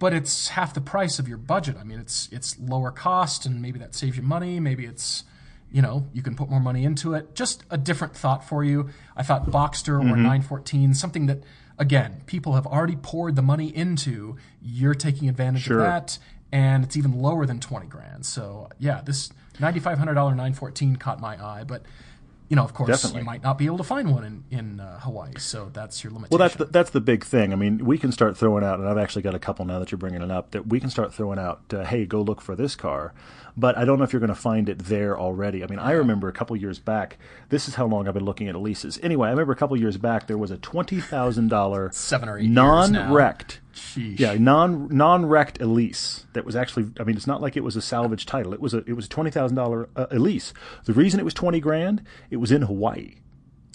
But 0.00 0.12
it's 0.12 0.48
half 0.48 0.74
the 0.74 0.80
price 0.80 1.20
of 1.20 1.28
your 1.28 1.38
budget. 1.38 1.76
I 1.78 1.84
mean, 1.84 2.00
it's 2.00 2.28
it's 2.32 2.58
lower 2.58 2.90
cost, 2.90 3.46
and 3.46 3.62
maybe 3.62 3.78
that 3.78 3.94
saves 3.94 4.16
you 4.16 4.22
money. 4.24 4.58
Maybe 4.58 4.84
it's 4.84 5.22
you 5.74 5.82
know, 5.82 6.06
you 6.12 6.22
can 6.22 6.36
put 6.36 6.48
more 6.48 6.60
money 6.60 6.84
into 6.84 7.14
it. 7.14 7.34
Just 7.34 7.64
a 7.68 7.76
different 7.76 8.16
thought 8.16 8.48
for 8.48 8.62
you. 8.62 8.90
I 9.16 9.24
thought 9.24 9.46
Boxster 9.50 9.98
mm-hmm. 9.98 10.12
or 10.12 10.16
914, 10.16 10.94
something 10.94 11.26
that 11.26 11.42
again, 11.78 12.22
people 12.26 12.54
have 12.54 12.66
already 12.66 12.96
poured 12.96 13.36
the 13.36 13.42
money 13.42 13.74
into. 13.74 14.36
You're 14.60 14.94
taking 14.94 15.28
advantage 15.28 15.62
sure. 15.62 15.80
of 15.80 15.84
that, 15.84 16.18
and 16.52 16.84
it's 16.84 16.96
even 16.96 17.20
lower 17.20 17.46
than 17.46 17.60
twenty 17.60 17.86
grand. 17.86 18.26
So 18.26 18.68
yeah, 18.78 19.00
this 19.04 19.32
ninety 19.60 19.80
five 19.80 19.98
hundred 19.98 20.14
dollar 20.14 20.34
nine 20.34 20.54
fourteen 20.54 20.96
caught 20.96 21.20
my 21.20 21.42
eye, 21.42 21.64
but. 21.64 21.82
You 22.48 22.56
know, 22.56 22.64
of 22.64 22.74
course, 22.74 22.88
Definitely. 22.88 23.20
you 23.20 23.24
might 23.24 23.42
not 23.42 23.56
be 23.56 23.66
able 23.66 23.78
to 23.78 23.84
find 23.84 24.12
one 24.12 24.24
in 24.24 24.44
in 24.50 24.80
uh, 24.80 25.00
Hawaii, 25.00 25.32
so 25.38 25.70
that's 25.72 26.04
your 26.04 26.12
limitation. 26.12 26.38
Well, 26.38 26.46
that's 26.46 26.56
the, 26.56 26.66
that's 26.66 26.90
the 26.90 27.00
big 27.00 27.24
thing. 27.24 27.52
I 27.52 27.56
mean, 27.56 27.84
we 27.84 27.96
can 27.96 28.12
start 28.12 28.36
throwing 28.36 28.62
out, 28.62 28.78
and 28.78 28.88
I've 28.88 28.98
actually 28.98 29.22
got 29.22 29.34
a 29.34 29.38
couple 29.38 29.64
now 29.64 29.78
that 29.78 29.90
you're 29.90 29.98
bringing 29.98 30.22
it 30.22 30.30
up. 30.30 30.50
That 30.50 30.66
we 30.66 30.78
can 30.78 30.90
start 30.90 31.14
throwing 31.14 31.38
out. 31.38 31.62
Uh, 31.72 31.84
hey, 31.84 32.04
go 32.04 32.20
look 32.20 32.40
for 32.40 32.54
this 32.54 32.76
car 32.76 33.14
but 33.56 33.78
I 33.78 33.84
don't 33.84 33.98
know 33.98 34.04
if 34.04 34.12
you're 34.12 34.20
going 34.20 34.28
to 34.28 34.34
find 34.34 34.68
it 34.68 34.80
there 34.80 35.18
already. 35.18 35.62
I 35.62 35.66
mean, 35.66 35.78
I 35.78 35.92
remember 35.92 36.28
a 36.28 36.32
couple 36.32 36.56
years 36.56 36.78
back. 36.78 37.18
This 37.50 37.68
is 37.68 37.74
how 37.76 37.86
long 37.86 38.08
I've 38.08 38.14
been 38.14 38.24
looking 38.24 38.48
at 38.48 38.54
Elises. 38.54 38.98
Anyway, 39.02 39.28
I 39.28 39.30
remember 39.30 39.52
a 39.52 39.56
couple 39.56 39.76
years 39.76 39.96
back 39.96 40.26
there 40.26 40.38
was 40.38 40.50
a 40.50 40.58
twenty 40.58 41.00
thousand 41.00 41.48
dollar 41.48 41.90
seven 41.92 42.28
or 42.28 42.38
eight 42.38 42.48
non-wrecked. 42.48 43.60
Yeah, 43.96 44.34
non 44.38 44.88
non-wrecked 44.90 45.60
Elise 45.60 46.26
that 46.32 46.44
was 46.44 46.56
actually. 46.56 46.90
I 46.98 47.04
mean, 47.04 47.16
it's 47.16 47.26
not 47.26 47.40
like 47.40 47.56
it 47.56 47.64
was 47.64 47.76
a 47.76 47.82
salvage 47.82 48.26
title. 48.26 48.52
It 48.52 48.60
was 48.60 48.74
a 48.74 48.78
it 48.86 48.94
was 48.94 49.06
a 49.06 49.08
twenty 49.08 49.30
thousand 49.30 49.56
dollar 49.56 49.88
uh, 49.96 50.06
Elise. 50.10 50.52
The 50.84 50.92
reason 50.92 51.20
it 51.20 51.24
was 51.24 51.34
twenty 51.34 51.60
grand, 51.60 52.02
it 52.30 52.36
was 52.36 52.52
in 52.52 52.62
Hawaii 52.62 53.16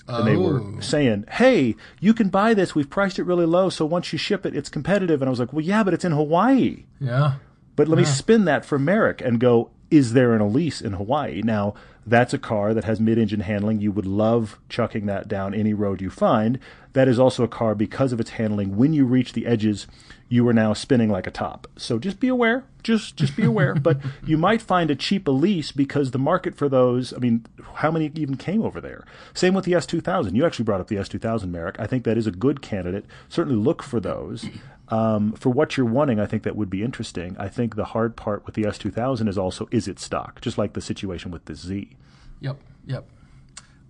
and 0.08 0.28
they 0.28 0.36
were 0.36 0.60
oh. 0.60 0.80
saying, 0.80 1.26
"Hey, 1.30 1.76
you 2.00 2.14
can 2.14 2.30
buy 2.30 2.54
this. 2.54 2.74
We've 2.74 2.90
priced 2.90 3.20
it 3.20 3.24
really 3.24 3.46
low, 3.46 3.70
so 3.70 3.86
once 3.86 4.12
you 4.12 4.18
ship 4.18 4.46
it, 4.46 4.56
it's 4.56 4.70
competitive." 4.70 5.22
And 5.22 5.30
I 5.30 5.32
was 5.32 5.40
like, 5.40 5.54
"Well, 5.54 5.64
yeah, 5.64 5.84
but 5.84 5.94
it's 5.94 6.06
in 6.06 6.14
Hawaii." 6.14 6.86
Yeah. 7.00 7.36
But 7.76 7.88
let 7.88 7.98
yeah. 7.98 8.06
me 8.06 8.10
spin 8.10 8.46
that 8.46 8.66
for 8.66 8.78
Marek 8.78 9.22
and 9.22 9.40
go, 9.40 9.72
is 9.90 10.14
there 10.14 10.34
an 10.34 10.42
Elise 10.42 10.82
in 10.82 10.94
Hawaii? 10.94 11.42
Now, 11.42 11.76
that's 12.10 12.34
a 12.34 12.40
car 12.40 12.74
that 12.74 12.84
has 12.84 13.00
mid 13.00 13.18
engine 13.18 13.42
handling. 13.42 13.80
You 13.80 13.92
would 13.92 14.06
love 14.06 14.60
chucking 14.70 15.06
that 15.06 15.28
down 15.28 15.54
any 15.54 15.74
road 15.74 16.02
you 16.02 16.10
find. 16.10 16.60
That 16.94 17.08
is 17.08 17.20
also 17.20 17.44
a 17.44 17.48
car 17.48 17.76
because 17.76 18.12
of 18.12 18.20
its 18.20 18.32
handling. 18.32 18.76
When 18.76 18.94
you 18.94 19.06
reach 19.06 19.34
the 19.34 19.46
edges, 19.46 19.86
you 20.28 20.48
are 20.48 20.54
now 20.54 20.74
spinning 20.74 21.10
like 21.10 21.28
a 21.28 21.32
top. 21.32 21.68
So 21.78 22.00
just 22.00 22.20
be 22.20 22.28
aware. 22.28 22.64
Just 22.82 23.16
just 23.16 23.36
be 23.36 23.44
aware. 23.46 23.76
but 23.82 24.00
you 24.26 24.38
might 24.38 24.62
find 24.62 24.90
a 24.90 24.96
cheap 24.96 25.28
Elise 25.28 25.72
because 25.72 26.12
the 26.12 26.18
market 26.18 26.56
for 26.56 26.68
those. 26.68 27.14
I 27.14 27.18
mean, 27.18 27.46
how 27.76 27.92
many 27.92 28.12
even 28.16 28.38
came 28.38 28.64
over 28.64 28.82
there? 28.82 29.06
Same 29.34 29.54
with 29.54 29.66
the 29.66 29.74
S2000. 29.74 30.36
You 30.36 30.46
actually 30.46 30.66
brought 30.66 30.82
up 30.82 30.88
the 30.88 30.96
S2000, 30.96 31.50
Marek. 31.50 31.80
I 31.80 31.88
think 31.88 32.04
that 32.06 32.18
is 32.18 32.28
a 32.28 32.32
good 32.32 32.62
candidate. 32.62 33.06
Certainly 33.28 33.62
look 33.64 33.84
for 33.84 34.00
those. 34.00 34.48
Um, 34.90 35.34
for 35.34 35.50
what 35.50 35.78
you're 35.78 35.86
wanting, 35.86 36.20
I 36.20 36.26
think 36.26 36.44
that 36.44 36.56
would 36.56 36.70
be 36.70 36.84
interesting. 36.84 37.36
I 37.40 37.48
think 37.48 37.76
the 37.76 37.86
hard 37.86 38.16
part 38.16 38.46
with 38.46 38.56
the 38.56 38.64
S2000 38.64 39.28
is 39.28 39.38
also 39.38 39.68
is 39.72 39.88
it 39.88 40.00
stock, 40.00 40.42
just 40.42 40.58
like 40.58 40.74
the 40.74 40.82
situation 40.82 41.32
with 41.32 41.46
the 41.46 41.56
Z. 41.56 41.96
Yep, 42.42 42.60
yep. 42.86 43.10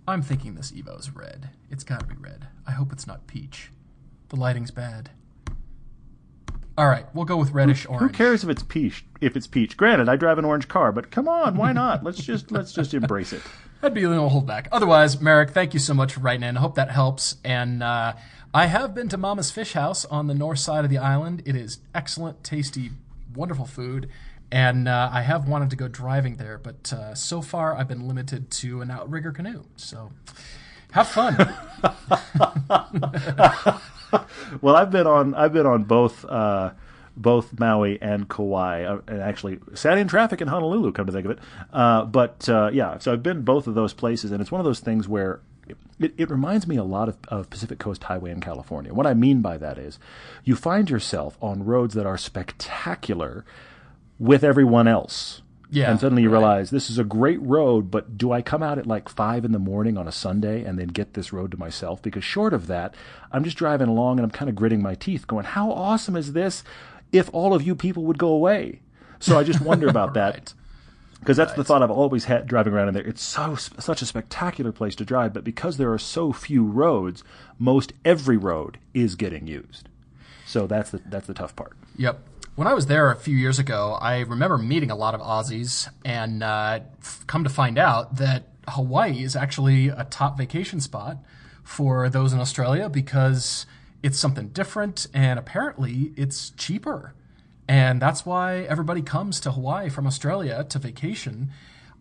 I'm 0.06 0.22
thinking 0.22 0.54
this 0.54 0.72
Evo 0.72 0.98
is 0.98 1.14
red. 1.14 1.50
It's 1.70 1.84
got 1.84 2.00
to 2.00 2.06
be 2.06 2.16
red. 2.16 2.48
I 2.66 2.72
hope 2.72 2.92
it's 2.92 3.06
not 3.06 3.26
peach. 3.26 3.70
The 4.28 4.36
lighting's 4.36 4.70
bad. 4.70 5.10
All 6.76 6.88
right, 6.88 7.06
we'll 7.14 7.24
go 7.24 7.36
with 7.36 7.50
reddish 7.50 7.84
who, 7.84 7.90
orange. 7.90 8.10
Who 8.10 8.16
cares 8.16 8.42
if 8.42 8.50
it's 8.50 8.62
peach? 8.62 9.04
If 9.20 9.36
it's 9.36 9.46
peach, 9.46 9.76
granted, 9.76 10.08
I 10.08 10.16
drive 10.16 10.38
an 10.38 10.44
orange 10.44 10.68
car, 10.68 10.92
but 10.92 11.10
come 11.10 11.28
on, 11.28 11.56
why 11.56 11.72
not? 11.72 12.02
let's 12.04 12.18
just 12.18 12.50
let's 12.50 12.72
just 12.72 12.94
embrace 12.94 13.32
it. 13.32 13.42
That'd 13.80 13.94
be 13.94 14.02
a 14.02 14.08
little 14.10 14.28
holdback. 14.28 14.66
Otherwise, 14.72 15.20
Marek, 15.20 15.50
thank 15.50 15.72
you 15.72 15.80
so 15.80 15.94
much 15.94 16.12
for 16.12 16.20
writing 16.20 16.42
in. 16.42 16.56
I 16.56 16.60
hope 16.60 16.74
that 16.74 16.90
helps. 16.90 17.36
And 17.44 17.82
uh, 17.82 18.12
I 18.52 18.66
have 18.66 18.96
been 18.96 19.08
to 19.10 19.16
Mama's 19.16 19.52
Fish 19.52 19.74
House 19.74 20.04
on 20.06 20.26
the 20.26 20.34
north 20.34 20.58
side 20.58 20.84
of 20.84 20.90
the 20.90 20.98
island. 20.98 21.44
It 21.46 21.54
is 21.54 21.78
excellent, 21.94 22.42
tasty, 22.42 22.90
wonderful 23.32 23.64
food. 23.64 24.08
And 24.50 24.88
uh, 24.88 25.08
I 25.12 25.22
have 25.22 25.46
wanted 25.46 25.70
to 25.70 25.76
go 25.76 25.86
driving 25.86 26.34
there, 26.34 26.58
but 26.58 26.92
uh, 26.92 27.14
so 27.14 27.42
far 27.42 27.76
I've 27.76 27.86
been 27.86 28.08
limited 28.08 28.50
to 28.50 28.80
an 28.80 28.90
outrigger 28.90 29.30
canoe. 29.30 29.62
So 29.76 30.10
have 30.90 31.06
fun. 31.06 31.36
well, 34.60 34.74
I've 34.74 34.90
been 34.90 35.06
on 35.06 35.32
I've 35.36 35.52
been 35.52 35.66
on 35.66 35.84
both 35.84 36.24
uh, 36.24 36.72
both 37.16 37.56
Maui 37.60 38.02
and 38.02 38.28
Kauai, 38.28 38.82
uh, 38.82 38.98
and 39.06 39.20
actually 39.20 39.60
sat 39.74 39.96
in 39.96 40.08
traffic 40.08 40.40
in 40.40 40.48
Honolulu. 40.48 40.90
Come 40.90 41.06
to 41.06 41.12
think 41.12 41.26
of 41.26 41.30
it, 41.30 41.38
uh, 41.72 42.04
but 42.06 42.48
uh, 42.48 42.70
yeah, 42.72 42.98
so 42.98 43.12
I've 43.12 43.22
been 43.22 43.42
both 43.42 43.68
of 43.68 43.76
those 43.76 43.94
places, 43.94 44.32
and 44.32 44.40
it's 44.40 44.50
one 44.50 44.60
of 44.60 44.64
those 44.64 44.80
things 44.80 45.06
where 45.06 45.38
it, 45.98 46.14
it 46.16 46.30
reminds 46.30 46.66
me 46.66 46.76
a 46.76 46.84
lot 46.84 47.08
of, 47.08 47.18
of 47.28 47.50
Pacific 47.50 47.78
Coast 47.78 48.04
Highway 48.04 48.30
in 48.30 48.40
California. 48.40 48.94
What 48.94 49.06
I 49.06 49.14
mean 49.14 49.40
by 49.40 49.58
that 49.58 49.78
is 49.78 49.98
you 50.44 50.56
find 50.56 50.88
yourself 50.88 51.36
on 51.40 51.64
roads 51.64 51.94
that 51.94 52.06
are 52.06 52.18
spectacular 52.18 53.44
with 54.18 54.44
everyone 54.44 54.88
else. 54.88 55.42
Yeah, 55.72 55.90
And 55.90 56.00
suddenly 56.00 56.22
you 56.22 56.30
right. 56.30 56.38
realize 56.40 56.70
this 56.70 56.90
is 56.90 56.98
a 56.98 57.04
great 57.04 57.40
road, 57.40 57.92
but 57.92 58.18
do 58.18 58.32
I 58.32 58.42
come 58.42 58.62
out 58.62 58.78
at 58.78 58.88
like 58.88 59.08
five 59.08 59.44
in 59.44 59.52
the 59.52 59.60
morning 59.60 59.96
on 59.96 60.08
a 60.08 60.12
Sunday 60.12 60.64
and 60.64 60.78
then 60.78 60.88
get 60.88 61.14
this 61.14 61.32
road 61.32 61.52
to 61.52 61.56
myself? 61.56 62.02
Because 62.02 62.24
short 62.24 62.52
of 62.52 62.66
that, 62.66 62.94
I'm 63.30 63.44
just 63.44 63.56
driving 63.56 63.86
along 63.88 64.18
and 64.18 64.24
I'm 64.24 64.32
kind 64.32 64.48
of 64.48 64.56
gritting 64.56 64.82
my 64.82 64.96
teeth 64.96 65.28
going, 65.28 65.44
how 65.44 65.70
awesome 65.70 66.16
is 66.16 66.32
this 66.32 66.64
if 67.12 67.30
all 67.32 67.54
of 67.54 67.62
you 67.62 67.76
people 67.76 68.02
would 68.04 68.18
go 68.18 68.28
away? 68.28 68.80
So 69.20 69.38
I 69.38 69.44
just 69.44 69.60
wonder 69.60 69.86
about 69.86 70.14
that 70.14 70.34
Right. 70.34 70.54
Because 71.20 71.36
that's 71.36 71.52
the 71.52 71.64
thought 71.64 71.82
I've 71.82 71.90
always 71.90 72.24
had 72.24 72.46
driving 72.46 72.72
around 72.72 72.88
in 72.88 72.94
there. 72.94 73.06
It's 73.06 73.22
so 73.22 73.54
such 73.54 74.02
a 74.02 74.06
spectacular 74.06 74.72
place 74.72 74.94
to 74.96 75.04
drive, 75.04 75.32
but 75.32 75.44
because 75.44 75.76
there 75.76 75.92
are 75.92 75.98
so 75.98 76.32
few 76.32 76.64
roads, 76.64 77.22
most 77.58 77.92
every 78.04 78.36
road 78.36 78.78
is 78.94 79.14
getting 79.14 79.46
used. 79.46 79.88
So 80.46 80.66
that's 80.66 80.90
the 80.90 81.00
that's 81.06 81.26
the 81.26 81.34
tough 81.34 81.54
part. 81.54 81.76
Yep. 81.96 82.20
When 82.56 82.66
I 82.66 82.74
was 82.74 82.86
there 82.86 83.10
a 83.10 83.16
few 83.16 83.36
years 83.36 83.58
ago, 83.58 83.96
I 84.00 84.20
remember 84.20 84.58
meeting 84.58 84.90
a 84.90 84.96
lot 84.96 85.14
of 85.14 85.20
Aussies 85.20 85.88
and 86.04 86.42
uh, 86.42 86.80
come 87.26 87.44
to 87.44 87.50
find 87.50 87.78
out 87.78 88.16
that 88.16 88.48
Hawaii 88.68 89.22
is 89.22 89.36
actually 89.36 89.88
a 89.88 90.06
top 90.10 90.36
vacation 90.36 90.80
spot 90.80 91.18
for 91.62 92.08
those 92.08 92.32
in 92.32 92.40
Australia 92.40 92.88
because 92.88 93.66
it's 94.02 94.18
something 94.18 94.48
different 94.48 95.06
and 95.14 95.38
apparently 95.38 96.12
it's 96.16 96.50
cheaper. 96.50 97.14
And 97.70 98.02
that's 98.02 98.26
why 98.26 98.62
everybody 98.62 99.00
comes 99.00 99.38
to 99.40 99.52
Hawaii 99.52 99.90
from 99.90 100.04
Australia 100.04 100.64
to 100.70 100.78
vacation. 100.80 101.52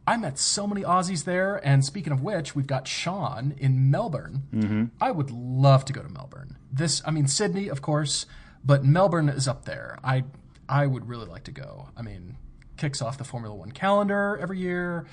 I 0.08 0.17
met 0.17 0.39
so 0.39 0.65
many 0.65 0.82
Aussies 0.82 1.25
there. 1.25 1.58
And 1.63 1.86
speaking 1.86 2.12
of 2.12 2.23
which, 2.23 2.55
we've 2.55 2.65
got 2.65 2.88
Sean 2.88 3.53
in 3.55 3.91
Melbourne. 3.91 4.47
Mm-hmm. 4.51 4.86
I 4.99 5.12
would 5.12 5.29
love 5.29 5.86
to 5.86 5.93
go 5.93 6.01
to 6.01 6.10
Melbourne. 6.10 6.58
This, 6.71 7.03
I 7.05 7.12
mean, 7.12 7.27
Sydney, 7.27 7.67
of 7.67 7.84
course, 7.84 8.25
but 8.65 8.84
Melbourne 8.84 9.29
is 9.29 9.47
up 9.47 9.65
there. 9.65 9.99
I, 10.03 10.23
I 10.67 10.88
would 10.88 11.08
really 11.08 11.27
like 11.27 11.43
to 11.43 11.51
go. 11.51 11.89
I 11.95 12.01
mean, 12.01 12.38
kicks 12.77 12.99
off 12.99 13.19
the 13.19 13.23
Formula 13.23 13.55
One 13.55 13.71
calendar 13.71 14.39
every 14.41 14.58
year. 14.58 15.05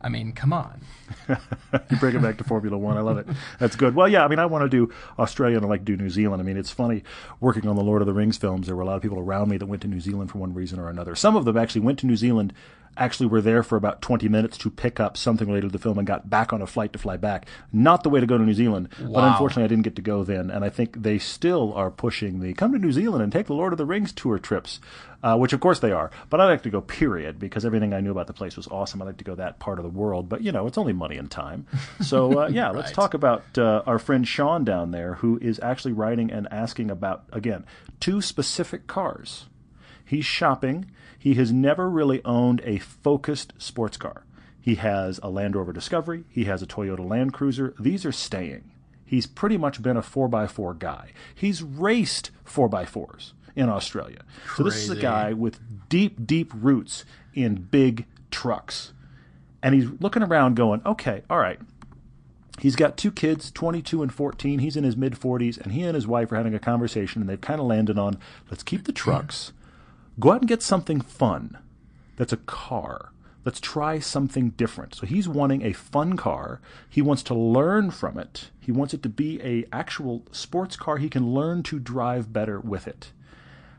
I 0.00 0.08
mean, 0.08 0.32
come 0.32 0.52
on. 0.52 0.80
You 1.90 1.96
bring 1.98 2.14
it 2.14 2.22
back 2.22 2.38
to 2.38 2.44
Formula 2.44 2.76
One. 2.78 2.96
I 2.96 3.00
love 3.00 3.18
it. 3.18 3.26
That's 3.58 3.76
good. 3.76 3.94
Well, 3.94 4.08
yeah. 4.08 4.24
I 4.24 4.28
mean, 4.28 4.38
I 4.38 4.46
want 4.46 4.64
to 4.64 4.68
do 4.68 4.92
Australia 5.18 5.56
and 5.56 5.66
I 5.66 5.68
like 5.68 5.84
do 5.84 5.96
New 5.96 6.08
Zealand. 6.10 6.40
I 6.40 6.44
mean, 6.44 6.56
it's 6.56 6.70
funny 6.70 7.02
working 7.40 7.66
on 7.66 7.76
the 7.76 7.82
Lord 7.82 8.00
of 8.02 8.06
the 8.06 8.12
Rings 8.14 8.36
films. 8.38 8.66
There 8.66 8.76
were 8.76 8.82
a 8.82 8.86
lot 8.86 8.96
of 8.96 9.02
people 9.02 9.18
around 9.18 9.48
me 9.50 9.56
that 9.58 9.66
went 9.66 9.82
to 9.82 9.88
New 9.88 10.00
Zealand 10.00 10.30
for 10.30 10.38
one 10.38 10.54
reason 10.54 10.78
or 10.78 10.88
another. 10.88 11.14
Some 11.14 11.36
of 11.36 11.44
them 11.44 11.56
actually 11.56 11.82
went 11.82 11.98
to 12.00 12.06
New 12.06 12.16
Zealand, 12.16 12.52
actually 12.98 13.26
were 13.26 13.40
there 13.40 13.62
for 13.62 13.76
about 13.76 14.02
20 14.02 14.28
minutes 14.28 14.58
to 14.58 14.70
pick 14.70 15.00
up 15.00 15.16
something 15.16 15.46
related 15.46 15.68
to 15.68 15.72
the 15.72 15.78
film 15.78 15.98
and 15.98 16.06
got 16.06 16.28
back 16.28 16.52
on 16.52 16.60
a 16.60 16.66
flight 16.66 16.92
to 16.92 16.98
fly 16.98 17.16
back. 17.16 17.46
Not 17.72 18.02
the 18.02 18.10
way 18.10 18.20
to 18.20 18.26
go 18.26 18.36
to 18.36 18.44
New 18.44 18.54
Zealand, 18.54 18.88
but 18.98 19.24
unfortunately, 19.24 19.64
I 19.64 19.68
didn't 19.68 19.84
get 19.84 19.96
to 19.96 20.02
go 20.02 20.24
then. 20.24 20.50
And 20.50 20.64
I 20.64 20.68
think 20.68 21.02
they 21.02 21.18
still 21.18 21.72
are 21.74 21.90
pushing 21.90 22.40
the 22.40 22.54
come 22.54 22.72
to 22.72 22.78
New 22.78 22.92
Zealand 22.92 23.22
and 23.22 23.32
take 23.32 23.46
the 23.46 23.54
Lord 23.54 23.72
of 23.72 23.78
the 23.78 23.86
Rings 23.86 24.12
tour 24.12 24.38
trips, 24.38 24.80
uh, 25.22 25.36
which 25.36 25.52
of 25.52 25.60
course 25.60 25.80
they 25.80 25.92
are. 25.92 26.10
But 26.30 26.40
I'd 26.40 26.46
like 26.46 26.62
to 26.62 26.70
go, 26.70 26.80
period, 26.80 27.38
because 27.38 27.64
everything 27.64 27.92
I 27.92 28.00
knew 28.00 28.10
about 28.10 28.26
the 28.26 28.32
place 28.32 28.56
was 28.56 28.68
awesome. 28.68 29.02
I'd 29.02 29.06
like 29.06 29.16
to 29.18 29.24
go 29.24 29.34
that 29.36 29.58
part 29.58 29.78
of 29.78 29.84
the 29.84 29.90
world. 29.90 30.28
But, 30.28 30.42
you 30.42 30.52
know, 30.52 30.66
it's 30.66 30.78
only 30.78 30.92
money 30.92 31.16
and 31.16 31.30
time. 31.30 31.66
So, 32.00 32.42
uh, 32.42 32.48
yeah, 32.52 32.70
let's 32.70 32.92
talk 32.92 33.14
about 33.14 33.42
uh, 33.56 33.82
our 33.86 33.98
friend 33.98 34.26
Sean 34.26 34.64
down 34.64 34.90
there, 34.90 35.14
who 35.14 35.38
is 35.40 35.60
actually 35.62 35.92
writing 35.92 36.30
and 36.30 36.48
asking 36.50 36.90
about, 36.90 37.24
again, 37.32 37.64
two 38.00 38.20
specific 38.22 38.86
cars. 38.86 39.46
He's 40.08 40.24
shopping. 40.24 40.90
He 41.18 41.34
has 41.34 41.52
never 41.52 41.88
really 41.88 42.24
owned 42.24 42.62
a 42.64 42.78
focused 42.78 43.52
sports 43.58 43.96
car. 43.96 44.24
He 44.60 44.76
has 44.76 45.20
a 45.22 45.28
Land 45.28 45.54
Rover 45.54 45.72
Discovery. 45.72 46.24
He 46.28 46.44
has 46.44 46.62
a 46.62 46.66
Toyota 46.66 47.06
Land 47.06 47.32
Cruiser. 47.32 47.74
These 47.78 48.04
are 48.04 48.12
staying. 48.12 48.70
He's 49.04 49.26
pretty 49.26 49.56
much 49.56 49.82
been 49.82 49.96
a 49.96 50.02
4x4 50.02 50.78
guy. 50.78 51.12
He's 51.34 51.62
raced 51.62 52.30
4x4s 52.46 53.32
in 53.56 53.68
Australia. 53.68 54.22
So 54.56 54.62
this 54.62 54.76
is 54.76 54.90
a 54.90 54.96
guy 54.96 55.32
with 55.32 55.60
deep, 55.88 56.26
deep 56.26 56.52
roots 56.54 57.04
in 57.34 57.54
big 57.54 58.06
trucks. 58.30 58.92
And 59.62 59.74
he's 59.74 59.88
looking 60.00 60.22
around 60.22 60.56
going, 60.56 60.82
okay, 60.84 61.22
all 61.28 61.38
right, 61.38 61.58
He's 62.60 62.76
got 62.76 62.96
two 62.96 63.12
kids, 63.12 63.50
22 63.50 64.02
and 64.02 64.12
14. 64.12 64.58
He's 64.58 64.76
in 64.76 64.84
his 64.84 64.96
mid 64.96 65.14
40s, 65.14 65.58
and 65.58 65.72
he 65.72 65.82
and 65.82 65.94
his 65.94 66.06
wife 66.06 66.32
are 66.32 66.36
having 66.36 66.54
a 66.54 66.58
conversation, 66.58 67.22
and 67.22 67.28
they've 67.28 67.40
kind 67.40 67.60
of 67.60 67.66
landed 67.66 67.98
on 67.98 68.18
let's 68.50 68.62
keep 68.62 68.84
the 68.84 68.92
trucks, 68.92 69.52
go 70.18 70.32
out 70.32 70.40
and 70.40 70.48
get 70.48 70.62
something 70.62 71.00
fun 71.00 71.58
that's 72.16 72.32
a 72.32 72.38
car. 72.38 73.12
Let's 73.44 73.60
try 73.60 73.98
something 73.98 74.50
different. 74.50 74.94
So 74.94 75.06
he's 75.06 75.28
wanting 75.28 75.62
a 75.62 75.72
fun 75.72 76.16
car. 76.16 76.60
He 76.90 77.00
wants 77.00 77.22
to 77.24 77.34
learn 77.34 77.90
from 77.90 78.18
it. 78.18 78.50
He 78.60 78.72
wants 78.72 78.92
it 78.92 79.02
to 79.04 79.08
be 79.08 79.40
a 79.42 79.64
actual 79.72 80.26
sports 80.32 80.76
car 80.76 80.98
he 80.98 81.08
can 81.08 81.32
learn 81.32 81.62
to 81.64 81.78
drive 81.78 82.32
better 82.32 82.60
with 82.60 82.86
it. 82.86 83.12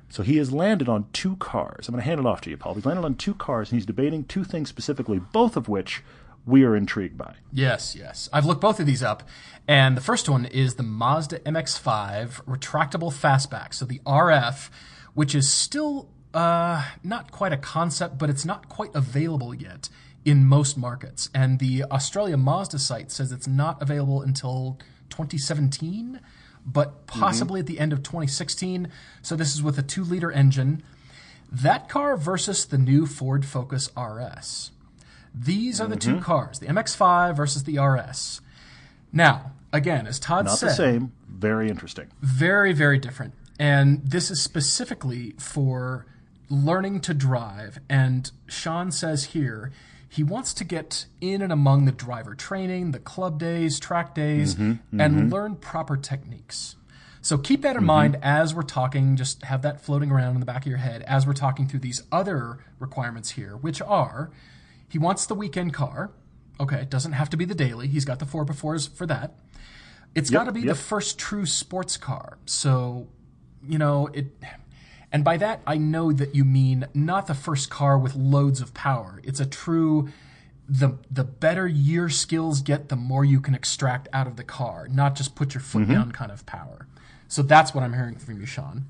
So 0.08 0.24
he 0.24 0.38
has 0.38 0.52
landed 0.52 0.90
on 0.90 1.08
two 1.14 1.36
cars. 1.36 1.88
I'm 1.88 1.94
going 1.94 2.02
to 2.02 2.10
hand 2.10 2.20
it 2.20 2.26
off 2.26 2.42
to 2.42 2.50
you, 2.50 2.58
Paul. 2.58 2.74
He's 2.74 2.86
landed 2.86 3.06
on 3.06 3.14
two 3.14 3.36
cars, 3.36 3.70
and 3.70 3.78
he's 3.78 3.86
debating 3.86 4.24
two 4.24 4.44
things 4.44 4.70
specifically, 4.70 5.20
both 5.20 5.56
of 5.56 5.70
which 5.70 6.02
we 6.48 6.64
are 6.64 6.76
intrigued 6.76 7.18
by. 7.18 7.36
Yes, 7.54 7.96
yes. 7.96 8.28
I've 8.34 8.46
looked 8.46 8.62
both 8.62 8.80
of 8.80 8.88
these 8.88 9.04
up, 9.04 9.22
and 9.68 9.96
the 9.96 10.02
first 10.02 10.28
one 10.28 10.46
is 10.46 10.76
the 10.76 10.84
Mazda 10.84 11.40
MX-5 11.42 12.44
retractable 12.46 13.14
fastback, 13.14 13.74
so 13.76 13.86
the 13.86 14.00
RF, 14.00 14.70
which 15.14 15.36
is 15.36 15.48
still 15.48 16.10
uh, 16.34 16.84
not 17.04 17.32
quite 17.32 17.54
a 17.54 17.58
concept, 17.58 18.18
but 18.18 18.30
it's 18.30 18.46
not 18.46 18.70
quite 18.70 18.94
available 18.94 19.54
yet 19.54 19.90
in 20.26 20.46
most 20.46 20.78
markets. 20.78 21.30
And 21.34 21.60
the 21.60 21.84
Australia 21.86 22.38
Mazda 22.38 22.80
site 22.80 23.12
says 23.12 23.32
it's 23.32 23.48
not 23.48 23.82
available 23.82 24.22
until 24.22 24.78
2017, 25.10 26.20
but 26.66 27.08
possibly 27.08 27.62
at 27.62 27.66
the 27.66 27.80
end 27.80 27.94
of 27.94 28.00
2016. 28.04 28.90
So 29.22 29.36
this 29.36 29.54
is 29.54 29.64
with 29.64 29.78
a 29.80 29.82
two-liter 29.84 30.32
engine. 30.32 30.84
That 31.52 31.90
car 31.90 32.16
versus 32.16 32.66
the 32.66 32.78
new 32.78 33.06
Ford 33.08 33.46
Focus 33.46 33.90
RS. 33.98 34.72
These 35.34 35.80
are 35.82 35.88
the 35.88 35.96
Mm-hmm. 35.96 36.18
two 36.18 36.22
cars, 36.24 36.60
the 36.60 36.68
MX5 36.68 37.36
versus 37.36 37.64
the 37.64 37.80
RS. 37.80 38.42
Now, 39.12 39.54
again, 39.74 40.06
as 40.06 40.20
Todd 40.20 40.46
Not 40.46 40.58
said, 40.60 40.70
the 40.70 40.74
same. 40.74 41.12
Very 41.28 41.70
interesting. 41.70 42.08
very, 42.22 42.74
very 42.74 43.00
different. 43.00 43.34
And 43.58 44.02
this 44.06 44.30
is 44.32 44.42
specifically 44.42 45.34
for 45.40 46.06
learning 46.50 47.02
to 47.02 47.14
drive. 47.14 47.80
And 47.90 48.30
Sean 48.48 48.92
says 48.92 49.26
here 49.26 49.72
he 50.08 50.24
wants 50.24 50.54
to 50.56 50.64
get 50.64 51.06
in 51.22 51.42
and 51.42 51.54
among 51.54 51.86
the 51.86 51.92
driver 51.92 52.34
training, 52.34 52.92
the 52.92 53.00
club 53.00 53.40
days, 53.40 53.80
track 53.80 54.16
days, 54.16 54.56
Mm-hmm, 54.56 55.00
and 55.00 55.32
learn 55.32 55.56
proper 55.56 55.96
techniques. 55.96 56.76
So 57.22 57.38
keep 57.38 57.62
that 57.62 57.76
in 57.76 57.82
Mm-hmm. 57.82 57.86
mind 57.86 58.18
as 58.24 58.56
we're 58.56 58.64
talking, 58.64 59.16
just 59.16 59.44
have 59.44 59.62
that 59.62 59.82
floating 59.82 60.10
around 60.12 60.36
in 60.36 60.40
the 60.40 60.46
back 60.46 60.64
of 60.64 60.68
your 60.68 60.80
head 60.80 61.04
as 61.04 61.28
we're 61.28 61.34
talking 61.34 61.68
through 61.68 61.82
these 61.82 62.02
other 62.12 62.58
requirements 62.80 63.32
here, 63.32 63.56
which 63.58 63.82
are 63.82 64.32
he 64.88 64.98
wants 64.98 65.26
the 65.28 65.36
weekend 65.36 65.74
car. 65.74 66.12
Okay, 66.60 66.78
it 66.82 66.90
doesn't 66.90 67.14
have 67.14 67.30
to 67.30 67.38
be 67.38 67.46
the 67.46 67.56
daily. 67.56 67.88
He's 67.88 68.06
got 68.06 68.20
the 68.20 68.26
4x4s 68.26 68.90
for 68.94 69.06
that. 69.06 69.36
It's 70.16 70.30
got 70.32 70.46
to 70.46 70.52
be 70.52 70.62
yep. 70.62 70.70
the 70.70 70.76
first 70.76 71.20
true 71.20 71.46
sports 71.46 71.96
car. 71.96 72.40
So, 72.46 73.08
you 73.68 73.78
know, 73.78 74.08
it 74.08 74.28
and 75.12 75.24
by 75.24 75.38
that 75.38 75.62
I 75.66 75.78
know 75.78 76.12
that 76.12 76.36
you 76.36 76.46
mean 76.46 76.88
not 76.94 77.28
the 77.28 77.34
first 77.34 77.70
car 77.70 77.98
with 77.98 78.16
loads 78.16 78.62
of 78.62 78.74
power. 78.74 79.20
It's 79.24 79.40
a 79.40 79.46
true 79.46 80.10
the 80.68 80.98
the 81.10 81.24
better 81.24 81.68
your 81.68 82.10
skills 82.10 82.62
get, 82.62 82.90
the 82.90 82.96
more 82.96 83.26
you 83.26 83.42
can 83.42 83.56
extract 83.56 84.08
out 84.14 84.28
of 84.28 84.36
the 84.36 84.44
car, 84.44 84.88
not 84.90 85.16
just 85.16 85.36
put 85.36 85.54
your 85.54 85.62
Mm-hmm. 85.62 85.86
foot 85.86 85.90
down 85.94 86.12
kind 86.12 86.32
of 86.32 86.46
power. 86.46 86.88
So 87.28 87.42
that's 87.42 87.74
what 87.74 87.84
I'm 87.84 87.94
hearing 87.94 88.16
from 88.18 88.40
you, 88.40 88.46
Sean. 88.46 88.86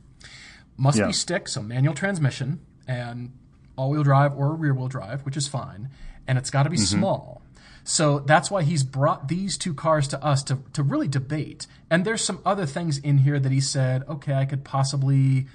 Must 0.78 0.98
Yeah. 0.98 1.08
be 1.08 1.14
stick, 1.14 1.48
so 1.48 1.62
manual 1.62 1.94
transmission 1.94 2.60
and 2.88 3.32
all-wheel 3.78 4.04
drive 4.04 4.34
or 4.38 4.56
rear-wheel 4.56 4.88
drive, 4.90 5.22
which 5.26 5.38
is 5.38 5.48
fine, 5.48 5.90
and 6.28 6.38
it's 6.38 6.50
got 6.50 6.64
to 6.64 6.70
be 6.70 6.76
Mm-hmm. 6.78 7.00
small. 7.00 7.42
So 7.86 8.20
that's 8.20 8.52
why 8.52 8.64
he's 8.64 8.84
brought 8.84 9.30
these 9.30 9.58
two 9.58 9.74
cars 9.74 10.08
to 10.10 10.24
us 10.24 10.44
to, 10.44 10.60
to 10.74 10.84
really 10.84 11.08
debate. 11.08 11.66
And 11.90 12.04
there's 12.06 12.24
some 12.24 12.40
other 12.46 12.66
things 12.66 12.98
in 12.98 13.20
here 13.20 13.40
that 13.40 13.52
he 13.52 13.62
said, 13.62 14.04
okay, 14.08 14.34
I 14.34 14.46
could 14.46 14.64
possibly, 14.64 15.48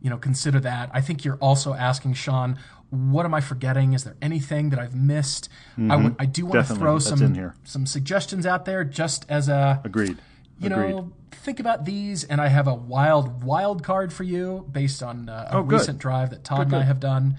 you 0.00 0.10
know, 0.10 0.16
consider 0.18 0.60
that. 0.60 0.90
I 0.92 1.00
think 1.00 1.24
you're 1.24 1.36
also 1.36 1.74
asking 1.74 2.14
Sean, 2.14 2.58
what 2.90 3.24
am 3.24 3.34
I 3.34 3.40
forgetting? 3.40 3.92
Is 3.92 4.04
there 4.04 4.16
anything 4.20 4.70
that 4.70 4.78
I've 4.80 4.94
missed? 4.94 5.48
I 5.78 5.96
would, 5.96 6.16
I 6.18 6.26
do 6.26 6.46
want 6.46 6.66
to 6.66 6.72
Mm-hmm. 6.72 6.82
Throw 6.82 6.98
some 6.98 7.52
some 7.64 7.86
suggestions 7.86 8.46
out 8.46 8.64
there, 8.64 8.82
just 8.84 9.26
as 9.28 9.48
a 9.48 9.80
Agreed. 9.84 10.18
you 10.58 10.70
Agreed. 10.70 10.90
know, 10.96 11.12
think 11.30 11.60
about 11.60 11.84
these, 11.84 12.24
and 12.24 12.40
I 12.40 12.48
have 12.48 12.66
a 12.66 12.74
wild 12.74 13.44
wild 13.44 13.82
card 13.84 14.12
for 14.12 14.24
you 14.24 14.66
based 14.72 15.02
on 15.02 15.28
uh, 15.28 15.48
a 15.52 15.56
Oh, 15.58 15.60
recent 15.60 15.98
drive 15.98 16.30
that 16.30 16.42
Todd 16.44 16.68
Good, 16.70 16.74
and 16.76 16.82
I 16.82 16.86
have 16.86 16.98
done, 17.00 17.36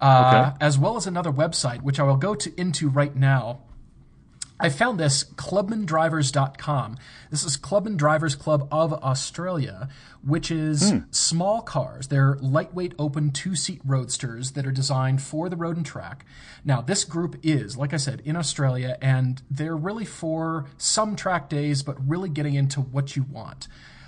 uh, 0.00 0.52
Okay. 0.54 0.64
as 0.64 0.78
well 0.78 0.96
as 0.96 1.06
another 1.06 1.30
website 1.32 1.82
which 1.82 2.00
I 2.00 2.04
will 2.04 2.16
go 2.16 2.34
to 2.34 2.60
into 2.60 2.88
right 2.88 3.14
now. 3.14 3.60
I 4.60 4.68
found 4.68 5.00
this 5.00 5.24
clubmandrivers.com. 5.24 6.96
This 7.30 7.42
is 7.44 7.56
Clubman 7.56 7.96
Drivers 7.96 8.36
Club 8.36 8.68
of 8.70 8.92
Australia, 8.92 9.88
which 10.22 10.50
is 10.50 10.90
Hmm. 10.90 10.98
small 11.10 11.60
cars. 11.60 12.06
They're 12.06 12.36
lightweight, 12.40 12.94
open 12.98 13.30
two 13.32 13.56
seat 13.56 13.80
roadsters 13.84 14.52
that 14.52 14.64
are 14.64 14.70
designed 14.72 15.22
for 15.22 15.48
the 15.48 15.56
road 15.56 15.76
and 15.76 15.84
track. 15.84 16.24
Now, 16.64 16.80
this 16.80 17.02
group 17.04 17.36
is, 17.42 17.76
like 17.76 17.92
I 17.92 17.96
said, 17.96 18.20
in 18.24 18.36
Australia, 18.36 18.96
and 19.02 19.42
they're 19.50 19.76
really 19.76 20.04
for 20.04 20.66
some 20.78 21.16
track 21.16 21.48
days, 21.48 21.82
but 21.82 21.96
really 22.08 22.28
getting 22.28 22.54
into 22.54 22.80
what 22.80 23.16
you 23.16 23.24
want. 23.24 23.66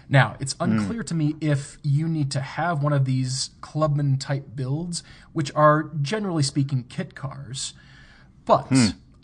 Now, 0.09 0.37
it's 0.39 0.55
unclear 0.61 1.03
to 1.03 1.15
me 1.15 1.35
if 1.41 1.79
you 1.83 2.07
need 2.07 2.31
to 2.31 2.41
have 2.41 2.85
one 2.85 2.93
of 2.93 3.05
these 3.05 3.51
clubman 3.61 4.19
type 4.19 4.55
builds, 4.55 5.03
which 5.33 5.51
are 5.57 5.91
generally 6.01 6.45
speaking 6.45 6.85
kit 6.85 7.17
cars. 7.17 7.75
But 8.45 8.71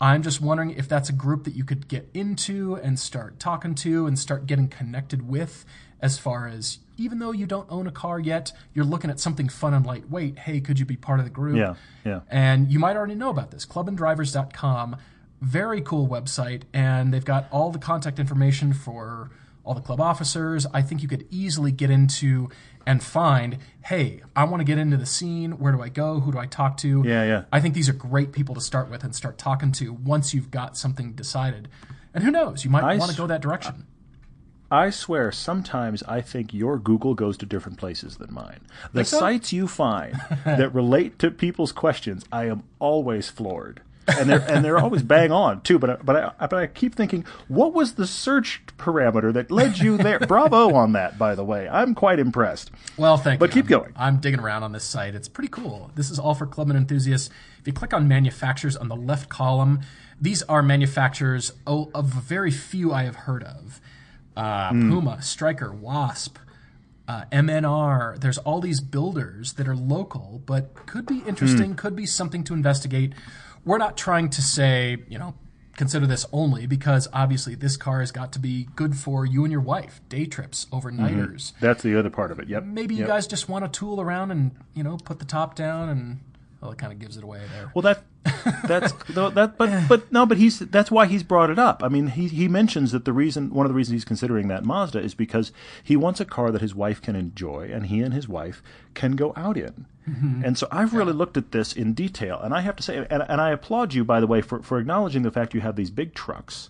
I'm 0.03 0.21
just 0.21 0.41
wondering 0.41 0.71
if 0.71 0.89
that's 0.89 1.07
a 1.07 1.13
group 1.13 1.45
that 1.45 1.55
you 1.55 1.63
could 1.63 1.87
get 1.87 2.09
into 2.13 2.75
and 2.75 2.99
start 2.99 3.39
talking 3.39 3.73
to 3.75 4.05
and 4.05 4.19
start 4.19 4.45
getting 4.47 4.67
connected 4.67 5.29
with 5.29 5.63
as 6.01 6.17
far 6.17 6.45
as 6.45 6.79
even 6.97 7.19
though 7.19 7.31
you 7.31 7.45
don't 7.45 7.71
own 7.71 7.87
a 7.87 7.91
car 7.91 8.19
yet, 8.19 8.51
you're 8.73 8.83
looking 8.83 9.09
at 9.09 9.21
something 9.21 9.47
fun 9.47 9.73
and 9.73 9.85
lightweight. 9.85 10.39
Hey, 10.39 10.59
could 10.59 10.77
you 10.77 10.85
be 10.85 10.97
part 10.97 11.19
of 11.19 11.25
the 11.25 11.31
group? 11.31 11.55
Yeah, 11.55 11.75
yeah. 12.05 12.19
And 12.29 12.69
you 12.69 12.79
might 12.79 12.97
already 12.97 13.15
know 13.15 13.29
about 13.29 13.51
this. 13.51 13.65
Clubmandrivers.com, 13.65 14.97
very 15.39 15.79
cool 15.79 16.05
website, 16.05 16.63
and 16.73 17.13
they've 17.13 17.23
got 17.23 17.47
all 17.49 17.71
the 17.71 17.79
contact 17.79 18.19
information 18.19 18.73
for 18.73 19.31
all 19.63 19.73
the 19.73 19.81
club 19.81 20.01
officers. 20.01 20.65
I 20.73 20.81
think 20.81 21.01
you 21.01 21.07
could 21.07 21.25
easily 21.29 21.71
get 21.71 21.89
into 21.89 22.49
and 22.85 23.01
find, 23.01 23.59
hey, 23.85 24.21
I 24.35 24.43
want 24.43 24.59
to 24.59 24.65
get 24.65 24.77
into 24.77 24.97
the 24.97 25.05
scene. 25.05 25.53
Where 25.53 25.71
do 25.71 25.81
I 25.81 25.89
go? 25.89 26.19
Who 26.19 26.31
do 26.31 26.37
I 26.37 26.45
talk 26.45 26.77
to? 26.77 27.03
Yeah, 27.05 27.23
yeah. 27.23 27.43
I 27.51 27.61
think 27.61 27.73
these 27.73 27.87
are 27.87 27.93
great 27.93 28.31
people 28.31 28.55
to 28.55 28.61
start 28.61 28.89
with 28.89 29.03
and 29.03 29.15
start 29.15 29.37
talking 29.37 29.71
to 29.73 29.93
once 29.93 30.33
you've 30.33 30.51
got 30.51 30.77
something 30.77 31.13
decided. 31.13 31.69
And 32.13 32.23
who 32.23 32.31
knows, 32.31 32.63
you 32.63 32.69
might 32.69 32.83
I 32.83 32.97
want 32.97 33.11
to 33.11 33.17
go 33.17 33.27
that 33.27 33.41
direction. 33.41 33.87
I 34.69 34.89
swear, 34.89 35.31
sometimes 35.31 36.01
I 36.03 36.21
think 36.21 36.51
your 36.51 36.79
Google 36.79 37.13
goes 37.13 37.37
to 37.37 37.45
different 37.45 37.77
places 37.77 38.17
than 38.17 38.33
mine. 38.33 38.61
The 38.91 39.05
so? 39.05 39.19
sites 39.19 39.53
you 39.53 39.67
find 39.67 40.19
that 40.45 40.73
relate 40.73 41.19
to 41.19 41.29
people's 41.29 41.71
questions, 41.71 42.25
I 42.31 42.47
am 42.47 42.63
always 42.79 43.29
floored. 43.29 43.81
And 44.07 44.29
they're 44.29 44.41
and 44.49 44.63
they're 44.65 44.77
always 44.79 45.01
bang 45.03 45.31
on 45.31 45.61
too. 45.61 45.79
But 45.79 45.89
I, 45.89 45.95
but 45.95 46.15
I 46.39 46.47
but 46.47 46.53
I 46.59 46.67
keep 46.67 46.95
thinking, 46.95 47.25
what 47.47 47.73
was 47.73 47.95
the 47.95 48.05
search 48.07 48.61
parameter 48.77 49.31
that 49.33 49.49
led 49.51 49.77
you 49.79 49.97
there? 49.97 50.19
Bravo 50.27 50.73
on 50.75 50.91
that, 50.93 51.17
by 51.17 51.35
the 51.35 51.43
way. 51.43 51.67
I'm 51.69 51.95
quite 51.95 52.19
impressed. 52.19 52.71
Well, 52.97 53.17
thank 53.17 53.39
But 53.39 53.55
you. 53.55 53.61
But 53.63 53.67
keep 53.69 53.71
I'm- 53.75 53.81
going. 53.81 53.93
I'm 53.95 54.17
digging 54.17 54.39
around 54.39 54.63
on 54.63 54.71
this 54.71 54.83
site. 54.83 55.15
It's 55.15 55.27
pretty 55.29 55.49
cool. 55.49 55.91
This 55.95 56.09
is 56.11 56.19
all 56.19 56.35
for 56.35 56.45
clubman 56.45 56.77
enthusiasts. 56.77 57.29
If 57.59 57.67
you 57.67 57.73
click 57.73 57.93
on 57.93 58.07
manufacturers 58.07 58.75
on 58.75 58.89
the 58.89 58.95
left 58.95 59.29
column, 59.29 59.81
these 60.19 60.43
are 60.43 60.61
manufacturers 60.61 61.53
oh, 61.65 61.89
of 61.95 62.07
very 62.07 62.51
few 62.51 62.91
I 62.91 63.03
have 63.03 63.15
heard 63.15 63.43
of. 63.43 63.79
Uh, 64.35 64.69
Hmm. 64.71 64.89
Puma, 64.89 65.21
Striker, 65.21 65.71
Wasp, 65.71 66.37
uh, 67.07 67.23
MNR. 67.31 68.19
There's 68.19 68.37
all 68.39 68.59
these 68.61 68.79
builders 68.81 69.53
that 69.53 69.67
are 69.67 69.75
local, 69.75 70.41
but 70.45 70.85
could 70.87 71.05
be 71.05 71.19
interesting, 71.27 71.71
Hmm. 71.71 71.75
could 71.75 71.95
be 71.95 72.05
something 72.05 72.43
to 72.45 72.53
investigate. 72.53 73.13
We're 73.65 73.77
not 73.77 73.97
trying 73.97 74.29
to 74.31 74.41
say, 74.41 74.97
you 75.07 75.17
know, 75.17 75.35
consider 75.75 76.05
this 76.05 76.25
only 76.31 76.67
because 76.67 77.07
obviously 77.13 77.55
this 77.55 77.77
car 77.77 77.99
has 77.99 78.11
got 78.11 78.31
to 78.33 78.39
be 78.39 78.67
good 78.75 78.95
for 78.95 79.25
you 79.25 79.43
and 79.43 79.51
your 79.51 79.61
wife, 79.61 80.01
day 80.09 80.25
trips, 80.25 80.65
overnighters 80.71 81.51
mm-hmm. 81.53 81.65
That's 81.65 81.83
the 81.83 81.97
other 81.97 82.09
part 82.09 82.31
of 82.31 82.39
it. 82.39 82.47
Yep. 82.47 82.63
maybe 82.65 82.95
you 82.95 83.05
guys 83.05 83.27
just 83.27 83.49
want 83.49 83.65
to 83.65 83.79
tool 83.79 83.99
around 83.99 84.31
and 84.31 84.51
you 84.73 84.83
know 84.83 84.97
put 84.97 85.19
the 85.19 85.25
top 85.25 85.55
down 85.55 85.89
and 85.89 86.19
well 86.63 86.71
it 86.71 86.77
kind 86.77 86.93
of 86.93 86.99
gives 86.99 87.17
it 87.17 87.23
away 87.23 87.41
there 87.51 87.71
Well, 87.75 87.81
that 87.81 88.03
that's 88.67 88.93
that, 89.09 89.55
but 89.57 89.87
but 89.87 90.11
no, 90.11 90.25
but 90.25 90.37
he's 90.37 90.59
that's 90.59 90.91
why 90.91 91.05
he's 91.05 91.23
brought 91.23 91.49
it 91.49 91.59
up. 91.59 91.83
I 91.83 91.89
mean, 91.89 92.07
he 92.07 92.27
he 92.27 92.47
mentions 92.47 92.91
that 92.91 93.05
the 93.05 93.13
reason 93.13 93.53
one 93.53 93.65
of 93.65 93.69
the 93.69 93.75
reasons 93.75 93.93
he's 93.93 94.05
considering 94.05 94.47
that 94.47 94.63
Mazda 94.63 94.99
is 94.99 95.13
because 95.13 95.51
he 95.83 95.95
wants 95.95 96.19
a 96.19 96.25
car 96.25 96.51
that 96.51 96.61
his 96.61 96.73
wife 96.73 97.01
can 97.01 97.15
enjoy, 97.15 97.69
and 97.71 97.87
he 97.87 98.01
and 98.01 98.13
his 98.13 98.27
wife 98.27 98.63
can 98.93 99.13
go 99.13 99.33
out 99.35 99.57
in. 99.57 99.85
Mm-hmm. 100.09 100.43
And 100.43 100.57
so 100.57 100.67
I've 100.71 100.93
really 100.93 101.13
looked 101.13 101.37
at 101.37 101.51
this 101.51 101.73
in 101.73 101.93
detail, 101.93 102.39
and 102.41 102.53
I 102.53 102.61
have 102.61 102.75
to 102.77 102.83
say, 102.83 102.97
and, 103.09 103.23
and 103.27 103.39
I 103.41 103.51
applaud 103.51 103.93
you 103.93 104.03
by 104.03 104.19
the 104.19 104.27
way 104.27 104.41
for 104.41 104.61
for 104.61 104.79
acknowledging 104.79 105.23
the 105.23 105.31
fact 105.31 105.53
you 105.53 105.61
have 105.61 105.75
these 105.75 105.91
big 105.91 106.13
trucks. 106.13 106.69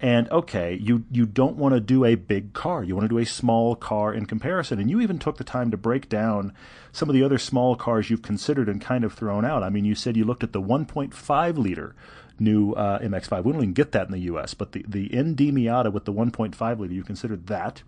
And 0.00 0.30
okay, 0.30 0.78
you 0.80 1.04
you 1.10 1.26
don't 1.26 1.56
want 1.56 1.74
to 1.74 1.80
do 1.80 2.04
a 2.04 2.14
big 2.14 2.52
car. 2.52 2.84
You 2.84 2.94
want 2.94 3.04
to 3.04 3.08
do 3.08 3.18
a 3.18 3.26
small 3.26 3.74
car 3.74 4.14
in 4.14 4.26
comparison. 4.26 4.78
And 4.78 4.88
you 4.88 5.00
even 5.00 5.18
took 5.18 5.38
the 5.38 5.44
time 5.44 5.72
to 5.72 5.76
break 5.76 6.08
down 6.08 6.52
some 6.92 7.08
of 7.08 7.14
the 7.14 7.24
other 7.24 7.38
small 7.38 7.74
cars 7.74 8.08
you've 8.08 8.22
considered 8.22 8.68
and 8.68 8.80
kind 8.80 9.02
of 9.02 9.12
thrown 9.12 9.44
out. 9.44 9.64
I 9.64 9.70
mean, 9.70 9.84
you 9.84 9.96
said 9.96 10.16
you 10.16 10.24
looked 10.24 10.44
at 10.44 10.52
the 10.52 10.62
1.5 10.62 11.58
liter 11.58 11.96
new 12.38 12.72
uh, 12.74 13.00
MX-5. 13.00 13.44
We 13.44 13.52
don't 13.52 13.62
even 13.62 13.72
get 13.72 13.90
that 13.92 14.06
in 14.06 14.12
the 14.12 14.20
U.S., 14.20 14.54
but 14.54 14.72
the 14.72 14.84
the 14.86 15.06
ND 15.06 15.52
Miata 15.52 15.92
with 15.92 16.04
the 16.04 16.12
1.5 16.12 16.78
liter, 16.78 16.94
you 16.94 17.02
considered 17.02 17.48
that. 17.48 17.82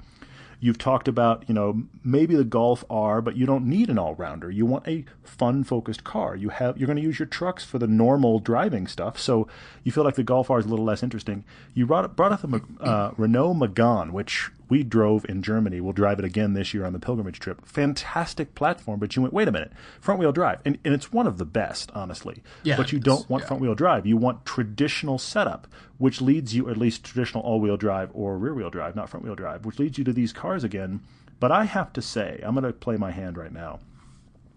You've 0.61 0.79
talked 0.79 1.09
about, 1.09 1.45
you 1.49 1.55
know, 1.55 1.83
maybe 2.05 2.35
the 2.35 2.45
Golf 2.45 2.85
R, 2.91 3.23
but 3.23 3.35
you 3.35 3.47
don't 3.47 3.67
need 3.67 3.89
an 3.89 3.99
all-rounder. 3.99 4.51
You 4.51 4.67
want 4.67 4.87
a 4.87 5.05
fun-focused 5.23 6.05
car. 6.05 6.37
You 6.37 6.51
have 6.51 6.77
you're 6.77 6.87
going 6.87 6.99
to 6.99 7.03
use 7.03 7.19
your 7.19 7.27
trucks 7.27 7.65
for 7.65 7.79
the 7.79 7.87
normal 7.87 8.41
driving 8.41 8.87
stuff, 8.87 9.19
so 9.19 9.49
you 9.85 9.91
feel 9.91 10.05
like 10.05 10.17
the 10.17 10.23
Golf 10.23 10.51
R 10.51 10.59
is 10.59 10.67
a 10.67 10.69
little 10.69 10.85
less 10.85 11.03
interesting. 11.03 11.45
You 11.73 11.87
brought 11.87 12.15
brought 12.15 12.33
up 12.33 12.43
the 12.43 12.61
uh, 12.81 13.13
Renault 13.17 13.55
Megane, 13.55 14.11
which 14.13 14.51
we 14.71 14.83
drove 14.85 15.27
in 15.29 15.43
Germany. 15.43 15.81
We'll 15.81 15.93
drive 15.93 16.19
it 16.19 16.25
again 16.25 16.55
this 16.55 16.73
year 16.73 16.87
on 16.87 16.93
the 16.93 16.99
pilgrimage 16.99 17.41
trip. 17.41 17.67
Fantastic 17.67 18.55
platform, 18.55 19.01
but 19.01 19.15
you 19.15 19.23
went, 19.23 19.35
wait 19.35 19.49
a 19.49 19.53
minute, 19.53 19.73
front-wheel 20.01 20.33
drive, 20.33 20.61
and, 20.65 20.79
and 20.85 20.95
it's 20.95 21.13
one 21.13 21.27
of 21.27 21.37
the 21.37 21.45
best, 21.45 21.91
honestly. 21.93 22.43
Yeah, 22.63 22.77
but 22.77 22.93
you 22.93 23.01
don't 23.01 23.29
want 23.29 23.43
yeah. 23.43 23.49
front-wheel 23.49 23.75
drive. 23.75 24.07
You 24.07 24.17
want 24.17 24.47
traditional 24.47 25.19
setup, 25.19 25.67
which 25.99 26.21
leads 26.21 26.55
you 26.55 26.71
at 26.71 26.77
least 26.77 27.05
traditional 27.05 27.43
all-wheel 27.43 27.77
drive 27.77 28.11
or 28.15 28.39
rear-wheel 28.39 28.71
drive, 28.71 28.97
not 28.97 29.11
front-wheel 29.11 29.35
drive, 29.35 29.67
which 29.67 29.79
leads 29.79 29.99
you 29.99 30.05
to 30.05 30.13
these 30.13 30.33
cars 30.33 30.65
again. 30.65 31.01
But 31.41 31.51
I 31.51 31.65
have 31.65 31.93
to 31.95 32.03
say, 32.03 32.41
I'm 32.43 32.55
going 32.55 32.65
to 32.65 32.73
play 32.73 32.97
my 32.97 33.11
hand 33.11 33.37
right 33.37 33.53
now. 33.53 33.81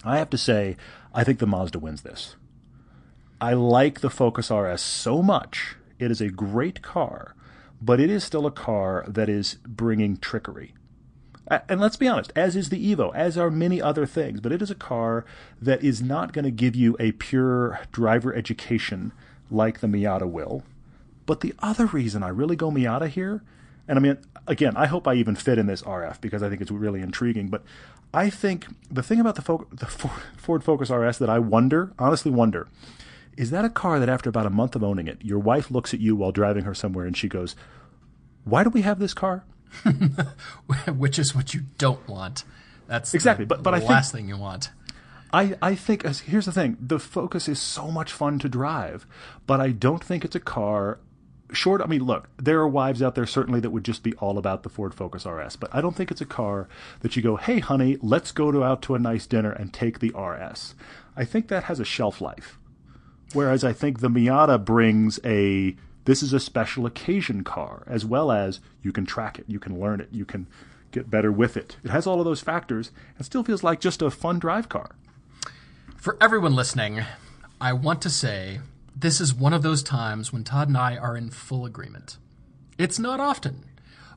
I 0.06 0.18
have 0.18 0.30
to 0.32 0.38
say, 0.38 0.78
I 1.14 1.24
think 1.24 1.40
the 1.40 1.48
Mazda 1.48 1.80
wins 1.80 2.02
this. 2.04 2.36
I 3.40 3.54
like 3.54 4.02
the 4.02 4.10
Focus 4.10 4.52
RS 4.52 4.82
so 4.82 5.22
much. 5.22 5.76
It 6.00 6.12
is 6.12 6.22
a 6.22 6.30
great 6.30 6.82
car, 6.82 7.36
but 7.84 8.00
it 8.00 8.10
is 8.10 8.24
still 8.24 8.46
a 8.46 8.52
car 8.52 9.04
that 9.10 9.28
is 9.28 9.56
bringing 9.68 10.16
trickery. 10.16 10.74
And 11.68 11.82
let's 11.82 11.98
be 11.98 12.08
honest, 12.08 12.32
as 12.34 12.56
is 12.56 12.70
the 12.70 12.96
Evo, 12.96 13.14
as 13.14 13.38
are 13.38 13.52
many 13.52 13.82
other 13.82 14.06
things, 14.06 14.40
but 14.40 14.54
it 14.54 14.62
is 14.62 14.72
a 14.72 14.76
car 14.76 15.26
that 15.62 15.84
is 15.84 16.02
not 16.02 16.32
going 16.32 16.46
to 16.46 16.52
give 16.52 16.76
you 16.76 16.96
a 16.98 17.12
pure 17.12 17.82
driver 17.92 18.34
education 18.34 19.12
like 19.52 19.82
the 19.82 19.88
Miata 19.88 20.30
will. 20.30 20.64
But 21.26 21.42
the 21.42 21.54
other 21.60 21.86
reason 21.88 22.24
I 22.24 22.30
really 22.30 22.56
go 22.56 22.72
Miata 22.72 23.10
here, 23.10 23.44
and 23.86 24.00
I 24.00 24.02
mean, 24.02 24.18
again, 24.48 24.78
I 24.78 24.86
hope 24.86 25.06
I 25.06 25.16
even 25.16 25.36
fit 25.36 25.58
in 25.58 25.68
this 25.68 25.82
RF 25.82 26.22
because 26.22 26.42
I 26.42 26.50
think 26.50 26.62
it's 26.62 26.72
really 26.72 27.02
intriguing. 27.02 27.50
But 27.50 27.64
I 28.14 28.30
think 28.30 28.68
the 28.90 29.04
thing 29.04 29.20
about 29.20 29.36
the, 29.36 29.42
Fo- 29.42 29.68
the 29.74 29.88
Ford 30.38 30.64
Focus 30.64 30.90
RS 30.90 31.18
that 31.18 31.30
I 31.30 31.40
wonder, 31.40 31.92
honestly 32.00 32.32
wonder, 32.32 32.70
is 33.38 33.50
that 33.52 33.66
a 33.66 33.70
car 33.70 34.00
that 34.00 34.10
after 34.10 34.30
about 34.30 34.46
a 34.46 34.50
month 34.50 34.76
of 34.76 34.84
owning 34.84 35.08
it, 35.08 35.18
your 35.24 35.40
wife 35.40 35.72
looks 35.72 35.94
at 35.94 36.00
you 36.00 36.16
while 36.16 36.32
driving 36.32 36.64
her 36.66 36.74
somewhere 36.74 37.06
and 37.06 37.16
she 37.18 37.28
goes, 37.28 37.56
Why 38.44 38.64
do 38.64 38.70
we 38.70 38.82
have 38.84 39.00
this 39.00 39.14
car? 39.14 39.44
which 40.98 41.18
is 41.20 41.36
what 41.36 41.54
you 41.54 41.62
don't 41.78 42.08
want. 42.08 42.44
That's 42.88 43.14
Exactly, 43.14 43.46
the, 43.46 43.50
but- 43.50 43.64
but 43.64 43.72
the 43.72 43.78
I 43.78 43.80
think- 43.80 43.90
last 43.92 44.12
thing 44.12 44.28
you 44.28 44.38
want. 44.38 44.70
I, 45.36 45.56
I 45.64 45.74
think 45.74 46.06
as- 46.06 46.20
here's 46.20 46.46
the 46.46 46.52
thing 46.52 46.78
the 46.80 47.00
focus 47.00 47.48
is 47.48 47.60
so 47.60 47.90
much 47.90 48.12
fun 48.12 48.38
to 48.38 48.48
drive 48.48 49.08
but 49.48 49.60
i 49.60 49.70
don't 49.72 50.04
think 50.04 50.24
it's 50.24 50.36
a 50.36 50.40
car 50.40 51.00
short 51.52 51.82
i 51.82 51.88
mean 51.88 52.04
look 52.04 52.30
there 52.38 52.60
are 52.60 52.68
wives 52.68 53.02
out 53.02 53.16
there 53.16 53.26
certainly 53.26 53.60
that 53.62 53.72
would 53.72 53.84
just 53.84 54.04
be 54.04 54.14
all 54.18 54.38
about 54.38 54.62
the 54.62 54.70
ford 54.70 54.94
focus 54.94 55.26
rs 55.26 55.56
but 55.56 55.74
i 55.74 55.82
don't 55.82 55.96
think 55.96 56.12
it's 56.12 56.22
a 56.22 56.26
car 56.28 56.68
that 57.00 57.16
you 57.16 57.24
go 57.24 57.36
hey 57.38 57.58
honey 57.58 57.98
let's 58.04 58.32
go 58.32 58.52
to, 58.52 58.64
out 58.64 58.84
to 58.84 58.94
a 58.94 59.00
nice 59.00 59.26
dinner 59.26 59.50
and 59.52 59.74
take 59.74 59.98
the 59.98 60.12
rs 60.16 60.76
i 61.18 61.26
think 61.26 61.48
that 61.48 61.64
has 61.64 61.80
a 61.80 61.86
shelf 61.86 62.22
life 62.22 62.60
whereas 63.34 63.64
i 63.64 63.74
think 63.74 64.00
the 64.00 64.10
miata 64.10 64.64
brings 64.64 65.20
a 65.26 65.76
this 66.06 66.22
is 66.22 66.34
a 66.34 66.40
special 66.40 66.86
occasion 66.86 67.44
car 67.44 67.84
as 67.88 68.06
well 68.06 68.32
as 68.32 68.60
you 68.82 68.92
can 68.92 69.06
track 69.06 69.38
it 69.40 69.46
you 69.48 69.60
can 69.60 69.80
learn 69.80 70.00
it 70.00 70.10
you 70.12 70.26
can 70.26 70.48
get 70.92 71.10
better 71.10 71.32
with 71.32 71.58
it 71.58 71.78
it 71.84 71.90
has 71.90 72.06
all 72.06 72.20
of 72.20 72.26
those 72.26 72.42
factors 72.42 72.92
and 73.18 73.26
still 73.26 73.44
feels 73.44 73.64
like 73.64 73.80
just 73.80 74.02
a 74.02 74.12
fun 74.12 74.40
drive 74.40 74.70
car 74.70 74.92
For 75.98 76.18
everyone 76.20 76.54
listening, 76.54 77.02
I 77.62 77.72
want 77.72 78.02
to 78.02 78.10
say 78.10 78.60
this 78.94 79.22
is 79.22 79.34
one 79.34 79.54
of 79.54 79.64
those 79.64 79.82
times 79.82 80.34
when 80.34 80.44
Todd 80.44 80.68
and 80.68 80.78
I 80.78 80.98
are 80.98 81.16
in 81.16 81.30
full 81.30 81.66
agreement. 81.66 82.18
It's 82.78 83.00
not 83.00 83.22
often, 83.22 83.64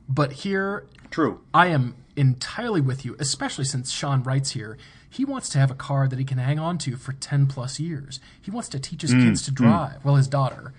but 0.09 0.43
here 0.43 0.85
True. 1.09 1.39
I 1.53 1.67
am 1.67 1.95
entirely 2.17 2.81
with 2.81 3.05
you, 3.05 3.15
especially 3.19 3.63
since 3.63 3.91
Sean 3.91 4.21
writes 4.21 4.51
here. 4.51 4.77
He 5.09 5.25
wants 5.25 5.49
to 5.49 5.59
have 5.59 5.71
a 5.71 5.75
car 5.75 6.07
that 6.07 6.19
he 6.19 6.25
can 6.25 6.37
hang 6.37 6.59
on 6.59 6.77
to 6.79 6.97
for 6.97 7.13
10 7.13 7.47
plus 7.47 7.79
years. 7.79 8.19
He 8.41 8.51
wants 8.51 8.69
to 8.69 8.79
teach 8.79 9.01
his 9.01 9.13
mm, 9.13 9.23
kids 9.23 9.41
to 9.43 9.51
mm. 9.51 9.55
drive. 9.55 10.03
Well, 10.03 10.15
his 10.15 10.27
daughter. 10.27 10.73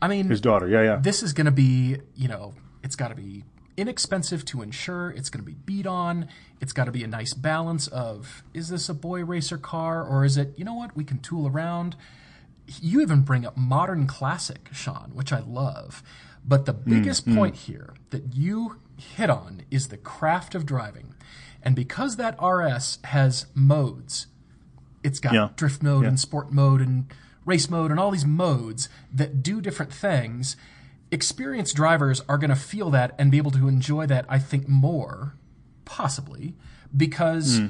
I 0.00 0.08
mean, 0.08 0.28
His 0.28 0.40
daughter, 0.40 0.68
yeah, 0.68 0.82
yeah. 0.82 0.96
this 0.96 1.22
is 1.22 1.32
going 1.32 1.46
to 1.46 1.50
be, 1.50 1.96
you 2.14 2.28
know, 2.28 2.54
it's 2.82 2.96
got 2.96 3.08
to 3.08 3.14
be 3.14 3.44
inexpensive 3.76 4.44
to 4.46 4.62
insure. 4.62 5.10
It's 5.10 5.30
going 5.30 5.44
to 5.44 5.50
be 5.50 5.56
beat 5.64 5.86
on. 5.86 6.28
It's 6.60 6.72
got 6.72 6.84
to 6.84 6.92
be 6.92 7.04
a 7.04 7.06
nice 7.06 7.34
balance 7.34 7.88
of 7.88 8.42
is 8.54 8.68
this 8.68 8.88
a 8.88 8.94
boy 8.94 9.24
racer 9.24 9.58
car 9.58 10.04
or 10.04 10.24
is 10.24 10.36
it, 10.36 10.54
you 10.56 10.64
know 10.64 10.74
what, 10.74 10.96
we 10.96 11.04
can 11.04 11.18
tool 11.18 11.46
around. 11.46 11.96
You 12.80 13.00
even 13.00 13.22
bring 13.22 13.46
up 13.46 13.56
modern 13.56 14.06
classic, 14.06 14.68
Sean, 14.72 15.12
which 15.14 15.32
I 15.32 15.40
love. 15.40 16.02
But 16.44 16.64
the 16.64 16.74
mm, 16.74 16.84
biggest 16.84 17.26
point 17.32 17.56
here 17.56 17.94
that 18.10 18.34
you 18.34 18.80
hit 18.96 19.30
on 19.30 19.62
is 19.70 19.88
the 19.88 19.96
craft 19.96 20.54
of 20.54 20.66
driving. 20.66 21.14
And 21.62 21.74
because 21.74 22.16
that 22.16 22.40
RS 22.42 22.98
has 23.04 23.46
modes, 23.54 24.26
it's 25.02 25.18
got 25.18 25.34
Yeah. 25.34 25.48
drift 25.56 25.82
mode 25.82 26.02
Yeah. 26.02 26.08
and 26.10 26.20
sport 26.20 26.52
mode 26.52 26.80
and 26.80 27.06
race 27.44 27.70
mode 27.70 27.90
and 27.90 28.00
all 28.00 28.10
these 28.10 28.26
modes 28.26 28.88
that 29.12 29.42
do 29.42 29.60
different 29.60 29.92
things. 29.92 30.56
Experienced 31.10 31.76
drivers 31.76 32.20
are 32.28 32.38
going 32.38 32.50
to 32.50 32.56
feel 32.56 32.90
that 32.90 33.14
and 33.18 33.30
be 33.30 33.38
able 33.38 33.52
to 33.52 33.68
enjoy 33.68 34.06
that, 34.06 34.26
I 34.28 34.38
think, 34.38 34.68
more 34.68 35.34
Possibly 35.86 36.56
because 36.94 37.58
hmm. 37.58 37.66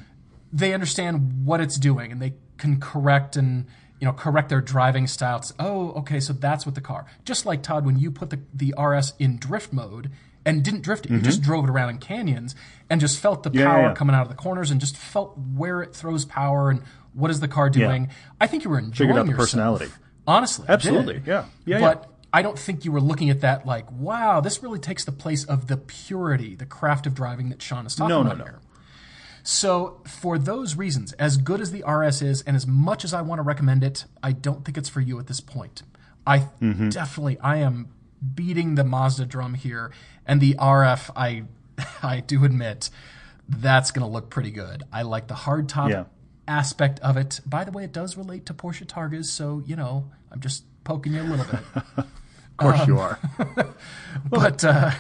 they 0.51 0.73
understand 0.73 1.45
what 1.45 1.61
it's 1.61 1.77
doing 1.77 2.11
and 2.11 2.21
they 2.21 2.33
can 2.57 2.81
correct 2.81 3.37
and 3.37 3.67
you 4.01 4.07
know 4.07 4.13
correct 4.15 4.49
their 4.49 4.63
driving 4.63 5.07
styles. 5.07 5.53
Oh, 5.59 5.91
okay, 5.93 6.19
so 6.19 6.33
that's 6.33 6.65
what 6.65 6.75
the 6.75 6.81
car. 6.81 7.05
Just 7.27 7.45
like 7.45 7.63
Todd, 7.63 7.85
when 7.85 7.99
you 7.99 8.11
put 8.11 8.31
the 8.31 8.41
the 8.55 8.75
RS 8.79 9.13
in 9.19 9.37
drift 9.37 9.71
mode 9.71 10.11
and 10.47 10.63
didn't 10.65 10.81
drift 10.81 11.05
it, 11.05 11.13
you 11.13 11.21
just 11.21 11.43
drove 11.43 11.65
it 11.65 11.71
around 11.71 11.91
in 11.91 11.99
canyons 11.99 12.55
and 12.89 13.01
just 13.03 13.19
felt 13.21 13.43
the 13.43 13.51
Mm-hmm. 13.51 13.59
yeah, 13.59 13.67
power 13.67 13.83
yeah. 13.89 13.95
coming 13.95 14.17
out 14.17 14.23
of 14.23 14.29
the 14.29 14.35
corners 14.35 14.71
and 14.71 14.81
just 14.81 14.97
felt 14.97 15.37
where 15.37 15.83
it 15.83 15.95
throws 15.95 16.25
power 16.25 16.71
and 16.71 16.81
what 17.13 17.31
is 17.31 17.41
the 17.41 17.49
car 17.49 17.69
doing. 17.69 18.09
I 18.41 18.47
think 18.47 18.65
you 18.65 18.71
were 18.71 18.79
enjoying 18.79 19.11
out 19.11 19.27
the 19.27 19.33
yourself. 19.33 19.39
personality. 19.39 19.87
Honestly, 20.27 20.65
Absolutely, 20.69 21.23
yeah. 21.27 21.45
Yeah, 21.67 21.81
but 21.81 22.03
yeah. 22.03 22.11
I 22.33 22.43
don't 22.43 22.59
think 22.59 22.85
you 22.85 22.93
were 22.93 23.01
looking 23.01 23.31
at 23.31 23.41
that 23.43 23.65
like, 23.67 23.91
wow, 23.93 24.41
this 24.41 24.63
really 24.63 24.79
takes 24.79 25.05
the 25.05 25.13
place 25.13 25.45
of 25.45 25.67
the 25.69 25.77
purity, 25.77 26.55
the 26.55 26.67
craft 26.67 27.07
of 27.07 27.15
driving 27.15 27.49
that 27.51 27.61
Sean 27.63 27.87
is 27.87 27.95
talking 27.95 28.15
about. 28.15 28.25
No, 28.25 28.33
no, 28.33 28.39
no. 28.39 28.45
here. 28.45 28.61
So, 29.43 30.03
for 30.07 30.39
those 30.39 30.75
reasons, 30.75 31.13
as 31.15 31.37
good 31.37 31.61
as 31.61 31.71
the 31.71 31.85
RS 31.89 32.21
is, 32.23 32.43
and 32.43 32.57
as 32.57 32.67
much 32.67 33.05
as 33.05 33.15
I 33.15 33.23
want 33.23 33.39
to 33.39 33.43
recommend 33.45 33.85
it, 33.85 34.05
I 34.23 34.33
don't 34.33 34.65
think 34.65 34.77
it's 34.77 34.89
for 34.89 35.01
you 35.01 35.19
at 35.21 35.29
this 35.29 35.41
point. 35.41 35.83
I 36.27 36.49
Mm-hmm. 36.61 36.89
definitely, 36.89 37.39
I 37.39 37.59
am 37.59 37.89
beating 38.35 38.75
the 38.75 38.83
Mazda 38.83 39.25
drum 39.27 39.55
here, 39.55 39.93
and 40.27 40.41
the 40.41 40.55
RF, 40.55 41.11
I, 41.17 41.45
I 42.03 42.21
do 42.21 42.45
admit, 42.45 42.91
that's 43.49 43.91
going 43.91 44.07
to 44.07 44.13
look 44.13 44.29
pretty 44.31 44.51
good. 44.51 44.83
I 44.93 45.03
like 45.03 45.29
the 45.29 45.35
hard 45.35 45.69
top 45.69 45.91
Yeah. 45.91 46.05
aspect 46.49 46.99
of 47.01 47.17
it. 47.17 47.41
By 47.47 47.65
the 47.65 47.71
way, 47.73 47.85
it 47.85 47.93
does 47.93 48.17
relate 48.17 48.47
to 48.47 48.55
Porsche 48.55 48.87
Targas, 48.87 49.27
so 49.27 49.63
you 49.67 49.77
know, 49.77 50.11
I'm 50.33 50.41
just 50.41 50.65
poking 50.85 51.13
you 51.15 51.23
a 51.23 51.25
little 51.25 51.47
bit. 51.47 52.07
Of 52.59 52.59
course 52.59 52.81
Um, 52.81 52.89
you 52.89 52.99
are. 53.01 53.19
but 54.31 54.65
uh, 54.65 54.93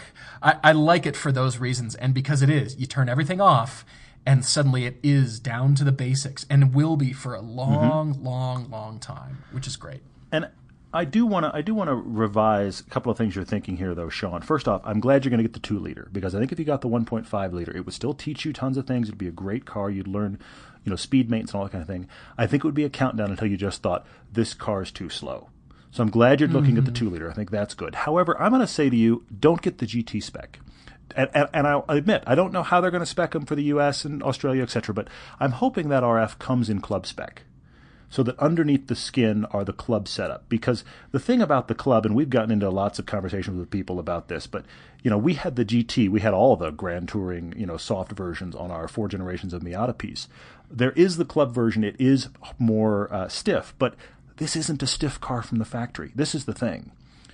I, 0.43 0.57
I 0.63 0.73
like 0.73 1.07
it 1.07 1.17
for 1.17 1.33
those 1.33 1.57
reasons, 1.57 1.95
and 1.95 2.13
because 2.13 2.43
it 2.43 2.51
is, 2.51 2.77
you 2.77 2.87
turn 2.87 3.09
everything 3.09 3.41
off, 3.41 3.83
and 4.27 4.45
suddenly 4.45 4.85
it 4.85 4.99
is 5.03 5.41
down 5.41 5.75
to 5.77 5.83
the 5.85 5.91
basics, 5.93 6.45
and 6.51 6.75
will 6.75 6.99
be 6.99 7.15
for 7.15 7.35
a 7.35 7.41
long, 7.41 8.23
long, 8.23 8.69
long 8.71 8.99
time, 8.99 9.39
which 9.53 9.67
is 9.67 9.77
great. 9.77 10.03
And 10.31 10.51
I 10.97 11.05
do 11.05 11.27
want 11.27 11.45
to 11.45 11.55
I 11.55 11.61
do 11.61 11.75
want 11.75 11.89
to 11.89 11.95
revise 11.95 12.81
a 12.81 12.85
couple 12.85 13.13
of 13.13 13.19
things 13.19 13.37
you're 13.37 13.45
thinking 13.45 13.77
here, 13.77 13.95
though, 13.95 14.09
Sean. 14.09 14.41
First 14.41 14.67
off, 14.67 14.81
I'm 14.83 14.99
glad 14.99 15.25
you're 15.25 15.31
going 15.31 15.43
to 15.43 15.45
get 15.45 15.53
the 15.53 15.61
two 15.61 15.79
liter 15.79 16.09
because 16.11 16.35
I 16.35 16.39
think 16.39 16.53
if 16.53 16.59
you 16.59 16.65
got 16.65 16.81
the 16.81 16.89
1.5 16.89 17.53
liter, 17.53 17.77
it 17.77 17.85
would 17.85 17.95
still 17.95 18.15
teach 18.15 18.47
you 18.47 18.55
tons 18.55 18.79
of 18.79 18.87
things. 18.87 19.09
It'd 19.09 19.19
be 19.19 19.29
a 19.29 19.33
great 19.33 19.67
car. 19.67 19.91
You'd 19.91 20.09
learn, 20.09 20.39
you 20.85 20.91
know, 20.91 20.97
speed 20.97 21.29
maintenance 21.29 21.53
and 21.53 21.59
all 21.59 21.65
that 21.67 21.73
kind 21.73 21.83
of 21.83 21.89
thing. 21.89 22.09
I 22.39 22.47
think 22.47 22.65
it 22.65 22.67
would 22.67 22.75
be 22.75 22.85
a 22.85 22.91
countdown 22.91 23.31
until 23.31 23.47
you 23.47 23.59
just 23.59 23.83
thought 23.83 24.07
this 24.33 24.55
car 24.55 24.81
is 24.81 24.91
too 24.91 25.11
slow. 25.11 25.51
So 25.91 26.03
I'm 26.03 26.11
glad 26.11 26.41
you're 26.41 26.49
looking 26.49 26.79
at 26.79 26.87
the 26.87 26.91
mm-hmm. 26.91 27.07
two 27.07 27.11
liter. 27.11 27.31
I 27.31 27.35
think 27.35 27.51
that's 27.51 27.75
good. 27.75 27.95
However, 27.95 28.41
I'm 28.41 28.51
going 28.51 28.61
to 28.61 28.67
say 28.67 28.89
to 28.89 28.97
you, 28.97 29.27
don't 29.39 29.61
get 29.61 29.79
the 29.79 29.87
GT 29.87 30.23
spec. 30.23 30.61
And, 31.15 31.29
and, 31.35 31.49
and 31.53 31.67
I'll 31.67 31.85
admit, 31.89 32.25
I 32.27 32.35
don't 32.35 32.53
know 32.53 32.63
how 32.63 32.81
they're 32.81 32.91
going 32.91 33.03
to 33.03 33.07
spec 33.07 33.33
them 33.33 33.45
for 33.45 33.55
the 33.55 33.65
U.S. 33.65 34.07
and 34.07 34.23
Australia, 34.23 34.63
etc. 34.63 34.95
But 34.95 35.09
I'm 35.39 35.53
hoping 35.53 35.91
that 35.91 36.03
RF 36.03 36.39
comes 36.39 36.71
in 36.71 36.81
club 36.81 37.07
spec 37.07 37.43
so 38.09 38.23
that 38.23 38.39
underneath 38.39 38.87
the 38.87 38.95
skin 38.95 39.45
are 39.47 39.65
the 39.65 39.73
club 39.73 40.09
setup. 40.09 40.49
Because 40.49 40.85
the 41.11 41.19
thing 41.19 41.41
about 41.41 41.69
the 41.69 41.75
club, 41.75 42.07
and 42.07 42.15
we've 42.15 42.31
gotten 42.31 42.51
into 42.51 42.71
lots 42.71 42.99
of 42.99 43.07
conversations 43.07 43.59
with 43.59 43.71
people 43.71 43.99
about 43.99 44.29
this, 44.29 44.47
but 44.47 44.65
you 45.03 45.11
know, 45.11 45.19
we 45.19 45.35
had 45.35 45.57
the 45.57 45.65
GT, 45.65 46.09
we 46.09 46.21
had 46.21 46.35
all 46.35 46.57
the 46.57 46.71
Grand 46.71 47.09
Touring, 47.09 47.55
you 47.57 47.67
know, 47.67 47.77
soft 47.77 48.13
versions 48.13 48.55
on 48.55 48.71
our 48.71 48.89
four 48.89 49.09
generations 49.09 49.53
of 49.53 49.63
Miata 49.63 49.97
piece. 49.97 50.29
There 50.71 50.93
is 50.93 51.17
the 51.17 51.25
club 51.25 51.55
version; 51.55 51.85
it 51.85 51.97
is 52.01 52.29
more 52.59 53.13
uh, 53.13 53.29
stiff, 53.29 53.75
but 53.79 53.95
this 54.39 54.57
isn't 54.57 54.83
a 54.83 54.87
stiff 54.87 55.21
car 55.21 55.43
from 55.43 55.59
the 55.59 55.65
factory. 55.65 56.13
This 56.15 56.35
is 56.35 56.45
the 56.45 56.53
thing. 56.53 56.91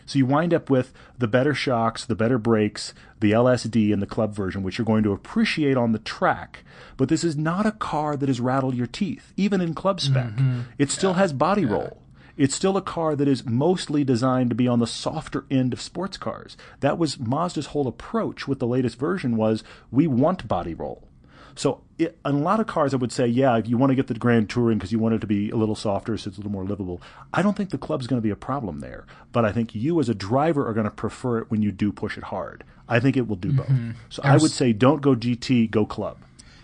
So 0.06 0.18
you 0.18 0.26
wind 0.26 0.52
up 0.52 0.70
with 0.70 0.92
the 1.18 1.28
better 1.28 1.54
shocks, 1.54 2.04
the 2.04 2.14
better 2.14 2.38
brakes, 2.38 2.94
the 3.20 3.32
LSD, 3.32 3.92
and 3.92 4.02
the 4.02 4.06
club 4.06 4.34
version, 4.34 4.62
which 4.62 4.78
you're 4.78 4.84
going 4.84 5.04
to 5.04 5.12
appreciate 5.12 5.76
on 5.76 5.92
the 5.92 5.98
track. 5.98 6.64
But 6.96 7.08
this 7.08 7.24
is 7.24 7.36
not 7.36 7.66
a 7.66 7.72
car 7.72 8.16
that 8.16 8.28
has 8.28 8.40
rattled 8.40 8.74
your 8.74 8.86
teeth, 8.86 9.32
even 9.36 9.60
in 9.60 9.74
club 9.74 10.00
spec. 10.00 10.32
Mm-hmm. 10.32 10.60
It 10.78 10.90
still 10.90 11.14
has 11.14 11.32
body 11.32 11.64
roll. 11.64 11.98
It's 12.36 12.54
still 12.54 12.76
a 12.76 12.82
car 12.82 13.14
that 13.14 13.28
is 13.28 13.44
mostly 13.44 14.04
designed 14.04 14.50
to 14.50 14.56
be 14.56 14.66
on 14.66 14.78
the 14.78 14.86
softer 14.86 15.44
end 15.50 15.72
of 15.72 15.80
sports 15.80 16.16
cars. 16.16 16.56
That 16.80 16.98
was 16.98 17.16
Mazda's 17.16 17.66
whole 17.66 17.86
approach 17.86 18.48
with 18.48 18.58
the 18.58 18.66
latest 18.66 18.98
version 18.98 19.36
was 19.36 19.62
we 19.90 20.06
want 20.06 20.48
body 20.48 20.74
roll. 20.74 21.06
So 21.54 21.82
it, 21.98 22.18
on 22.24 22.34
a 22.34 22.38
lot 22.38 22.60
of 22.60 22.66
cars, 22.66 22.94
I 22.94 22.96
would 22.96 23.12
say, 23.12 23.26
yeah, 23.26 23.56
if 23.56 23.68
you 23.68 23.76
want 23.76 23.90
to 23.90 23.94
get 23.94 24.06
the 24.06 24.14
Grand 24.14 24.48
Touring 24.48 24.78
because 24.78 24.92
you 24.92 24.98
want 24.98 25.14
it 25.14 25.20
to 25.20 25.26
be 25.26 25.50
a 25.50 25.56
little 25.56 25.74
softer, 25.74 26.16
so 26.16 26.28
it's 26.28 26.36
a 26.38 26.40
little 26.40 26.52
more 26.52 26.64
livable. 26.64 27.00
I 27.32 27.42
don't 27.42 27.56
think 27.56 27.70
the 27.70 27.78
club's 27.78 28.06
going 28.06 28.20
to 28.20 28.22
be 28.24 28.30
a 28.30 28.36
problem 28.36 28.80
there, 28.80 29.06
but 29.32 29.44
I 29.44 29.52
think 29.52 29.74
you 29.74 30.00
as 30.00 30.08
a 30.08 30.14
driver 30.14 30.66
are 30.66 30.72
going 30.72 30.84
to 30.84 30.90
prefer 30.90 31.38
it 31.38 31.50
when 31.50 31.62
you 31.62 31.72
do 31.72 31.92
push 31.92 32.16
it 32.16 32.24
hard. 32.24 32.64
I 32.88 33.00
think 33.00 33.16
it 33.16 33.26
will 33.28 33.36
do 33.36 33.52
both. 33.52 33.70
So 34.08 34.22
I 34.24 34.36
would 34.36 34.50
say, 34.50 34.72
don't 34.72 35.00
go 35.00 35.14
GT, 35.14 35.70
go 35.70 35.86
club. 35.86 36.18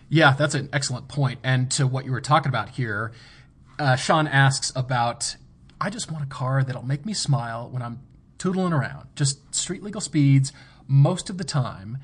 Yeah, 0.08 0.34
that's 0.38 0.54
an 0.54 0.68
excellent 0.72 1.08
point. 1.08 1.38
And 1.42 1.70
to 1.72 1.86
what 1.86 2.04
you 2.04 2.12
were 2.12 2.20
talking 2.20 2.48
about 2.48 2.70
here, 2.70 3.12
uh, 3.78 3.96
Sean 3.96 4.26
asks 4.26 4.72
about 4.74 5.36
I 5.80 5.90
just 5.90 6.10
want 6.10 6.24
a 6.24 6.26
car 6.26 6.64
that'll 6.64 6.84
make 6.84 7.06
me 7.06 7.14
smile 7.14 7.68
when 7.70 7.82
I'm 7.82 8.00
tootling 8.38 8.72
around, 8.72 9.08
just 9.14 9.54
street 9.54 9.82
legal 9.82 10.00
speeds 10.00 10.52
most 10.86 11.30
of 11.30 11.38
the 11.38 11.44
time. 11.44 11.98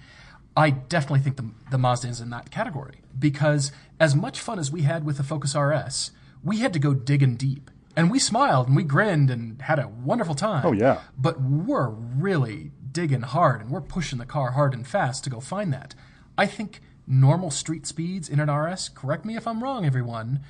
I 0.56 0.70
definitely 0.70 1.20
think 1.20 1.36
the, 1.36 1.50
the 1.70 1.78
Mazda 1.78 2.08
is 2.08 2.20
in 2.20 2.30
that 2.30 2.50
category 2.50 3.00
because 3.18 3.72
as 3.98 4.14
much 4.14 4.40
fun 4.40 4.58
as 4.58 4.70
we 4.70 4.82
had 4.82 5.04
with 5.04 5.16
the 5.16 5.22
Focus 5.24 5.54
RS, 5.56 6.12
we 6.44 6.58
had 6.58 6.72
to 6.74 6.78
go 6.78 6.94
digging 6.94 7.36
deep. 7.36 7.70
And 7.96 8.10
we 8.10 8.18
smiled 8.18 8.66
and 8.68 8.76
we 8.76 8.82
grinned 8.82 9.30
and 9.30 9.60
had 9.62 9.78
a 9.78 9.88
wonderful 9.88 10.34
time. 10.34 10.66
Oh, 10.66 10.72
yeah. 10.72 11.00
But 11.16 11.40
we're 11.40 11.88
really 11.90 12.70
digging 12.90 13.22
hard 13.22 13.60
and 13.60 13.70
we're 13.70 13.80
pushing 13.80 14.18
the 14.18 14.26
car 14.26 14.52
hard 14.52 14.74
and 14.74 14.86
fast 14.86 15.24
to 15.24 15.30
go 15.30 15.40
find 15.40 15.72
that. 15.72 15.94
I 16.36 16.46
think 16.46 16.80
normal 17.06 17.50
street 17.50 17.86
speeds 17.86 18.28
in 18.28 18.40
an 18.40 18.50
RS, 18.50 18.88
correct 18.88 19.24
me 19.24 19.36
if 19.36 19.46
I'm 19.46 19.62
wrong, 19.62 19.84
everyone, 19.84 20.40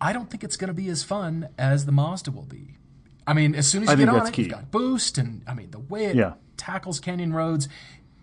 I 0.00 0.12
don't 0.12 0.30
think 0.30 0.44
it's 0.44 0.56
going 0.56 0.68
to 0.68 0.74
be 0.74 0.88
as 0.88 1.02
fun 1.02 1.48
as 1.58 1.86
the 1.86 1.92
Mazda 1.92 2.30
will 2.30 2.42
be. 2.44 2.76
I 3.26 3.34
mean, 3.34 3.54
as 3.54 3.66
soon 3.66 3.82
as 3.82 3.90
you 3.90 3.96
think 3.96 4.10
get 4.10 4.20
on 4.20 4.26
it, 4.26 4.32
key. 4.32 4.42
you've 4.42 4.50
got 4.52 4.70
boost, 4.70 5.18
and 5.18 5.42
I 5.46 5.54
mean, 5.54 5.70
the 5.70 5.78
way 5.80 6.06
it 6.06 6.16
Yeah. 6.16 6.34
tackles 6.56 6.98
canyon 6.98 7.32
roads, 7.32 7.68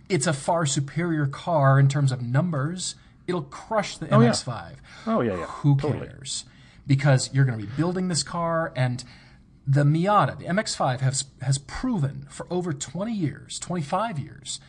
it's 0.09 0.27
a 0.27 0.33
far 0.33 0.65
superior 0.65 1.25
car 1.25 1.79
in 1.79 1.87
terms 1.87 2.11
of 2.11 2.21
numbers. 2.21 2.95
It'll 3.27 3.41
crush 3.43 3.97
the 3.97 4.05
yeah. 4.05 4.11
MX-5. 4.13 4.75
Oh, 5.07 5.21
yeah, 5.21 5.37
yeah. 5.37 5.45
Who 5.45 5.75
Totally. 5.77 6.07
cares? 6.07 6.45
Because 6.87 7.33
you're 7.33 7.45
going 7.45 7.59
to 7.59 7.65
be 7.65 7.71
building 7.75 8.07
this 8.07 8.21
car, 8.21 8.71
and 8.75 9.03
the 9.65 9.83
Miata, 9.83 10.37
the 10.37 10.45
MX-5, 10.45 10.99
has 10.99 11.25
has 11.41 11.57
proven 11.57 12.27
for 12.29 12.45
over 12.51 12.71
20 12.71 13.11
years, 13.11 13.57
25 13.59 14.19
years, 14.19 14.59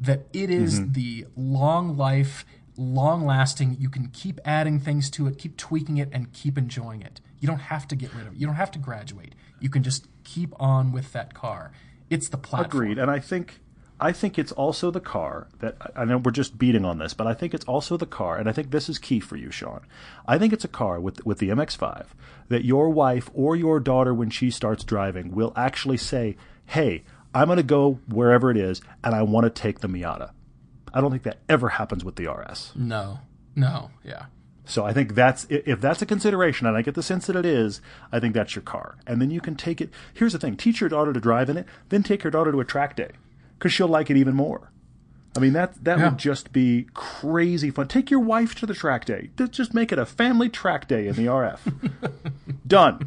that 0.00 0.26
it 0.32 0.48
is 0.50 0.80
Mm-hmm. 0.80 0.92
the 0.92 1.26
long 1.36 1.96
life, 1.98 2.46
long 2.78 3.26
lasting. 3.26 3.76
You 3.78 3.90
can 3.90 4.08
keep 4.08 4.40
adding 4.46 4.80
things 4.80 5.10
to 5.10 5.26
it, 5.26 5.36
keep 5.36 5.58
tweaking 5.58 5.98
it, 5.98 6.08
and 6.12 6.32
keep 6.32 6.56
enjoying 6.56 7.02
it. 7.02 7.20
You 7.38 7.46
don't 7.48 7.58
have 7.58 7.86
to 7.88 7.96
get 7.96 8.14
rid 8.14 8.26
of 8.26 8.32
it. 8.32 8.38
You 8.38 8.46
don't 8.46 8.56
have 8.56 8.70
to 8.70 8.78
graduate. 8.78 9.34
You 9.60 9.68
can 9.68 9.82
just 9.82 10.06
keep 10.24 10.54
on 10.58 10.90
with 10.92 11.12
that 11.12 11.34
car. 11.34 11.72
It's 12.08 12.28
the 12.30 12.38
platform. 12.38 12.64
Agreed, 12.84 12.98
and 12.98 13.10
I 13.10 13.18
think 13.18 13.60
I 13.98 14.12
think 14.12 14.38
it's 14.38 14.52
also 14.52 14.90
the 14.90 15.00
car 15.00 15.48
that 15.60 15.76
I 15.96 16.04
know 16.04 16.18
we're 16.18 16.30
just 16.30 16.58
beating 16.58 16.84
on 16.84 16.98
this, 16.98 17.14
but 17.14 17.26
I 17.26 17.32
think 17.32 17.54
it's 17.54 17.64
also 17.64 17.96
the 17.96 18.04
car, 18.04 18.36
and 18.36 18.48
I 18.48 18.52
think 18.52 18.70
this 18.70 18.88
is 18.88 18.98
key 18.98 19.20
for 19.20 19.36
you, 19.36 19.50
Sean. 19.50 19.80
I 20.26 20.38
think 20.38 20.52
it's 20.52 20.64
a 20.64 20.68
car 20.68 21.00
with 21.00 21.24
with 21.24 21.38
the 21.38 21.48
MX-5 21.48 22.08
that 22.48 22.64
your 22.64 22.90
wife 22.90 23.30
or 23.32 23.56
your 23.56 23.80
daughter, 23.80 24.12
when 24.12 24.28
she 24.28 24.50
starts 24.50 24.84
driving, 24.84 25.34
will 25.34 25.52
actually 25.56 25.96
say, 25.96 26.36
"Hey, 26.66 27.04
I'm 27.34 27.46
going 27.46 27.56
to 27.56 27.62
go 27.62 27.98
wherever 28.06 28.50
it 28.50 28.58
is, 28.58 28.82
and 29.02 29.14
I 29.14 29.22
want 29.22 29.44
to 29.44 29.50
take 29.50 29.80
the 29.80 29.88
Miata." 29.88 30.30
I 30.92 31.00
don't 31.00 31.10
think 31.10 31.22
that 31.22 31.38
ever 31.48 31.70
happens 31.70 32.04
with 32.04 32.16
the 32.16 32.30
RS. 32.30 32.72
No, 32.74 33.20
no, 33.54 33.90
yeah. 34.04 34.26
So 34.66 34.84
I 34.84 34.92
think 34.92 35.14
that's 35.14 35.46
if 35.48 35.80
that's 35.80 36.02
a 36.02 36.06
consideration, 36.06 36.66
and 36.66 36.76
I 36.76 36.82
get 36.82 36.96
the 36.96 37.02
sense 37.02 37.26
that 37.28 37.36
it 37.36 37.46
is. 37.46 37.80
I 38.12 38.20
think 38.20 38.34
that's 38.34 38.54
your 38.54 38.62
car, 38.62 38.98
and 39.06 39.22
then 39.22 39.30
you 39.30 39.40
can 39.40 39.54
take 39.54 39.80
it. 39.80 39.88
Here's 40.12 40.34
the 40.34 40.38
thing: 40.38 40.58
teach 40.58 40.82
your 40.82 40.90
daughter 40.90 41.14
to 41.14 41.20
drive 41.20 41.48
in 41.48 41.56
it, 41.56 41.66
then 41.88 42.02
take 42.02 42.24
your 42.24 42.30
daughter 42.30 42.52
to 42.52 42.60
a 42.60 42.64
track 42.64 42.94
day 42.94 43.12
because 43.58 43.72
she'll 43.72 43.88
like 43.88 44.10
it 44.10 44.16
even 44.16 44.34
more. 44.34 44.70
I 45.36 45.38
mean 45.38 45.52
that 45.52 45.84
that 45.84 45.98
Yeah. 45.98 46.08
would 46.08 46.18
just 46.18 46.52
be 46.52 46.86
crazy 46.94 47.70
fun. 47.70 47.88
Take 47.88 48.10
your 48.10 48.20
wife 48.20 48.54
to 48.56 48.66
the 48.66 48.72
track 48.74 49.04
day. 49.04 49.30
Just- 49.36 49.52
Just 49.52 49.74
make 49.74 49.92
it 49.92 49.98
a 49.98 50.06
family 50.06 50.48
track 50.48 50.88
day 50.88 51.06
in 51.08 51.14
the 51.14 51.26
RF. 51.30 51.60
Done. 52.66 53.06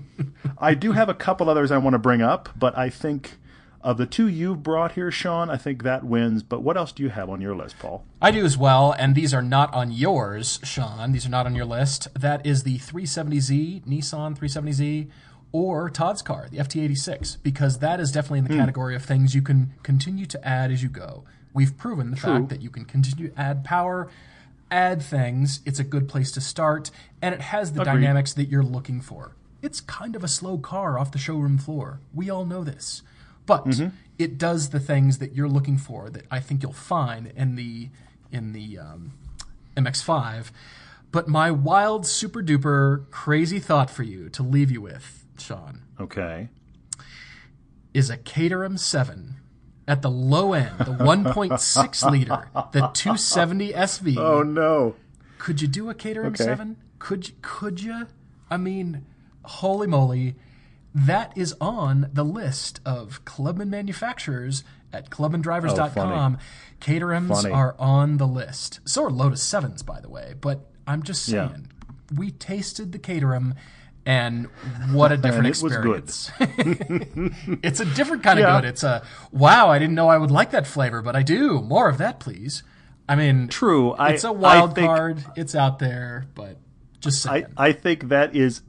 I 0.57 0.73
do 0.73 0.91
have 0.91 1.09
a 1.09 1.13
couple 1.13 1.49
others 1.49 1.71
I 1.71 1.77
want 1.77 1.93
to 1.95 1.99
bring 1.99 2.21
up, 2.21 2.49
but 2.57 2.77
I 2.77 2.89
think 2.89 3.37
of 3.81 3.97
the 3.97 4.05
two 4.05 4.27
you've 4.27 4.61
brought 4.61 4.91
here, 4.91 5.09
Sean, 5.09 5.49
I 5.49 5.55
think 5.57 5.83
that 5.83 6.03
wins. 6.03 6.43
But 6.43 6.61
what 6.61 6.75
else 6.77 6.91
do 6.91 7.01
you 7.01 7.09
have 7.09 7.29
on 7.29 7.39
your 7.41 7.55
list, 7.55 7.79
Paul? 7.79 8.03
I 8.21 8.29
do 8.29 8.43
as 8.45 8.57
well, 8.57 8.91
and 8.99 9.15
these 9.15 9.33
are 9.33 9.41
not 9.41 9.73
on 9.73 9.89
yours, 9.91 10.59
Sean. 10.63 11.13
These 11.13 11.25
are 11.25 11.29
not 11.29 11.45
on 11.45 11.55
your 11.55 11.65
list. 11.65 12.09
That 12.13 12.45
is 12.45 12.63
the 12.63 12.77
370Z, 12.77 13.85
Nissan 13.85 14.37
370Z, 14.37 15.07
or 15.51 15.89
Todd's 15.89 16.21
car, 16.21 16.47
the 16.51 16.57
FT86, 16.57 17.37
because 17.41 17.79
that 17.79 17.99
is 17.99 18.11
definitely 18.11 18.39
in 18.39 18.45
the 18.45 18.55
category 18.55 18.95
of 18.95 19.03
things 19.03 19.33
you 19.33 19.41
can 19.41 19.73
continue 19.83 20.25
to 20.27 20.47
add 20.47 20.71
as 20.71 20.83
you 20.83 20.89
go. 20.89 21.23
We've 21.53 21.75
proven 21.75 22.11
the 22.11 22.17
fact 22.17 22.49
that 22.49 22.61
you 22.61 22.69
can 22.69 22.85
continue 22.85 23.29
to 23.29 23.39
add 23.39 23.63
power, 23.63 24.09
add 24.69 25.01
things. 25.01 25.61
It's 25.65 25.79
a 25.79 25.83
good 25.83 26.07
place 26.07 26.31
to 26.33 26.41
start, 26.41 26.91
and 27.21 27.33
it 27.33 27.41
has 27.41 27.73
the 27.73 27.79
dynamics 27.83 28.33
that 28.33 28.45
you're 28.49 28.63
looking 28.63 29.01
for. 29.01 29.35
It's 29.61 29.81
kind 29.81 30.15
of 30.15 30.23
a 30.23 30.27
slow 30.27 30.57
car 30.59 30.99
off 30.99 31.11
the 31.11 31.17
showroom 31.17 31.57
floor. 31.57 31.99
We 32.13 32.29
all 32.29 32.45
know 32.45 32.63
this. 32.63 33.01
But 33.45 33.65
it 34.19 34.37
does 34.37 34.69
the 34.69 34.79
things 34.79 35.17
that 35.17 35.33
you're 35.33 35.49
looking 35.49 35.77
for 35.79 36.11
that 36.11 36.25
I 36.29 36.39
think 36.39 36.61
you'll 36.61 36.71
find 36.71 37.33
in 37.35 37.55
the 37.55 37.89
in 38.31 38.53
the 38.53 38.77
um, 38.77 39.13
MX5. 39.75 40.51
But 41.11 41.27
my 41.27 41.49
wild, 41.49 42.05
super 42.05 42.43
duper, 42.43 43.09
crazy 43.09 43.59
thought 43.59 43.89
for 43.89 44.03
you 44.03 44.29
to 44.29 44.43
leave 44.43 44.69
you 44.69 44.81
with, 44.81 45.18
Sean, 45.41 45.81
Okay. 45.99 46.49
is 47.93 48.09
a 48.09 48.17
Caterham 48.17 48.77
7 48.77 49.35
at 49.87 50.01
the 50.01 50.09
low 50.11 50.53
end, 50.53 50.77
the 50.79 50.85
1.6 50.93 52.11
liter, 52.11 52.49
the 52.71 52.87
270 52.93 53.73
SV. 53.73 54.17
Oh 54.17 54.43
no. 54.43 54.95
Could 55.39 55.61
you 55.61 55.67
do 55.67 55.89
a 55.89 55.93
Caterham 55.93 56.33
Okay. 56.33 56.43
7? 56.43 56.77
Could 56.99 57.29
you, 57.29 57.33
could 57.41 57.81
you? 57.81 58.07
I 58.49 58.57
mean, 58.57 59.05
holy 59.43 59.87
moly. 59.87 60.35
That 60.93 61.31
is 61.37 61.55
on 61.61 62.09
the 62.11 62.25
list 62.25 62.81
of 62.85 63.23
Clubman 63.23 63.69
manufacturers 63.69 64.63
at 64.91 65.09
clubmandrivers.com. 65.11 66.37
Oh, 66.39 66.43
Caterhams 66.81 67.29
Oh, 67.31 67.35
Funny. 67.35 67.51
are 67.53 67.75
on 67.79 68.17
the 68.17 68.25
list. 68.27 68.79
So 68.85 69.03
are 69.05 69.11
Lotus 69.11 69.43
7s, 69.47 69.85
by 69.85 70.01
the 70.01 70.09
way. 70.09 70.33
But 70.39 70.67
I'm 70.87 71.03
just 71.03 71.27
Yeah. 71.27 71.49
saying, 71.49 71.67
we 72.15 72.31
tasted 72.31 72.91
the 72.91 72.97
Caterham, 72.99 73.53
and 74.05 74.47
what 74.91 75.11
a 75.11 75.17
different 75.25 75.47
it 75.47 75.61
was 75.61 75.75
good. 75.75 76.03
experience. 76.03 76.31
it's 77.63 77.79
a 77.79 77.85
different 77.85 78.23
kind 78.23 78.39
of 78.39 78.43
Yeah. 78.43 78.61
good. 78.61 78.67
It's 78.69 78.83
a, 78.83 79.03
wow, 79.31 79.69
I 79.69 79.79
didn't 79.79 79.95
know 79.95 80.07
I 80.09 80.17
would 80.17 80.31
like 80.31 80.51
that 80.51 80.65
flavor, 80.67 81.01
but 81.01 81.15
I 81.15 81.23
do. 81.23 81.61
More 81.61 81.89
of 81.89 81.97
that, 81.99 82.19
please. 82.19 82.63
I 83.07 83.15
mean, 83.15 83.47
True. 83.47 83.95
It's 83.99 84.23
a 84.23 84.31
wild 84.31 84.75
think, 84.75 84.87
card. 84.87 85.23
It's 85.35 85.55
out 85.55 85.79
there, 85.79 86.25
but 86.35 86.57
just 86.99 87.25
I, 87.27 87.41
saying. 87.41 87.53
I 87.57 87.71
think 87.71 88.09
that 88.09 88.35
is 88.35 88.61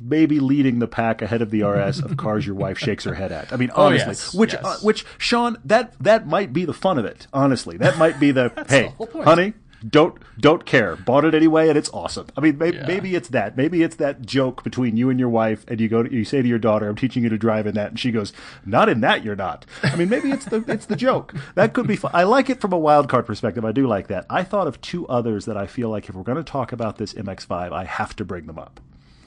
maybe 0.00 0.38
leading 0.38 0.78
the 0.78 0.86
pack 0.86 1.20
ahead 1.22 1.42
of 1.42 1.50
the 1.50 1.64
RS 1.64 1.98
of 1.98 2.16
cars 2.16 2.46
your 2.46 2.54
wife 2.54 2.78
shakes 2.78 3.02
her 3.02 3.14
head 3.14 3.32
at. 3.32 3.52
I 3.52 3.56
mean, 3.56 3.70
honestly, 3.74 4.04
Oh, 4.06 4.08
yes, 4.10 4.34
which 4.34 4.52
yes. 4.52 4.64
uh, 4.64 4.76
which 4.82 5.04
Sean, 5.18 5.56
that 5.64 5.98
that 6.00 6.26
might 6.28 6.52
be 6.52 6.64
the 6.64 6.72
fun 6.72 6.98
of 6.98 7.04
it. 7.04 7.26
Honestly, 7.32 7.76
that 7.78 7.98
might 7.98 8.20
be 8.20 8.30
the 8.30 8.52
hey, 8.68 8.94
the 9.00 9.22
honey, 9.24 9.54
don't 9.86 10.16
don't 10.38 10.64
care. 10.64 10.96
Bought 10.96 11.24
it 11.24 11.34
anyway, 11.34 11.68
and 11.68 11.78
it's 11.78 11.90
awesome. 11.90 12.26
I 12.36 12.40
mean, 12.40 12.58
maybe, 12.58 12.76
Yeah. 12.78 12.86
maybe 12.86 13.14
it's 13.14 13.28
that. 13.28 13.56
Maybe 13.56 13.82
it's 13.82 13.96
that 13.96 14.24
joke 14.26 14.64
between 14.64 14.96
you 14.96 15.10
and 15.10 15.20
your 15.20 15.28
wife, 15.28 15.64
and 15.68 15.80
you 15.80 15.88
go 15.88 16.02
to, 16.02 16.12
you 16.12 16.24
say 16.24 16.42
to 16.42 16.48
your 16.48 16.58
daughter, 16.58 16.88
"I'm 16.88 16.96
teaching 16.96 17.22
you 17.22 17.28
to 17.28 17.38
drive 17.38 17.66
in 17.66 17.74
that," 17.74 17.90
and 17.90 17.98
she 17.98 18.10
goes, 18.10 18.32
"Not 18.66 18.88
in 18.88 19.00
that, 19.02 19.24
you're 19.24 19.36
not." 19.36 19.66
I 19.84 19.94
mean, 19.96 20.08
maybe 20.08 20.30
it's 20.30 20.46
the 20.46 20.64
it's 20.68 20.86
the 20.86 20.96
joke. 20.96 21.34
That 21.54 21.74
could 21.74 21.86
be 21.86 21.96
fun. 21.96 22.10
I 22.14 22.24
like 22.24 22.50
it 22.50 22.60
from 22.60 22.72
a 22.72 22.78
wild 22.78 23.08
card 23.08 23.26
perspective. 23.26 23.64
I 23.64 23.72
do 23.72 23.86
like 23.86 24.08
that. 24.08 24.26
I 24.28 24.42
thought 24.42 24.66
of 24.66 24.80
two 24.80 25.06
others 25.06 25.44
that 25.44 25.56
I 25.56 25.66
feel 25.66 25.88
like 25.90 26.08
if 26.08 26.14
we're 26.14 26.22
going 26.24 26.38
to 26.38 26.44
talk 26.44 26.72
about 26.72 26.98
this 26.98 27.14
MX5, 27.14 27.72
I 27.72 27.84
have 27.84 28.16
to 28.16 28.24
bring 28.24 28.46
them 28.46 28.58
up. 28.58 28.80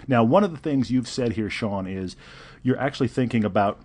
Now, 0.07 0.23
one 0.23 0.43
of 0.43 0.51
the 0.51 0.57
things 0.57 0.91
you've 0.91 1.07
said 1.07 1.33
here, 1.33 1.49
Sean, 1.49 1.87
is 1.87 2.15
you're 2.63 2.79
actually 2.79 3.07
thinking 3.07 3.43
about 3.45 3.79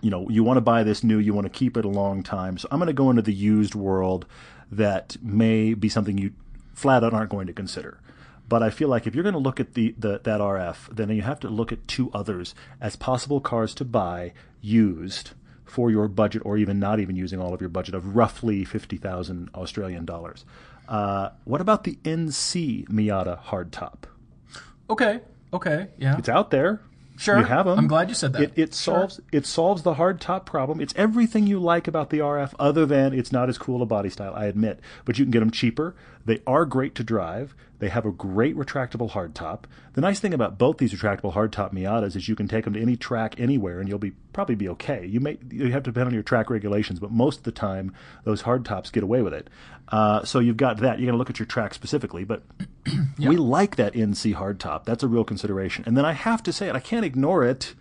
you 0.00 0.10
know, 0.10 0.28
you 0.28 0.42
want 0.42 0.56
to 0.56 0.60
buy 0.60 0.82
this 0.82 1.04
new, 1.04 1.18
you 1.18 1.32
want 1.32 1.44
to 1.44 1.48
keep 1.50 1.76
it 1.76 1.84
a 1.84 1.88
long 1.88 2.24
time. 2.24 2.58
So 2.58 2.66
I'm 2.72 2.80
going 2.80 2.88
to 2.88 2.92
go 2.92 3.08
into 3.08 3.22
the 3.22 3.32
used 3.32 3.76
world 3.76 4.26
that 4.72 5.16
may 5.22 5.74
be 5.74 5.88
something 5.88 6.16
you 6.18 6.32
flat 6.72 7.04
out 7.04 7.12
aren't 7.12 7.30
going 7.30 7.46
to 7.46 7.52
consider. 7.52 8.00
But 8.48 8.62
I 8.62 8.70
feel 8.70 8.88
like 8.88 9.06
if 9.06 9.14
you're 9.14 9.22
going 9.22 9.34
to 9.34 9.38
look 9.38 9.60
at 9.60 9.74
the, 9.74 9.94
the 9.98 10.20
that 10.24 10.40
RF, 10.40 10.94
then 10.94 11.10
you 11.10 11.22
have 11.22 11.40
to 11.40 11.48
look 11.48 11.70
at 11.72 11.86
two 11.86 12.10
others 12.12 12.54
as 12.80 12.96
possible 12.96 13.40
cars 13.40 13.74
to 13.76 13.84
buy 13.84 14.32
used 14.60 15.30
for 15.64 15.90
your 15.90 16.08
budget, 16.08 16.42
or 16.44 16.58
even 16.58 16.78
not 16.78 17.00
even 17.00 17.16
using 17.16 17.40
all 17.40 17.54
of 17.54 17.60
your 17.60 17.70
budget 17.70 17.94
of 17.94 18.16
roughly 18.16 18.64
fifty 18.64 18.96
thousand 18.96 19.48
Australian 19.54 20.04
dollars. 20.04 20.44
Uh, 20.88 21.30
what 21.44 21.60
about 21.60 21.84
the 21.84 21.98
NC 22.04 22.88
Miata 22.88 23.42
hardtop? 23.44 24.04
okay, 24.90 25.20
okay, 25.52 25.88
yeah. 25.96 26.18
It's 26.18 26.28
out 26.28 26.50
there. 26.50 26.80
Sure. 27.22 27.38
You 27.38 27.44
have 27.44 27.66
them. 27.66 27.78
I'm 27.78 27.86
glad 27.86 28.08
you 28.08 28.14
said 28.14 28.32
that. 28.32 28.42
It, 28.42 28.52
it 28.56 28.74
Sure. 28.74 28.96
solves 28.96 29.20
it 29.30 29.46
solves 29.46 29.82
the 29.82 29.94
hard 29.94 30.20
top 30.20 30.44
problem. 30.44 30.80
It's 30.80 30.92
everything 30.96 31.46
you 31.46 31.58
like 31.60 31.86
about 31.86 32.10
the 32.10 32.18
RF, 32.18 32.52
other 32.58 32.84
than 32.84 33.12
it's 33.14 33.30
not 33.30 33.48
as 33.48 33.58
cool 33.58 33.80
a 33.80 33.86
body 33.86 34.10
style. 34.10 34.34
I 34.34 34.46
admit, 34.46 34.80
but 35.04 35.18
you 35.18 35.24
can 35.24 35.30
get 35.30 35.40
them 35.40 35.50
cheaper. 35.52 35.94
They 36.24 36.40
are 36.46 36.64
great 36.64 36.94
to 36.96 37.04
drive. 37.04 37.54
They 37.78 37.88
have 37.88 38.06
a 38.06 38.12
great 38.12 38.56
retractable 38.56 39.10
hardtop. 39.10 39.64
The 39.94 40.00
nice 40.00 40.20
thing 40.20 40.32
about 40.32 40.56
both 40.56 40.78
these 40.78 40.92
retractable 40.94 41.34
hardtop 41.34 41.72
Miatas 41.72 42.14
is 42.14 42.28
you 42.28 42.36
can 42.36 42.46
take 42.46 42.64
them 42.64 42.74
to 42.74 42.80
any 42.80 42.96
track 42.96 43.38
anywhere, 43.38 43.80
and 43.80 43.88
you'll 43.88 43.98
be 43.98 44.12
probably 44.32 44.54
be 44.54 44.68
okay. 44.70 45.04
You 45.06 45.20
may 45.20 45.38
you 45.50 45.72
have 45.72 45.82
to 45.84 45.90
depend 45.90 46.06
on 46.08 46.14
your 46.14 46.22
track 46.22 46.50
regulations, 46.50 46.98
but 47.00 47.10
most 47.10 47.38
of 47.38 47.44
the 47.44 47.52
time 47.52 47.92
those 48.24 48.42
hardtops 48.42 48.92
get 48.92 49.02
away 49.02 49.22
with 49.22 49.34
it. 49.34 49.48
Uh, 49.92 50.24
so 50.24 50.38
you've 50.38 50.56
got 50.56 50.78
that. 50.78 50.98
You're 50.98 51.06
going 51.06 51.12
to 51.14 51.18
look 51.18 51.30
at 51.30 51.38
your 51.38 51.46
track 51.46 51.74
specifically, 51.74 52.24
but 52.24 52.42
we 53.18 53.36
like 53.36 53.76
that 53.76 53.92
NC 53.92 54.34
hardtop. 54.34 54.84
That's 54.84 55.02
a 55.02 55.08
real 55.08 55.22
consideration. 55.24 55.84
And 55.86 55.96
then 55.96 56.06
I 56.06 56.12
have 56.12 56.42
to 56.44 56.52
say 56.52 56.66
it. 56.68 56.74
I 56.74 56.80
can't 56.80 57.04
ignore 57.04 57.44
it. 57.44 57.74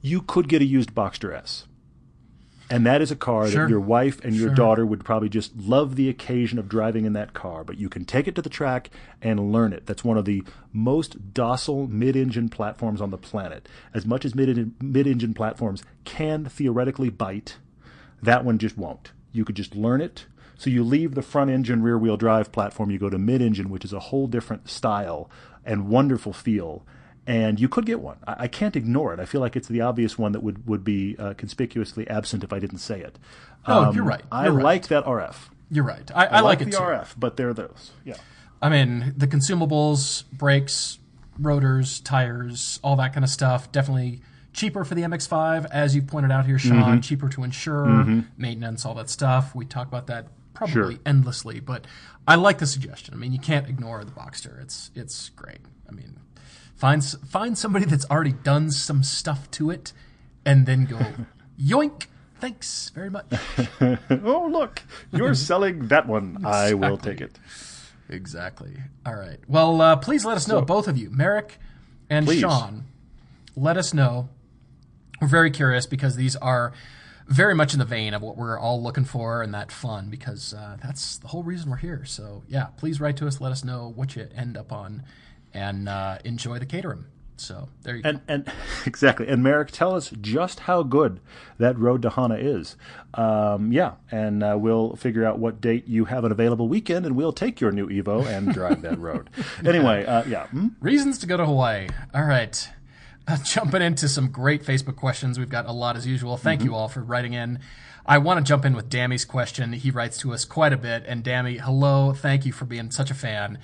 You 0.00 0.22
could 0.22 0.48
get 0.48 0.62
a 0.62 0.64
used 0.64 0.94
Boxster 0.94 1.32
S. 1.34 1.66
And 2.70 2.86
that 2.86 3.02
is 3.02 3.10
a 3.10 3.16
car 3.16 3.46
Sure. 3.48 3.64
that 3.64 3.70
your 3.70 3.80
wife 3.80 4.24
and 4.24 4.34
your 4.34 4.48
Sure. 4.48 4.54
daughter 4.54 4.86
would 4.86 5.04
probably 5.04 5.28
just 5.28 5.54
love 5.58 5.94
the 5.96 6.08
occasion 6.08 6.58
of 6.58 6.70
driving 6.70 7.04
in 7.04 7.12
that 7.12 7.34
car. 7.34 7.64
But 7.64 7.76
you 7.76 7.90
can 7.90 8.06
take 8.06 8.26
it 8.26 8.34
to 8.36 8.40
the 8.42 8.48
track 8.48 8.88
and 9.20 9.52
learn 9.52 9.74
it. 9.74 9.84
That's 9.84 10.02
one 10.02 10.16
of 10.16 10.24
the 10.24 10.42
most 10.72 11.34
docile 11.34 11.86
mid 11.86 12.16
engine 12.16 12.48
platforms 12.48 13.02
on 13.02 13.10
the 13.10 13.18
planet. 13.18 13.68
As 13.92 14.06
much 14.06 14.24
as 14.24 14.34
mid 14.34 14.48
engine 15.06 15.34
platforms 15.34 15.82
can 16.04 16.46
theoretically 16.46 17.10
bite, 17.10 17.58
that 18.22 18.42
one 18.42 18.56
just 18.56 18.78
won't. 18.78 19.12
You 19.32 19.44
could 19.44 19.56
just 19.56 19.76
learn 19.76 20.00
it. 20.00 20.24
So 20.56 20.70
you 20.70 20.84
leave 20.84 21.14
the 21.14 21.22
front 21.22 21.50
engine 21.50 21.82
rear 21.82 21.98
wheel 21.98 22.16
drive 22.16 22.52
platform, 22.52 22.90
you 22.90 22.98
go 22.98 23.10
to 23.10 23.18
mid 23.18 23.42
engine, 23.42 23.68
which 23.70 23.84
is 23.84 23.92
a 23.92 23.98
whole 23.98 24.26
different 24.26 24.68
style 24.68 25.30
and 25.64 25.88
wonderful 25.88 26.32
feel. 26.32 26.84
And 27.26 27.60
you 27.60 27.68
could 27.68 27.86
get 27.86 28.00
one. 28.00 28.18
I, 28.26 28.36
I 28.40 28.48
can't 28.48 28.74
ignore 28.74 29.14
it. 29.14 29.20
I 29.20 29.24
feel 29.26 29.40
like 29.40 29.54
it's 29.54 29.68
the 29.68 29.80
obvious 29.80 30.18
one 30.18 30.32
that 30.32 30.42
would, 30.42 30.66
would 30.66 30.82
be 30.82 31.16
uh, 31.18 31.34
conspicuously 31.34 32.08
absent 32.08 32.42
if 32.42 32.52
I 32.52 32.58
didn't 32.58 32.78
say 32.78 33.00
it. 33.00 33.18
Um, 33.64 33.84
No, 33.84 33.92
you're 33.92 34.04
right. 34.04 34.22
I 34.32 34.44
You're 34.46 34.54
right. 34.54 34.64
like 34.64 34.88
that 34.88 35.04
RF. 35.04 35.36
You're 35.70 35.84
right. 35.84 36.10
I, 36.14 36.26
I, 36.26 36.40
like, 36.40 36.58
the 36.58 36.66
it 36.66 36.72
too. 36.72 36.78
RF, 36.78 37.14
but 37.16 37.36
they're 37.36 37.54
those. 37.54 37.92
Yeah. 38.04 38.16
I 38.60 38.68
mean, 38.68 39.14
the 39.16 39.26
consumables, 39.26 40.24
brakes, 40.32 40.98
rotors, 41.38 42.00
tires, 42.00 42.78
all 42.82 42.96
that 42.96 43.12
kind 43.14 43.24
of 43.24 43.30
stuff. 43.30 43.70
Definitely 43.72 44.20
cheaper 44.52 44.84
for 44.84 44.94
the 44.94 45.02
MX5, 45.02 45.66
as 45.70 45.94
you 45.96 46.02
pointed 46.02 46.30
out 46.30 46.44
here, 46.46 46.58
Sean. 46.58 46.82
Mm-hmm. 46.82 47.00
Cheaper 47.00 47.28
to 47.30 47.42
insure, 47.44 48.24
maintenance, 48.36 48.84
all 48.84 48.94
that 48.94 49.08
stuff. 49.08 49.54
We 49.54 49.64
talk 49.64 49.88
about 49.88 50.08
that 50.08 50.26
probably 50.66 50.94
Sure. 50.94 51.02
endlessly, 51.06 51.60
but 51.60 51.86
I 52.26 52.34
like 52.36 52.58
the 52.58 52.66
suggestion. 52.66 53.14
I 53.14 53.16
mean, 53.16 53.32
you 53.32 53.38
can't 53.38 53.68
ignore 53.68 54.04
the 54.04 54.12
Boxster. 54.12 54.60
It's 54.62 54.90
it's 54.94 55.28
great. 55.30 55.60
I 55.88 55.92
mean, 55.92 56.18
find 56.76 57.04
find 57.04 57.56
somebody 57.58 57.84
that's 57.84 58.04
already 58.10 58.32
done 58.32 58.70
some 58.70 59.02
stuff 59.02 59.50
to 59.52 59.70
it, 59.70 59.92
and 60.44 60.66
then 60.66 60.84
go 60.86 60.98
yoink. 61.60 62.06
Thanks 62.40 62.90
very 62.94 63.10
much. 63.10 63.26
Oh, 64.10 64.48
look, 64.50 64.82
you're 65.12 65.34
selling 65.34 65.88
that 65.88 66.06
one. 66.08 66.38
I 66.44 66.74
will 66.74 66.96
take 66.96 67.20
it. 67.20 67.38
Exactly. 68.08 68.76
All 69.06 69.14
right. 69.14 69.38
Well, 69.48 69.80
uh, 69.80 69.96
please 69.96 70.24
let 70.24 70.36
us 70.36 70.48
know, 70.48 70.58
So- 70.60 70.64
both 70.64 70.88
of 70.88 70.96
you, 70.98 71.08
Marek 71.10 71.58
and 72.10 72.26
Please. 72.26 72.40
Sean. 72.40 72.84
Let 73.56 73.76
us 73.76 73.94
know. 73.94 74.28
We're 75.20 75.28
very 75.28 75.50
curious 75.50 75.86
because 75.86 76.16
these 76.16 76.34
are 76.36 76.72
very 77.28 77.54
much 77.54 77.72
in 77.72 77.78
the 77.78 77.84
vein 77.84 78.14
of 78.14 78.22
what 78.22 78.36
we're 78.36 78.58
all 78.58 78.82
looking 78.82 79.04
for 79.04 79.42
and 79.42 79.54
that 79.54 79.70
fun 79.72 80.08
because 80.10 80.54
uh, 80.54 80.76
that's 80.82 81.18
the 81.18 81.28
whole 81.28 81.42
reason 81.42 81.70
we're 81.70 81.76
here. 81.76 82.04
So, 82.04 82.42
yeah, 82.48 82.66
please 82.76 83.00
write 83.00 83.16
to 83.18 83.26
us. 83.26 83.40
Let 83.40 83.52
us 83.52 83.64
know 83.64 83.92
what 83.94 84.16
you 84.16 84.28
end 84.34 84.56
up 84.56 84.72
on 84.72 85.04
and 85.54 85.88
uh, 85.88 86.18
enjoy 86.24 86.58
the 86.58 86.66
Caterham. 86.66 87.06
So, 87.36 87.68
there 87.82 87.96
you 87.96 88.02
go. 88.02 88.10
And 88.10 88.20
and 88.28 88.52
exactly. 88.86 89.26
And 89.26 89.42
Marek, 89.42 89.70
tell 89.72 89.94
us 89.94 90.12
just 90.20 90.60
how 90.60 90.82
good 90.82 91.18
that 91.58 91.78
road 91.78 92.02
to 92.02 92.10
Hana 92.10 92.36
is. 92.36 92.76
Um, 93.14 93.72
yeah, 93.72 93.94
and 94.10 94.44
uh, 94.44 94.56
we'll 94.60 94.94
figure 94.96 95.24
out 95.24 95.38
what 95.38 95.60
date 95.60 95.88
you 95.88 96.04
have 96.04 96.24
an 96.24 96.30
available 96.30 96.68
weekend, 96.68 97.04
and 97.04 97.16
we'll 97.16 97.32
take 97.32 97.60
your 97.60 97.72
new 97.72 97.88
Evo 97.88 98.24
and 98.26 98.52
drive 98.52 98.82
that 98.82 98.98
road. 98.98 99.30
Anyway, 99.64 100.04
uh, 100.04 100.24
yeah. 100.24 100.46
Hmm? 100.48 100.68
Reasons 100.80 101.18
to 101.18 101.26
go 101.26 101.36
to 101.36 101.44
Hawaii. 101.46 101.88
All 102.14 102.24
right. 102.24 102.68
Jumping 103.44 103.82
into 103.82 104.08
some 104.08 104.30
great 104.30 104.62
Facebook 104.64 104.96
questions. 104.96 105.38
We've 105.38 105.48
got 105.48 105.66
a 105.66 105.72
lot 105.72 105.96
as 105.96 106.06
usual. 106.06 106.36
Thank 106.36 106.60
Mm-hmm. 106.60 106.68
you 106.70 106.74
all 106.74 106.88
for 106.88 107.00
writing 107.02 107.32
in. 107.34 107.60
I 108.04 108.18
want 108.18 108.38
to 108.44 108.48
jump 108.48 108.64
in 108.64 108.74
with 108.74 108.88
Dammy's 108.88 109.24
question. 109.24 109.72
He 109.72 109.90
writes 109.92 110.18
to 110.18 110.32
us 110.32 110.44
quite 110.44 110.72
a 110.72 110.76
bit. 110.76 111.04
And 111.06 111.22
Dammy, 111.22 111.58
hello. 111.58 112.12
Thank 112.12 112.44
you 112.44 112.52
for 112.52 112.64
being 112.64 112.90
such 112.90 113.10
a 113.10 113.14
fan. 113.14 113.58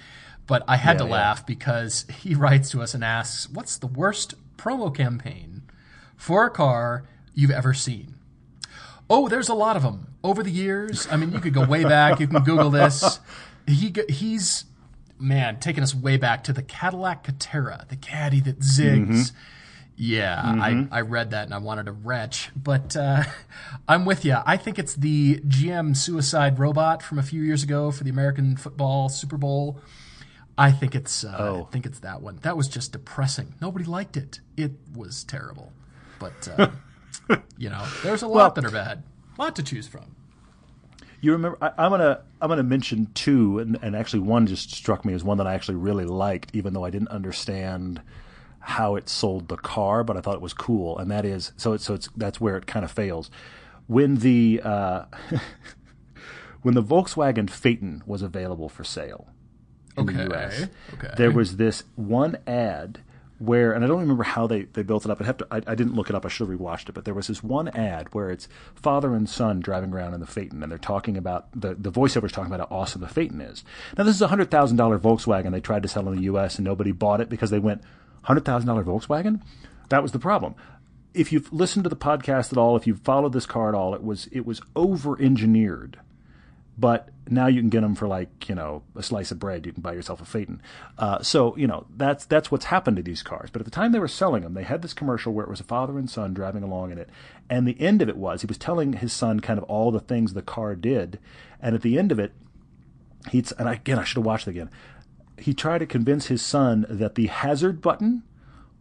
But 0.47 0.63
I 0.69 0.77
had 0.77 0.93
Yeah, 0.95 0.99
to 0.99 1.05
yeah. 1.07 1.11
laugh 1.13 1.47
because 1.47 2.07
he 2.21 2.35
writes 2.37 2.71
to 2.71 2.81
us 2.83 2.95
and 2.95 3.03
asks, 3.05 3.51
What's 3.51 3.77
the 3.79 3.89
worst 3.89 4.35
promo 4.57 4.95
campaign 4.95 5.63
for 6.17 6.45
a 6.47 6.51
car 6.51 7.05
you've 7.35 7.51
ever 7.51 7.75
seen? 7.75 8.15
Oh, 9.11 9.29
there's 9.29 9.49
a 9.49 9.55
lot 9.55 9.77
of 9.77 9.83
them 9.83 10.07
over 10.23 10.43
the 10.43 10.51
years. 10.51 11.09
I 11.11 11.17
mean, 11.17 11.33
you 11.33 11.41
could 11.41 11.55
go 11.55 11.65
way 11.65 11.83
back. 11.83 12.21
You 12.21 12.27
can 12.29 12.43
Google 12.45 12.71
this. 12.71 13.19
He 13.67 13.93
he's 14.09 14.65
man 15.19 15.59
taking 15.61 15.83
us 15.83 15.95
way 15.95 16.17
back 16.17 16.45
to 16.45 16.53
the 16.53 16.63
Cadillac 16.63 17.25
Catera, 17.25 17.87
the 17.89 17.97
caddy 17.97 18.41
that 18.41 18.61
zigs. 18.61 19.33
Yeah, 20.01 20.41
I, 20.45 20.87
I 20.93 21.01
read 21.01 21.33
that 21.33 21.47
and 21.47 21.53
I 21.55 21.59
wanted 21.59 21.87
to 21.87 21.93
retch, 21.93 22.51
but 22.55 22.97
uh, 22.97 23.25
I'm 23.89 24.05
with 24.05 24.25
you. 24.25 24.37
I 24.47 24.57
think 24.57 24.79
it's 24.79 24.95
the 24.95 25.39
GM 25.41 25.97
Suicide 25.97 26.61
Robot 26.61 27.03
from 27.03 27.19
a 27.19 27.23
few 27.25 27.43
years 27.43 27.65
ago 27.65 27.91
for 27.91 28.05
the 28.05 28.11
American 28.11 28.57
Football 28.57 29.09
Super 29.09 29.37
Bowl. 29.37 29.81
I 30.57 30.71
think 30.71 30.95
it's 30.95 31.25
uh, 31.25 31.65
I 31.67 31.73
think 31.73 31.85
it's 31.85 31.99
that 32.01 32.23
one. 32.23 32.39
That 32.43 32.57
was 32.57 32.69
just 32.69 32.93
depressing. 32.93 33.55
Nobody 33.61 33.85
liked 33.85 34.17
it. 34.17 34.39
It 34.57 34.73
was 34.95 35.25
terrible. 35.25 35.73
But 36.21 36.49
uh, 36.57 36.69
you 37.59 37.69
know, 37.69 37.85
there's 38.05 38.23
a 38.23 38.29
lot 38.29 38.35
Well- 38.35 38.51
that 38.51 38.65
are 38.65 38.71
bad. 38.71 39.03
A 39.37 39.43
lot 39.43 39.57
to 39.57 39.63
choose 39.65 39.87
from. 39.89 40.15
You 41.21 41.33
remember? 41.33 41.59
I, 41.61 41.73
I'm 41.79 41.91
gonna 41.91 42.23
I'm 42.41 42.49
gonna 42.49 42.63
mention 42.63 43.09
two, 43.15 43.59
and, 43.59 43.79
and 43.83 43.97
actually 43.97 44.21
one 44.21 44.47
just 44.47 44.71
struck 44.73 45.05
me 45.05 45.15
as 45.15 45.25
one 45.25 45.39
that 45.39 45.47
I 45.47 45.55
actually 45.55 45.77
really 45.77 46.05
liked, 46.05 46.51
even 46.55 46.73
though 46.73 46.85
I 46.85 46.91
didn't 46.91 47.09
understand 47.09 48.01
how 48.61 48.97
it 48.97 49.09
sold 49.09 49.49
the 49.49 49.57
car, 49.57 50.05
but 50.05 50.17
I 50.17 50.21
thought 50.21 50.35
it 50.35 50.41
was 50.41 50.53
cool. 50.53 50.99
And 50.99 51.11
that 51.11 51.25
is 51.25 51.53
so. 51.57 51.73
It's, 51.73 51.85
so 51.85 51.95
it's 51.95 52.09
that's 52.17 52.41
where 52.41 52.57
it 52.57 52.67
kind 52.67 52.85
of 52.85 52.91
fails. 52.91 53.31
When 53.87 54.17
the 54.17 54.61
uh, 54.63 55.05
when 56.63 56.75
the 56.75 56.83
Volkswagen 56.83 57.51
Phaeton 57.51 58.03
was 58.07 58.23
available 58.23 58.69
for 58.69 58.85
sale 58.85 59.29
in 59.97 60.05
Okay, 60.05 60.17
the 60.17 60.25
U.S., 60.25 60.67
okay. 60.95 61.11
there 61.17 61.33
was 61.33 61.57
this 61.57 61.83
one 61.97 62.39
ad 62.47 63.01
where, 63.39 63.73
and 63.73 63.85
I 63.85 63.87
don't 63.87 64.01
remember 64.01 64.25
how 64.25 64.47
they, 64.47 64.63
they 64.63 64.83
built 64.83 65.05
it 65.05 65.11
up. 65.11 65.21
I 65.21 65.25
have 65.25 65.37
to. 65.39 65.47
I, 65.51 65.57
I 65.67 65.75
didn't 65.75 65.95
look 65.95 66.11
it 66.11 66.17
up. 66.17 66.27
I 66.27 66.29
should 66.29 66.49
have 66.49 66.59
rewatched 66.59 66.89
it. 66.89 66.93
But 66.93 67.05
there 67.05 67.15
was 67.15 67.29
this 67.29 67.43
one 67.43 67.69
ad 67.69 68.13
where 68.13 68.31
it's 68.31 68.49
father 68.75 69.15
and 69.15 69.29
son 69.29 69.61
driving 69.61 69.93
around 69.93 70.15
in 70.15 70.21
the 70.21 70.27
Phaeton, 70.27 70.63
and 70.63 70.71
they're 70.71 70.79
talking 70.79 71.17
about 71.17 71.49
the 71.59 71.75
the 71.75 71.93
voiceover's 71.93 72.33
talking 72.33 72.53
about 72.53 72.69
how 72.69 72.77
awesome 72.77 73.01
the 73.01 73.09
Phaeton 73.09 73.41
is. 73.41 73.65
Now 73.97 74.05
this 74.05 74.17
is 74.17 74.23
a 74.23 74.29
hundred 74.29 74.51
thousand 74.51 74.77
dollar 74.77 74.99
Volkswagen 74.99 75.53
they 75.53 75.61
tried 75.61 75.83
to 75.85 75.89
sell 75.89 76.09
in 76.09 76.17
the 76.17 76.23
U.S. 76.25 76.57
and 76.57 76.65
nobody 76.65 76.93
bought 76.93 77.21
it 77.21 77.29
because 77.29 77.51
they 77.51 77.61
went 77.61 77.83
hundred 78.23 78.45
thousand 78.45 78.67
dollar 78.67 78.83
Volkswagen. 78.83 79.41
That 79.89 80.03
was 80.03 80.13
the 80.13 80.19
problem. 80.19 80.55
If 81.15 81.33
you've 81.33 81.53
listened 81.53 81.85
to 81.85 81.91
the 81.91 81.97
podcast 81.97 82.53
at 82.53 82.59
all, 82.59 82.77
if 82.77 82.87
you've 82.87 83.01
followed 83.01 83.33
this 83.33 83.47
car 83.47 83.69
at 83.69 83.75
all, 83.75 83.95
it 83.95 84.03
was 84.03 84.29
it 84.33 84.45
was 84.45 84.61
over 84.75 85.21
engineered 85.21 85.99
but 86.79 87.09
now 87.29 87.47
you 87.47 87.61
can 87.61 87.69
get 87.69 87.81
them 87.81 87.95
for 87.95 88.07
like 88.07 88.49
you 88.49 88.55
know 88.55 88.83
a 88.95 89.03
slice 89.03 89.31
of 89.31 89.39
bread. 89.39 89.67
You 89.67 89.73
can 89.73 89.83
buy 89.83 89.93
yourself 89.93 90.21
a 90.21 90.25
Phaeton. 90.25 90.63
Uh, 90.97 91.23
so 91.23 91.57
you 91.57 91.67
know 91.67 91.87
that's 91.97 92.25
that's 92.25 92.51
what's 92.51 92.67
happened 92.67 92.97
to 92.97 93.03
these 93.03 93.23
cars. 93.23 93.51
But 93.51 93.61
at 93.61 93.65
the 93.65 93.71
time 93.71 93.93
they 93.93 93.99
were 93.99 94.09
selling 94.09 94.43
them, 94.43 94.55
they 94.55 94.63
had 94.63 94.83
this 94.83 94.95
commercial 94.95 95.33
where 95.33 95.45
it 95.45 95.51
was 95.51 95.61
a 95.61 95.65
father 95.65 95.99
and 95.99 96.09
son 96.09 96.35
driving 96.35 96.63
along 96.63 96.93
in 96.93 96.99
it, 96.99 97.09
and 97.51 97.67
the 97.67 97.81
end 97.81 98.03
of 98.03 98.09
it 98.09 98.17
was 98.17 98.43
he 98.43 98.47
was 98.47 98.59
telling 98.59 98.95
his 98.95 99.13
son 99.13 99.41
kind 99.41 99.59
of 99.59 99.65
all 99.65 99.91
the 99.91 100.01
things 100.01 100.33
the 100.33 100.43
car 100.43 100.75
did, 100.75 101.19
and 101.61 101.75
at 101.75 101.83
the 101.83 101.99
end 101.99 102.13
of 102.13 102.19
it, 102.19 102.33
he's 103.31 103.53
and 103.53 103.69
again 103.69 103.99
I 103.99 104.05
should 104.05 104.19
have 104.19 104.27
watched 104.27 104.47
it 104.47 104.53
again. 104.53 104.71
He 105.37 105.55
tried 105.55 105.79
to 105.79 105.87
convince 105.87 106.27
his 106.27 106.43
son 106.43 106.87
that 106.89 107.15
the 107.15 107.27
hazard 107.27 107.81
button 107.81 108.23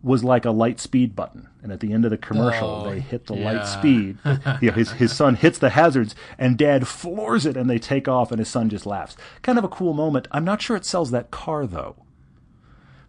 was 0.04 0.24
like 0.24 0.46
a 0.46 0.52
light 0.52 0.80
speed 0.80 1.16
button, 1.16 1.48
and 1.64 1.72
at 1.72 1.80
the 1.80 1.92
end 1.92 2.06
of 2.06 2.12
the 2.12 2.18
commercial, 2.18 2.84
Oh, 2.86 2.90
they 2.90 3.00
hit 3.00 3.26
the 3.26 3.36
yeah. 3.36 3.52
light 3.52 3.68
speed. 3.68 4.18
you 4.62 4.70
know, 4.70 4.74
his 4.76 4.92
his 4.92 5.16
son 5.16 5.36
hits 5.36 5.58
the 5.60 5.72
hazards, 5.72 6.16
and 6.38 6.58
Dad 6.58 6.88
floors 6.88 7.46
it, 7.46 7.58
and 7.58 7.70
they 7.70 7.80
take 7.80 8.08
off, 8.08 8.32
and 8.32 8.40
his 8.40 8.48
son 8.50 8.70
just 8.70 8.86
laughs. 8.86 9.18
Kind 9.42 9.58
of 9.58 9.64
a 9.64 9.70
cool 9.70 9.94
moment. 9.94 10.28
I'm 10.32 10.46
not 10.46 10.62
sure 10.62 10.76
it 10.78 10.86
sells 10.86 11.12
that 11.12 11.32
car 11.32 11.66
though. 11.66 11.96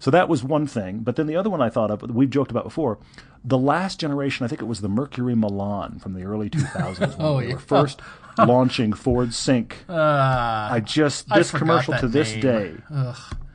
So 0.01 0.11
that 0.13 0.29
was 0.29 0.45
one 0.45 0.67
thing. 0.67 1.01
But 1.01 1.17
then 1.17 1.27
the 1.27 1.35
other 1.37 1.51
one 1.51 1.61
I 1.61 1.69
thought 1.71 1.91
of, 1.91 2.03
we've 2.15 2.31
joked 2.31 2.53
about 2.53 2.63
before, 2.65 2.99
the 3.45 3.59
last 3.59 3.99
generation, 3.99 4.45
I 4.45 4.49
think 4.49 4.63
it 4.63 4.67
was 4.67 4.81
the 4.81 4.89
Mercury 4.89 5.35
Milan 5.35 5.99
from 5.99 6.15
the 6.15 6.23
early 6.23 6.49
2000s 6.51 7.01
when 7.01 7.15
Oh, 7.19 7.41
they 7.41 7.49
yeah. 7.49 7.55
were 7.55 7.59
first 7.59 8.01
launching 8.39 8.93
Ford 8.93 9.35
Sync. 9.35 9.79
Uh, 9.89 9.95
I 9.95 10.81
just, 10.85 11.29
this 11.31 11.51
forgot 11.51 11.59
commercial 11.59 11.95
to 11.99 12.07
this 12.07 12.31
name. 12.33 12.41
day. 12.41 12.75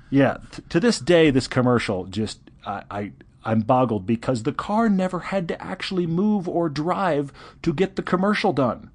Yeah, 0.09 0.38
t- 0.51 0.61
to 0.67 0.79
this 0.81 0.99
day, 0.99 1.29
this 1.31 1.47
commercial 1.47 2.05
just, 2.07 2.39
I, 2.66 2.84
I, 2.89 3.11
I'm 3.43 3.61
boggled 3.61 4.05
because 4.05 4.43
the 4.43 4.53
car 4.53 4.89
never 4.89 5.20
had 5.20 5.47
to 5.49 5.61
actually 5.61 6.07
move 6.07 6.47
or 6.47 6.70
drive 6.70 7.32
to 7.61 7.74
get 7.74 7.95
the 7.95 8.01
commercial 8.01 8.53
done. 8.53 8.89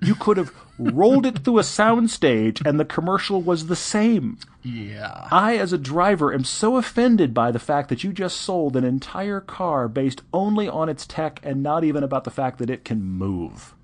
You 0.00 0.14
could 0.14 0.36
have 0.36 0.52
rolled 0.78 1.26
it 1.26 1.40
through 1.40 1.58
a 1.58 1.62
soundstage 1.62 2.64
and 2.64 2.78
the 2.78 2.84
commercial 2.84 3.42
was 3.42 3.66
the 3.66 3.76
same. 3.76 4.38
yeah. 4.62 5.26
I, 5.30 5.56
as 5.56 5.72
a 5.72 5.78
driver, 5.78 6.32
am 6.32 6.44
so 6.44 6.76
offended 6.76 7.34
by 7.34 7.50
the 7.50 7.58
fact 7.58 7.88
that 7.88 8.04
you 8.04 8.12
just 8.12 8.40
sold 8.40 8.76
an 8.76 8.84
entire 8.84 9.40
car 9.40 9.88
based 9.88 10.22
only 10.32 10.68
on 10.68 10.88
its 10.88 11.06
tech 11.06 11.40
and 11.42 11.62
not 11.62 11.82
even 11.82 12.04
about 12.04 12.24
the 12.24 12.30
fact 12.30 12.58
that 12.58 12.70
it 12.70 12.84
can 12.84 13.02
move. 13.02 13.74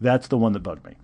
That's 0.00 0.26
the 0.26 0.38
one 0.38 0.52
that 0.54 0.60
bugged 0.60 0.84
me. 0.84 0.94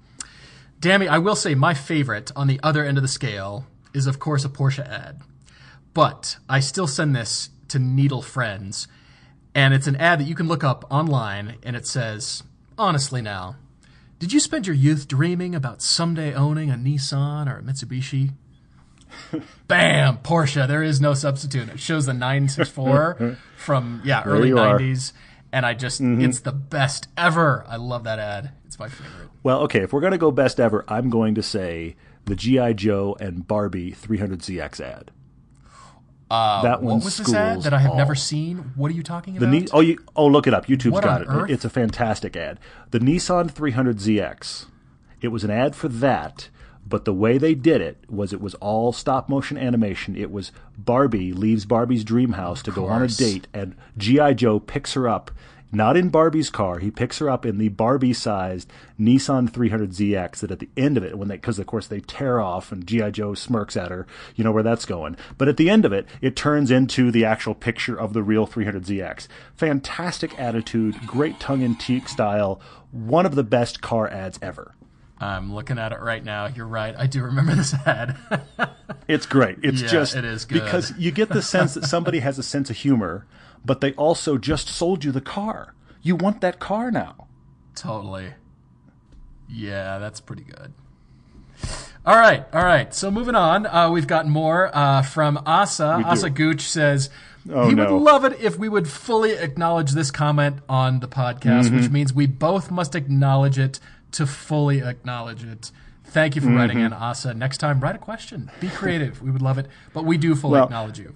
Damn 0.81 1.01
Dammy, 1.01 1.09
I 1.09 1.19
will 1.19 1.37
say 1.37 1.55
my 1.55 1.75
favorite 1.75 2.33
on 2.35 2.47
the 2.47 2.59
other 2.63 2.85
end 2.85 2.99
of 2.99 3.03
the 3.03 3.09
scale 3.09 3.67
is, 3.95 4.07
of 4.07 4.19
course, 4.19 4.45
a 4.45 4.49
Porsche 4.49 4.87
ad. 4.87 5.21
But 5.95 6.37
I 6.49 6.61
still 6.61 6.87
send 6.87 7.15
this 7.15 7.51
to 7.69 7.79
Needle 7.79 8.23
Friends, 8.23 8.89
and 9.55 9.75
it's 9.75 9.87
an 9.87 9.97
ad 9.97 10.21
that 10.21 10.25
you 10.25 10.35
can 10.35 10.49
look 10.49 10.65
up 10.65 10.85
online, 10.91 11.57
and 11.63 11.77
it 11.77 11.87
says, 11.87 12.43
Honestly 12.79 13.21
now, 13.21 13.57
did 14.19 14.33
you 14.33 14.41
spend 14.41 14.67
your 14.67 14.77
youth 14.77 15.09
dreaming 15.09 15.55
about 15.55 15.83
someday 15.83 16.35
owning 16.35 16.71
a 16.71 16.75
Nissan 16.75 17.51
or 17.51 17.59
a 17.59 17.63
Mitsubishi? 17.63 18.33
Bam! 19.67 20.19
Porsche. 20.19 20.69
There 20.69 20.83
is 20.83 21.01
no 21.01 21.15
substitute. 21.15 21.69
It 21.69 21.81
shows 21.81 22.07
the 22.07 22.13
964 22.13 23.39
from, 23.57 24.03
yeah, 24.05 24.23
early 24.25 24.49
you 24.49 24.59
are. 24.59 24.79
90s. 24.79 25.13
And 25.53 25.67
I 25.67 25.75
just, 25.75 26.01
mm-hmm. 26.01 26.21
it's 26.21 26.41
the 26.41 26.53
best 26.53 27.09
ever. 27.17 27.65
I 27.67 27.77
love 27.77 28.05
that 28.05 28.19
ad. 28.19 28.53
It's 28.67 28.79
my 28.79 28.89
favorite. 28.89 29.31
Well, 29.43 29.63
okay, 29.63 29.81
if 29.81 29.93
we're 29.93 30.01
going 30.01 30.13
to 30.13 30.19
go 30.19 30.31
best 30.31 30.61
ever, 30.61 30.85
I'm 30.87 31.11
going 31.11 31.35
to 31.35 31.43
say 31.43 31.97
the 32.27 32.37
G.I. 32.37 32.75
Joe 32.75 33.17
and 33.19 33.49
Barbie 33.49 33.93
300ZX 33.93 34.81
ad. 34.81 35.11
Uh, 36.31 36.63
That 36.63 36.81
one 36.83 36.97
what 36.97 37.05
was 37.05 37.17
this 37.19 37.35
ad 37.35 37.63
that 37.63 37.75
I 37.75 37.79
have 37.81 37.91
all. 37.93 37.97
never 37.97 38.15
seen? 38.15 38.73
What 38.77 38.91
are 38.91 38.95
you 38.95 39.03
talking 39.03 39.35
The 39.35 39.47
about? 39.47 39.71
Oh, 39.73 39.81
you, 39.81 39.99
oh, 40.15 40.27
look 40.27 40.47
it 40.47 40.55
up. 40.55 40.67
YouTube's 40.67 40.93
What 40.93 41.05
got 41.05 41.23
it. 41.23 41.27
earth? 41.29 41.51
It's 41.51 41.65
a 41.65 41.71
fantastic 41.71 42.37
ad. 42.37 42.61
The 42.93 43.01
Nissan 43.01 43.51
300ZX. 43.51 44.67
It 45.21 45.29
was 45.29 45.45
an 45.45 45.51
ad 45.51 45.75
for 45.75 45.89
that, 45.89 46.49
but 46.87 47.05
the 47.05 47.13
way 47.13 47.37
they 47.37 47.55
did 47.55 47.81
it 47.81 47.99
was 48.09 48.33
it 48.33 48.41
was 48.41 48.55
all 48.55 48.93
stop 48.93 49.29
motion 49.29 49.59
animation. 49.59 50.17
It 50.17 50.31
was 50.31 50.51
Barbie 50.79 51.33
leaves 51.33 51.67
Barbie's 51.67 52.05
dream 52.05 52.33
house 52.33 52.63
to 52.63 52.71
go 52.71 52.87
on 52.87 53.03
a 53.03 53.09
date, 53.09 53.47
and 53.53 53.75
GI 53.99 54.35
Joe 54.35 54.59
picks 54.61 54.95
her 54.95 55.09
up. 55.09 55.31
Not 55.73 55.97
in 55.97 56.09
Barbie's 56.09 56.51
car. 56.51 56.79
He 56.81 56.91
picks 56.91 57.19
her 57.19 57.31
up 57.31 57.47
in 57.47 57.59
the 57.59 57.69
Barbie-sized 57.69 58.69
Nissan 58.99 59.49
300ZX. 59.51 60.41
That 60.41 60.51
at 60.51 60.59
the 60.59 60.69
end 60.77 60.97
of 60.97 61.05
it, 61.05 61.17
when 61.17 61.29
they, 61.29 61.37
because 61.37 61.59
of 61.59 61.67
course 61.67 61.87
they 61.87 62.01
tear 62.01 62.41
off, 62.41 62.73
and 62.73 62.87
GI 62.87 63.13
Joe 63.13 63.35
smirks 63.35 63.77
at 63.77 63.91
her. 63.91 64.07
You 64.35 64.43
know 64.45 64.53
where 64.53 64.63
that's 64.65 64.85
going. 64.85 65.17
But 65.39 65.49
at 65.49 65.57
the 65.57 65.71
end 65.71 65.85
of 65.85 65.93
it, 65.93 66.07
it 66.21 66.35
turns 66.37 66.71
into 66.71 67.11
the 67.11 67.25
actual 67.25 67.55
picture 67.55 67.95
of 67.99 68.13
the 68.13 68.23
real 68.23 68.47
300ZX. 68.47 69.29
Fantastic 69.55 70.39
attitude, 70.39 70.97
great 71.07 71.39
tongue-in-cheek 71.39 72.09
style. 72.09 72.61
One 72.91 73.25
of 73.27 73.37
the 73.37 73.45
best 73.45 73.81
car 73.81 74.09
ads 74.09 74.39
ever. 74.43 74.75
I'm 75.23 75.55
looking 75.55 75.79
at 75.79 75.93
it 75.93 76.01
right 76.01 76.25
now. 76.25 76.47
You're 76.47 76.67
right. 76.67 76.95
I 76.99 77.07
do 77.07 77.23
remember 77.23 77.55
this 77.55 77.75
ad. 77.87 78.17
It's 79.09 79.27
great. 79.27 79.59
It's 79.65 79.83
Yeah, 79.83 79.89
just 79.89 80.15
it 80.15 80.25
is 80.25 80.45
good. 80.45 80.63
because 80.63 80.93
you 80.97 81.11
get 81.11 81.31
the 81.31 81.43
sense 81.43 81.75
that 81.75 81.85
somebody 81.85 82.21
has 82.21 82.39
a 82.39 82.45
sense 82.45 82.71
of 82.71 82.77
humor, 82.77 83.27
but 83.65 83.81
they 83.81 83.93
also 83.95 84.39
just 84.39 84.69
sold 84.69 85.05
you 85.05 85.13
the 85.13 85.21
car. 85.21 85.75
You 86.03 86.17
want 86.17 86.41
that 86.41 86.59
car 86.59 86.91
now. 86.91 87.27
totally. 87.75 88.35
Yeah, 89.49 89.99
that's 89.99 90.21
pretty 90.21 90.45
good. 90.45 90.73
All 92.07 92.17
right, 92.17 92.45
all 92.53 92.65
right. 92.65 92.95
So 92.95 93.11
moving 93.11 93.35
on, 93.35 93.67
uh, 93.67 93.91
we've 93.91 94.07
got 94.07 94.27
more 94.27 94.71
uh, 94.75 95.03
from 95.03 95.39
Asa. 95.45 96.03
Asa 96.07 96.31
Gooch 96.31 96.63
says 96.63 97.11
Oh, 97.51 97.69
he 97.69 97.75
no. 97.75 97.93
would 97.95 98.03
love 98.03 98.25
it 98.25 98.39
if 98.41 98.59
we 98.59 98.69
would 98.69 98.87
fully 98.89 99.33
acknowledge 99.33 99.93
this 99.93 100.11
comment 100.11 100.59
on 100.69 101.01
the 101.01 101.09
podcast, 101.09 101.65
Mm-hmm. 101.67 101.77
which 101.77 101.91
means 101.91 102.13
we 102.15 102.27
both 102.27 102.71
must 102.71 102.95
acknowledge 102.95 103.59
it 103.59 103.81
to 104.13 104.27
fully 104.27 104.83
acknowledge 104.83 105.43
it. 105.45 105.71
Thank 106.05 106.37
you 106.37 106.43
for 106.43 106.51
writing 106.51 106.77
Mm-hmm. 106.79 106.87
in, 106.87 106.93
Asa. 106.93 107.35
Next 107.35 107.59
time, 107.59 107.81
write 107.81 107.97
a 107.97 107.99
question. 107.99 108.51
Be 108.61 108.69
creative. 108.69 109.21
we 109.23 109.31
would 109.31 109.43
love 109.43 109.59
it, 109.59 109.67
but 109.93 110.05
we 110.05 110.17
do 110.17 110.35
fully 110.35 110.55
Well, 110.55 110.65
acknowledge 110.65 110.99
you. 110.99 111.15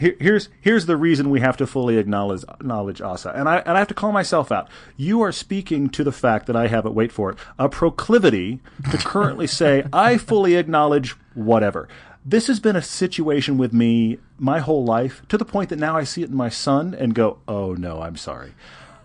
Here, 0.00 0.16
here's 0.18 0.48
here's 0.62 0.86
the 0.86 0.96
reason 0.96 1.28
we 1.28 1.40
have 1.40 1.58
to 1.58 1.66
fully 1.66 1.98
acknowledge 1.98 2.42
acknowledge 2.44 3.02
Asa, 3.02 3.32
and 3.36 3.48
I 3.48 3.58
and 3.58 3.76
I 3.76 3.78
have 3.78 3.88
to 3.88 3.94
call 3.94 4.12
myself 4.12 4.50
out. 4.50 4.68
You 4.96 5.20
are 5.20 5.30
speaking 5.30 5.90
to 5.90 6.02
the 6.02 6.12
fact 6.12 6.46
that 6.46 6.56
I 6.56 6.68
have 6.68 6.86
it. 6.86 6.94
Wait 6.94 7.12
for 7.12 7.30
it. 7.30 7.38
A 7.58 7.68
proclivity 7.68 8.60
to 8.90 8.96
currently 8.96 9.46
say 9.60 9.84
I 9.92 10.16
fully 10.16 10.56
acknowledge 10.56 11.16
whatever. 11.34 11.86
This 12.24 12.46
has 12.46 12.60
been 12.60 12.76
a 12.76 12.82
situation 12.82 13.58
with 13.58 13.72
me 13.74 14.18
my 14.38 14.60
whole 14.60 14.84
life 14.84 15.22
to 15.28 15.36
the 15.36 15.44
point 15.44 15.68
that 15.68 15.78
now 15.78 15.96
I 15.96 16.04
see 16.04 16.22
it 16.22 16.30
in 16.30 16.36
my 16.36 16.48
son 16.48 16.94
and 16.94 17.14
go, 17.14 17.38
"Oh 17.46 17.74
no, 17.74 18.00
I'm 18.00 18.16
sorry." 18.16 18.54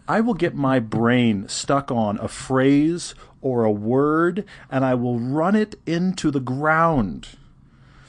I 0.08 0.22
will 0.22 0.36
get 0.36 0.56
my 0.56 0.80
brain 0.80 1.50
stuck 1.50 1.91
on 1.91 2.20
a 2.20 2.28
phrase 2.28 3.16
or 3.41 3.64
a 3.64 3.72
word 3.72 4.46
and 4.70 4.86
I 4.86 4.93
will 4.93 5.20
run 5.20 5.56
it 5.56 5.76
into 5.86 6.30
the 6.30 6.39
ground. 6.39 7.30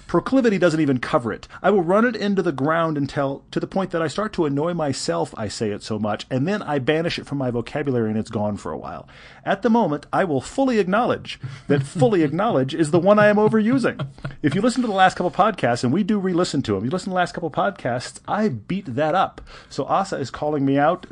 Proclivity 0.06 0.56
doesn't 0.58 0.80
even 0.80 0.98
cover 0.98 1.32
it. 1.32 1.48
I 1.62 1.70
will 1.70 1.82
run 1.82 2.04
it 2.04 2.14
into 2.14 2.42
the 2.42 2.52
ground 2.52 2.96
until, 2.96 3.44
to 3.50 3.58
the 3.58 3.66
point 3.66 3.90
that 3.90 4.02
I 4.02 4.08
start 4.08 4.32
to 4.34 4.44
annoy 4.44 4.72
myself, 4.72 5.34
I 5.36 5.48
say 5.48 5.70
it 5.70 5.82
so 5.82 5.98
much, 5.98 6.26
and 6.30 6.46
then 6.46 6.62
I 6.62 6.78
banish 6.78 7.18
it 7.18 7.26
from 7.26 7.38
my 7.38 7.50
vocabulary 7.50 8.10
and 8.10 8.18
it's 8.18 8.30
gone 8.30 8.56
for 8.56 8.70
a 8.70 8.78
while. 8.78 9.08
At 9.44 9.62
the 9.62 9.70
moment, 9.70 10.06
I 10.12 10.24
will 10.24 10.40
fully 10.40 10.78
acknowledge 10.78 11.40
that 11.66 11.82
fully 11.82 12.22
acknowledge 12.22 12.74
is 12.74 12.90
the 12.90 13.00
one 13.00 13.18
I 13.18 13.26
am 13.26 13.36
overusing. 13.36 14.06
If 14.42 14.54
you 14.54 14.60
listen 14.60 14.82
to 14.82 14.88
the 14.88 14.94
last 14.94 15.16
couple 15.16 15.30
podcasts, 15.30 15.82
and 15.82 15.92
we 15.92 16.02
do 16.02 16.18
re 16.18 16.32
listen 16.32 16.62
to 16.62 16.74
them, 16.74 16.84
you 16.84 16.90
listen 16.90 17.06
to 17.06 17.10
the 17.10 17.16
last 17.16 17.32
couple 17.32 17.50
podcasts, 17.50 18.20
I 18.28 18.48
beat 18.48 18.94
that 18.94 19.14
up. 19.14 19.40
So 19.68 19.84
Asa 19.84 20.16
is 20.16 20.30
calling 20.30 20.64
me 20.64 20.78
out, 20.78 21.06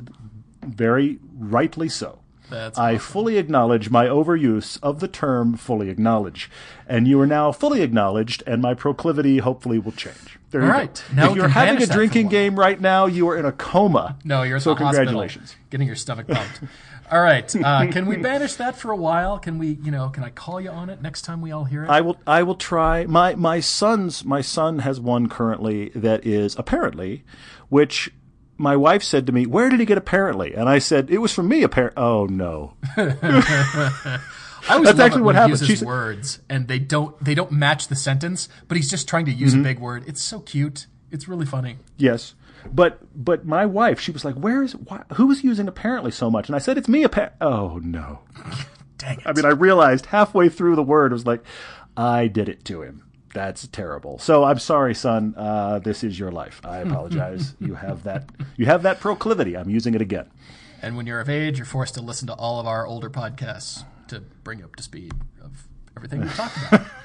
very 0.63 1.19
rightly 1.37 1.89
so. 1.89 2.21
That's 2.51 2.79
I 2.79 2.99
fully 2.99 3.39
acknowledge 3.39 3.91
my 3.91 4.07
overuse 4.07 4.79
of 4.83 5.01
the 5.01 5.09
term 5.09 5.57
fully 5.57 5.89
acknowledge. 5.89 6.51
And 6.87 7.09
you 7.09 7.21
are 7.21 7.27
now 7.27 7.53
fully 7.53 7.83
acknowledged, 7.83 8.43
and 8.47 8.61
my 8.61 8.75
proclivity 8.75 9.39
hopefully 9.39 9.79
will 9.79 9.93
change. 9.93 10.39
There 10.51 10.61
All 10.61 10.69
you 10.69 10.73
right, 10.73 11.05
go. 11.09 11.17
now 11.17 11.31
if 11.31 11.37
you're 11.37 11.49
having 11.49 11.83
a 11.83 11.87
drinking 11.87 12.29
game 12.29 12.59
right 12.59 12.81
now, 12.81 13.07
you 13.07 13.29
are 13.29 13.37
in 13.37 13.45
a 13.45 13.53
coma. 13.53 14.19
No, 14.25 14.43
you're 14.43 14.61
so 14.61 14.71
the 14.75 14.85
hospital 14.85 15.07
congratulations. 15.07 15.57
getting 15.71 15.87
your 15.87 15.97
stomach 15.97 16.29
pumped. 16.29 16.61
All 17.11 17.21
right, 17.21 17.55
uh, 17.57 17.87
can 17.91 18.07
we 18.07 18.17
banish 18.17 18.55
that 18.55 18.77
for 18.77 18.91
a 18.91 18.97
while? 18.97 19.39
Can 19.39 19.59
we, 19.59 19.79
you 19.83 19.91
know, 19.91 20.09
can 20.09 20.25
I 20.25 20.31
call 20.31 20.61
you 20.61 20.71
on 20.71 20.89
it 20.91 21.03
next 21.03 21.23
time 21.23 21.43
we 21.43 21.53
all 21.53 21.65
hear 21.65 21.85
it? 21.85 21.91
I 21.91 22.01
will. 22.01 22.17
I 22.27 22.43
will 22.43 22.55
try. 22.55 23.05
My 23.05 23.35
my 23.35 23.61
son's 23.61 24.25
my 24.25 24.41
son 24.41 24.79
has 24.81 25.01
one 25.01 25.29
currently 25.29 25.91
that 25.91 26.25
is 26.25 26.57
apparently, 26.57 27.25
which 27.69 28.11
my 28.57 28.77
wife 28.77 29.03
said 29.03 29.27
to 29.27 29.33
me, 29.33 29.47
"Where 29.47 29.69
did 29.69 29.81
he 29.81 29.87
get 29.87 29.99
apparently?" 29.99 30.55
And 30.55 30.69
I 30.69 30.79
said, 30.79 31.11
"It 31.11 31.19
was 31.19 31.33
from 31.33 31.49
me." 31.49 31.63
Apparently, 31.63 32.03
Oh 32.03 32.27
no. 32.27 32.75
I 32.97 34.75
always 34.75 34.87
That's 34.87 34.99
love 34.99 35.01
actually 35.07 35.23
what 35.23 35.27
when 35.27 35.35
he 35.35 35.39
happened. 35.41 35.51
uses 35.61 35.69
She's- 35.69 35.83
words 35.83 36.41
and 36.49 36.69
they 36.69 36.79
don't 36.79 37.23
they 37.23 37.35
don't 37.35 37.53
match 37.53 37.89
the 37.89 37.97
sentence, 37.97 38.49
but 38.69 38.77
he's 38.77 38.89
just 38.91 39.07
trying 39.09 39.27
to 39.27 39.33
use 39.33 39.53
Mm-hmm. 39.53 39.61
a 39.61 39.65
big 39.65 39.79
word. 39.79 40.05
It's 40.07 40.23
so 40.23 40.41
cute. 40.41 40.87
It's 41.11 41.29
really 41.29 41.47
funny. 41.47 41.77
Yes. 41.99 42.35
But 42.73 43.01
but 43.15 43.45
my 43.45 43.67
wife, 43.67 44.01
she 44.01 44.11
was 44.11 44.25
like, 44.25 44.37
"Where 44.37 44.63
is 44.63 44.73
why, 44.75 45.03
who 45.15 45.31
is 45.31 45.45
using 45.45 45.69
apparently 45.69 46.11
so 46.11 46.31
much?" 46.31 46.49
And 46.49 46.57
I 46.57 46.61
said, 46.61 46.79
"It's 46.79 46.89
me." 46.89 47.05
Appa-. 47.05 47.33
Oh 47.43 47.79
no. 47.83 48.21
Dang 48.99 49.19
it. 49.21 49.27
I 49.27 49.33
mean, 49.35 49.45
I 49.45 49.51
realized 49.51 50.07
halfway 50.07 50.49
through 50.49 50.77
the 50.77 50.83
word 50.83 51.13
it 51.13 51.15
was 51.15 51.27
like, 51.27 51.43
I 51.97 52.27
did 52.29 52.49
it 52.49 52.65
to 52.67 52.81
him. 52.83 53.03
That's 53.35 53.67
terrible. 53.69 54.19
So 54.19 54.45
I'm 54.45 54.59
sorry, 54.59 54.95
son. 54.95 55.35
Uh, 55.37 55.81
this 55.81 56.03
is 56.03 56.19
your 56.19 56.31
life. 56.31 56.61
I 56.65 56.79
apologize. 56.79 57.55
you 57.61 57.75
have 57.75 58.05
that. 58.05 58.31
You 58.57 58.65
have 58.67 58.83
that 58.85 59.01
proclivity. 59.01 59.57
I'm 59.57 59.69
using 59.69 59.95
it 59.95 60.01
again. 60.01 60.31
and 60.81 60.97
when 60.97 61.07
you're 61.07 61.21
of 61.21 61.29
age, 61.29 61.59
you're 61.59 61.67
forced 61.67 61.95
to 61.95 62.01
listen 62.01 62.27
to 62.29 62.35
all 62.35 62.61
of 62.61 62.67
our 62.67 62.87
older 62.87 63.11
podcasts 63.11 63.85
to 64.09 64.21
bring 64.21 64.61
you 64.61 64.65
up 64.65 64.77
to 64.77 64.83
speed 64.83 65.13
of 65.43 65.67
everything 65.97 66.21
we 66.23 66.29
talked 66.29 66.57
about. 66.69 66.87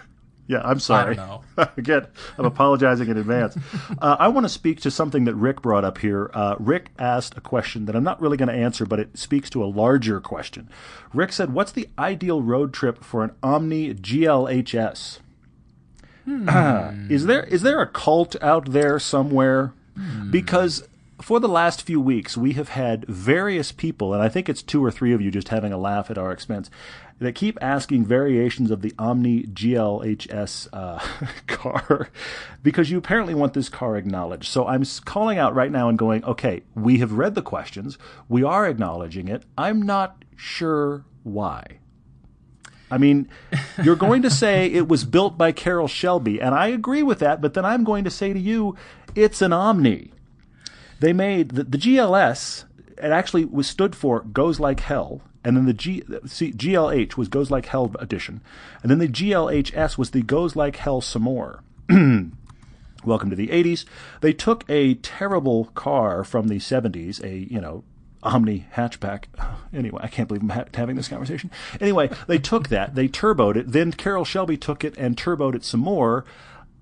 Yeah, 0.47 0.61
I'm 0.63 0.79
sorry. 0.79 1.15
know. 1.15 1.43
Again, 1.77 2.07
I'm 2.39 2.45
apologizing 2.45 3.07
in 3.07 3.17
advance. 3.17 3.55
Uh, 4.01 4.15
I 4.19 4.29
want 4.29 4.45
to 4.45 4.49
speak 4.49 4.81
to 4.81 4.89
something 4.89 5.25
that 5.25 5.35
Rick 5.35 5.61
brought 5.61 5.85
up 5.85 5.99
here. 5.99 6.31
Uh, 6.33 6.55
Rick 6.57 6.89
asked 6.97 7.37
a 7.37 7.41
question 7.41 7.85
that 7.85 7.95
I'm 7.95 8.03
not 8.03 8.19
really 8.19 8.35
going 8.35 8.49
to 8.49 8.55
answer, 8.55 8.87
but 8.87 8.99
it 8.99 9.15
speaks 9.15 9.51
to 9.51 9.63
a 9.63 9.67
larger 9.69 10.19
question. 10.19 10.67
Rick 11.13 11.33
said, 11.33 11.53
"What's 11.53 11.71
the 11.71 11.87
ideal 11.99 12.41
road 12.41 12.73
trip 12.73 13.03
for 13.03 13.23
an 13.23 13.29
Omni 13.43 13.93
GLHS?" 13.93 15.19
Is 17.09 17.25
there 17.25 17.43
is 17.43 17.61
there 17.61 17.81
a 17.81 17.87
cult 17.87 18.35
out 18.41 18.71
there 18.71 18.99
somewhere? 18.99 19.73
Because 20.31 20.87
for 21.21 21.39
the 21.39 21.49
last 21.49 21.81
few 21.81 21.99
weeks, 21.99 22.37
we 22.37 22.53
have 22.53 22.69
had 22.69 23.05
various 23.05 23.71
people, 23.71 24.13
and 24.13 24.23
I 24.23 24.29
think 24.29 24.47
it's 24.47 24.63
two 24.63 24.83
or 24.83 24.91
three 24.91 25.11
of 25.13 25.21
you 25.21 25.31
just 25.31 25.49
having 25.49 25.73
a 25.73 25.77
laugh 25.77 26.09
at 26.09 26.17
our 26.17 26.31
expense, 26.31 26.69
that 27.19 27.35
keep 27.35 27.57
asking 27.61 28.05
variations 28.05 28.71
of 28.71 28.81
the 28.81 28.93
Omni 28.97 29.43
GLHS 29.43 30.69
uh, 30.71 30.99
car 31.47 32.09
because 32.63 32.89
you 32.89 32.97
apparently 32.97 33.35
want 33.35 33.53
this 33.53 33.67
car 33.67 33.97
acknowledged. 33.97 34.47
So 34.47 34.65
I'm 34.67 34.83
calling 35.03 35.37
out 35.37 35.53
right 35.53 35.71
now 35.71 35.89
and 35.89 35.97
going, 35.97 36.23
okay, 36.23 36.63
we 36.75 36.99
have 36.99 37.11
read 37.11 37.35
the 37.35 37.41
questions, 37.41 37.97
we 38.29 38.43
are 38.43 38.67
acknowledging 38.67 39.27
it. 39.27 39.43
I'm 39.57 39.81
not 39.81 40.23
sure 40.37 41.03
why. 41.23 41.78
I 42.91 42.97
mean, 42.97 43.29
you're 43.83 43.95
going 43.95 44.21
to 44.23 44.29
say 44.29 44.65
it 44.67 44.87
was 44.87 45.03
built 45.03 45.37
by 45.37 45.51
Carroll 45.51 45.87
Shelby, 45.87 46.41
and 46.41 46.55
I 46.55 46.67
agree 46.67 47.03
with 47.03 47.19
that, 47.19 47.41
but 47.41 47.53
then 47.53 47.65
I'm 47.65 47.83
going 47.83 48.03
to 48.03 48.09
say 48.09 48.33
to 48.33 48.39
you, 48.39 48.75
it's 49.15 49.41
an 49.41 49.53
Omni. 49.53 50.11
They 50.99 51.13
made 51.13 51.49
the, 51.51 51.63
the 51.63 51.77
GLS, 51.77 52.65
it 52.97 53.11
actually 53.11 53.45
was 53.45 53.67
stood 53.67 53.95
for 53.95 54.21
Goes 54.21 54.59
Like 54.59 54.81
Hell, 54.81 55.21
and 55.43 55.55
then 55.55 55.65
the 55.65 55.73
G, 55.73 56.03
see, 56.25 56.51
GLH 56.51 57.15
was 57.15 57.27
Goes 57.27 57.51
Like 57.51 57.67
Hell 57.67 57.91
edition, 57.99 58.41
and 58.81 58.91
then 58.91 58.99
the 58.99 59.07
GLHS 59.07 59.97
was 59.97 60.11
the 60.11 60.23
Goes 60.23 60.55
Like 60.55 60.77
Hell 60.77 61.01
some 61.01 61.21
more. 61.21 61.63
Welcome 63.05 63.29
to 63.29 63.35
the 63.35 63.47
80s. 63.47 63.85
They 64.19 64.33
took 64.33 64.69
a 64.69 64.95
terrible 64.95 65.65
car 65.75 66.23
from 66.25 66.49
the 66.49 66.57
70s, 66.57 67.23
a, 67.23 67.51
you 67.51 67.61
know, 67.61 67.83
Omni 68.23 68.67
hatchback. 68.75 69.25
Anyway, 69.71 69.99
I 70.01 70.07
can't 70.07 70.27
believe 70.27 70.41
I'm 70.41 70.49
ha- 70.49 70.65
having 70.73 70.95
this 70.95 71.07
conversation. 71.07 71.51
Anyway, 71.79 72.09
they 72.25 72.39
took 72.39 72.69
that, 72.69 72.95
they 72.95 73.07
turboed 73.07 73.55
it, 73.55 73.71
then 73.71 73.91
Carroll 73.91 74.25
Shelby 74.25 74.57
took 74.57 74.83
it 74.83 74.97
and 74.97 75.15
turboed 75.15 75.53
it 75.53 75.63
some 75.63 75.81
more. 75.81 76.25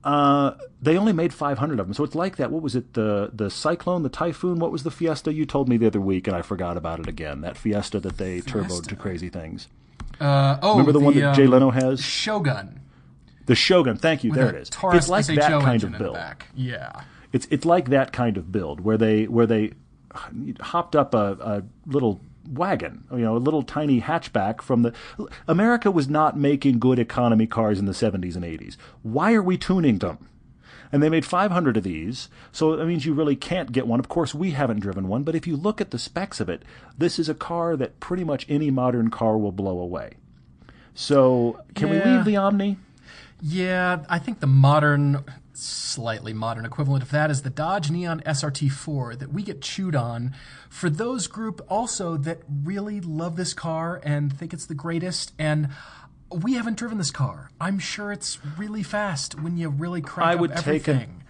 Uh, 0.06 0.54
they 0.82 0.98
only 0.98 1.12
made 1.12 1.34
500 1.34 1.82
of 1.82 1.88
them, 1.88 1.94
so 1.94 2.06
it's 2.06 2.16
like 2.16 2.38
that. 2.38 2.50
What 2.50 2.62
was 2.62 2.78
it? 2.78 2.94
The 2.94 3.30
the 3.34 3.50
Cyclone, 3.50 4.04
the 4.04 4.10
Typhoon. 4.10 4.58
What 4.58 4.72
was 4.72 4.84
the 4.84 4.92
Fiesta? 4.92 5.34
You 5.34 5.46
told 5.46 5.68
me 5.68 5.76
the 5.76 5.86
other 5.86 6.00
week, 6.00 6.28
and 6.28 6.36
I 6.36 6.42
forgot 6.42 6.78
about 6.78 7.02
it 7.02 7.10
again. 7.10 7.42
That 7.42 7.58
Fiesta 7.58 8.00
that 8.00 8.18
they 8.18 8.40
turboed 8.40 8.88
to 8.88 8.96
crazy 8.96 9.28
things. 9.28 9.68
Uh, 10.22 10.60
oh, 10.62 10.72
Remember 10.72 10.94
the, 10.94 11.00
one 11.02 11.14
that 11.16 11.36
Jay 11.36 11.44
um, 11.44 11.52
Leno 11.52 11.72
has? 11.72 12.02
Shogun. 12.02 12.80
The 13.48 13.56
Shogun. 13.56 13.98
Thank 13.98 14.24
you. 14.24 14.32
with 14.32 14.40
There 14.40 14.50
it 14.50 14.56
is. 14.56 14.70
Taurus 14.70 15.10
it's 15.10 15.10
like 15.10 15.26
SHO 15.26 15.36
that 15.36 15.62
kind 15.62 15.84
of 15.84 15.98
build. 15.98 16.18
Yeah. 16.56 17.02
It's 17.34 17.48
it's 17.52 17.66
like 17.66 17.90
that 17.90 18.14
kind 18.14 18.38
of 18.38 18.52
build 18.52 18.80
where 18.80 18.98
they 18.98 19.26
where 19.26 19.46
they 19.46 19.74
hopped 20.62 20.96
up 20.96 21.14
a, 21.14 21.38
a 21.40 21.64
little 21.86 22.20
wagon, 22.50 23.04
you 23.12 23.20
know, 23.20 23.36
a 23.36 23.40
little 23.40 23.64
tiny 23.64 24.02
hatchback 24.02 24.62
from 24.62 24.84
the. 24.84 24.94
America 25.48 25.92
was 25.92 26.08
not 26.08 26.38
making 26.38 26.80
good 26.80 27.00
economy 27.00 27.48
cars 27.48 27.80
in 27.80 27.86
the 27.86 27.92
70s 27.92 28.36
and 28.36 28.46
80s. 28.46 28.78
Why 29.04 29.34
are 29.34 29.44
we 29.44 29.58
tuning 29.58 30.00
them? 30.00 30.30
And 30.90 31.04
they 31.04 31.10
made 31.10 31.26
500 31.26 31.76
of 31.76 31.84
these, 31.84 32.30
so 32.54 32.76
that 32.76 32.86
means 32.86 33.06
you 33.06 33.14
really 33.14 33.36
can't 33.36 33.74
get 33.74 33.88
one. 33.88 34.00
Of 34.00 34.08
course, 34.08 34.34
we 34.34 34.52
haven't 34.52 34.80
driven 34.80 35.10
one, 35.10 35.24
but 35.24 35.36
if 35.36 35.46
you 35.46 35.58
look 35.58 35.82
at 35.82 35.92
the 35.92 36.00
specs 36.00 36.40
of 36.40 36.48
it, 36.48 36.64
this 36.98 37.20
is 37.20 37.28
a 37.28 37.34
car 37.34 37.76
that 37.76 38.00
pretty 38.00 38.24
much 38.24 38.46
any 38.48 38.72
modern 38.72 39.10
car 39.10 39.38
will 39.38 39.52
blow 39.52 39.80
away. 39.80 40.14
So, 40.94 41.62
can 41.76 41.90
we 41.90 42.02
leave 42.02 42.24
the 42.24 42.38
Omni? 42.38 42.78
Yeah, 43.42 44.00
I 44.10 44.18
think 44.18 44.40
the 44.40 44.48
modern, 44.48 45.24
slightly 45.58 46.34
modern 46.34 46.66
equivalent 46.66 47.04
of 47.04 47.12
that 47.12 47.32
is 47.32 47.42
the 47.42 47.50
Dodge 47.50 47.90
Neon 47.90 48.22
SRT4 48.26 49.18
that 49.20 49.32
we 49.34 49.44
get 49.44 49.62
chewed 49.62 49.96
on 49.96 50.34
for 50.70 50.90
those 50.90 51.28
group 51.28 51.66
also 51.70 52.18
that 52.18 52.40
really 52.64 53.02
love 53.02 53.36
this 53.36 53.54
car 53.54 54.00
and 54.04 54.32
think 54.32 54.54
it's 54.54 54.66
the 54.66 54.76
greatest. 54.76 55.34
And 55.40 55.70
we 56.32 56.54
haven't 56.54 56.78
driven 56.78 56.98
this 56.98 57.12
car. 57.12 57.50
I'm 57.60 57.80
sure 57.80 58.12
it's 58.12 58.40
really 58.58 58.84
fast 58.84 59.40
when 59.42 59.58
you 59.58 59.70
really 59.70 60.02
crank 60.02 60.30
I 60.30 60.34
up 60.36 60.40
would 60.42 60.56
take 60.58 60.88
an- 60.88 60.96
everything. 60.96 61.24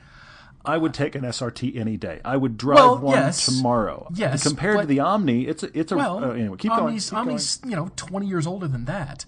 I 0.65 0.75
would 0.75 0.93
take 0.93 1.15
an 1.15 1.21
SRT 1.23 1.77
any 1.77 1.95
day. 1.95 2.19
I 2.25 2.35
would 2.35 2.57
drive 2.57 2.75
Well, 2.77 2.97
one 2.97 3.15
yes. 3.17 3.45
tomorrow. 3.45 4.09
Yes, 4.13 4.43
compared 4.43 4.81
to 4.81 4.85
the 4.85 4.99
Omni, 4.99 5.47
it's 5.47 5.63
a, 5.63 5.79
it's 5.79 5.93
a 5.93 5.95
Well, 5.95 6.21
uh, 6.21 6.31
anyway. 6.31 6.57
Keep 6.57 6.71
Omni's, 6.71 7.09
going. 7.09 7.23
Keep 7.23 7.29
Omni's, 7.29 7.61
you 7.63 7.75
know, 7.77 7.89
20 7.95 8.27
years 8.27 8.45
older 8.45 8.67
than 8.67 8.83
that. 8.83 9.23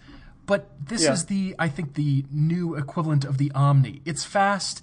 But 0.50 0.68
this 0.84 1.04
Yeah. 1.04 1.12
is 1.14 1.26
the, 1.26 1.56
I 1.60 1.68
think, 1.70 1.94
the 1.94 2.26
new 2.32 2.74
equivalent 2.74 3.24
of 3.24 3.38
the 3.38 3.52
Omni. 3.52 4.02
It's 4.04 4.26
fast. 4.26 4.82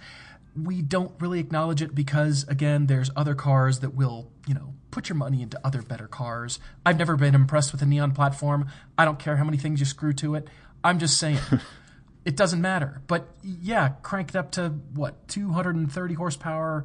We 0.54 0.80
don't 0.80 1.10
really 1.20 1.40
acknowledge 1.40 1.82
it 1.82 1.92
because, 1.92 2.44
again, 2.46 2.86
there's 2.86 3.10
other 3.16 3.34
cars 3.34 3.80
that 3.80 3.92
will, 3.92 4.30
you 4.46 4.54
know, 4.54 4.74
put 4.92 5.08
your 5.08 5.16
money 5.16 5.42
into 5.42 5.58
other 5.64 5.82
better 5.82 6.06
cars. 6.06 6.60
I've 6.86 6.98
never 6.98 7.16
been 7.16 7.34
impressed 7.34 7.72
with 7.72 7.82
a 7.82 7.86
Neon 7.86 8.12
platform. 8.12 8.68
I 8.96 9.04
don't 9.04 9.18
care 9.18 9.38
how 9.38 9.44
many 9.44 9.56
things 9.58 9.80
you 9.80 9.86
screw 9.86 10.12
to 10.12 10.36
it. 10.36 10.46
I'm 10.84 11.00
just 11.00 11.18
saying. 11.18 11.40
it 12.24 12.36
doesn't 12.36 12.60
matter. 12.60 13.02
But 13.08 13.26
yeah, 13.42 13.88
crank 14.02 14.28
it 14.28 14.36
up 14.36 14.52
to 14.52 14.68
what, 14.94 15.26
230 15.26 16.14
horsepower, 16.14 16.84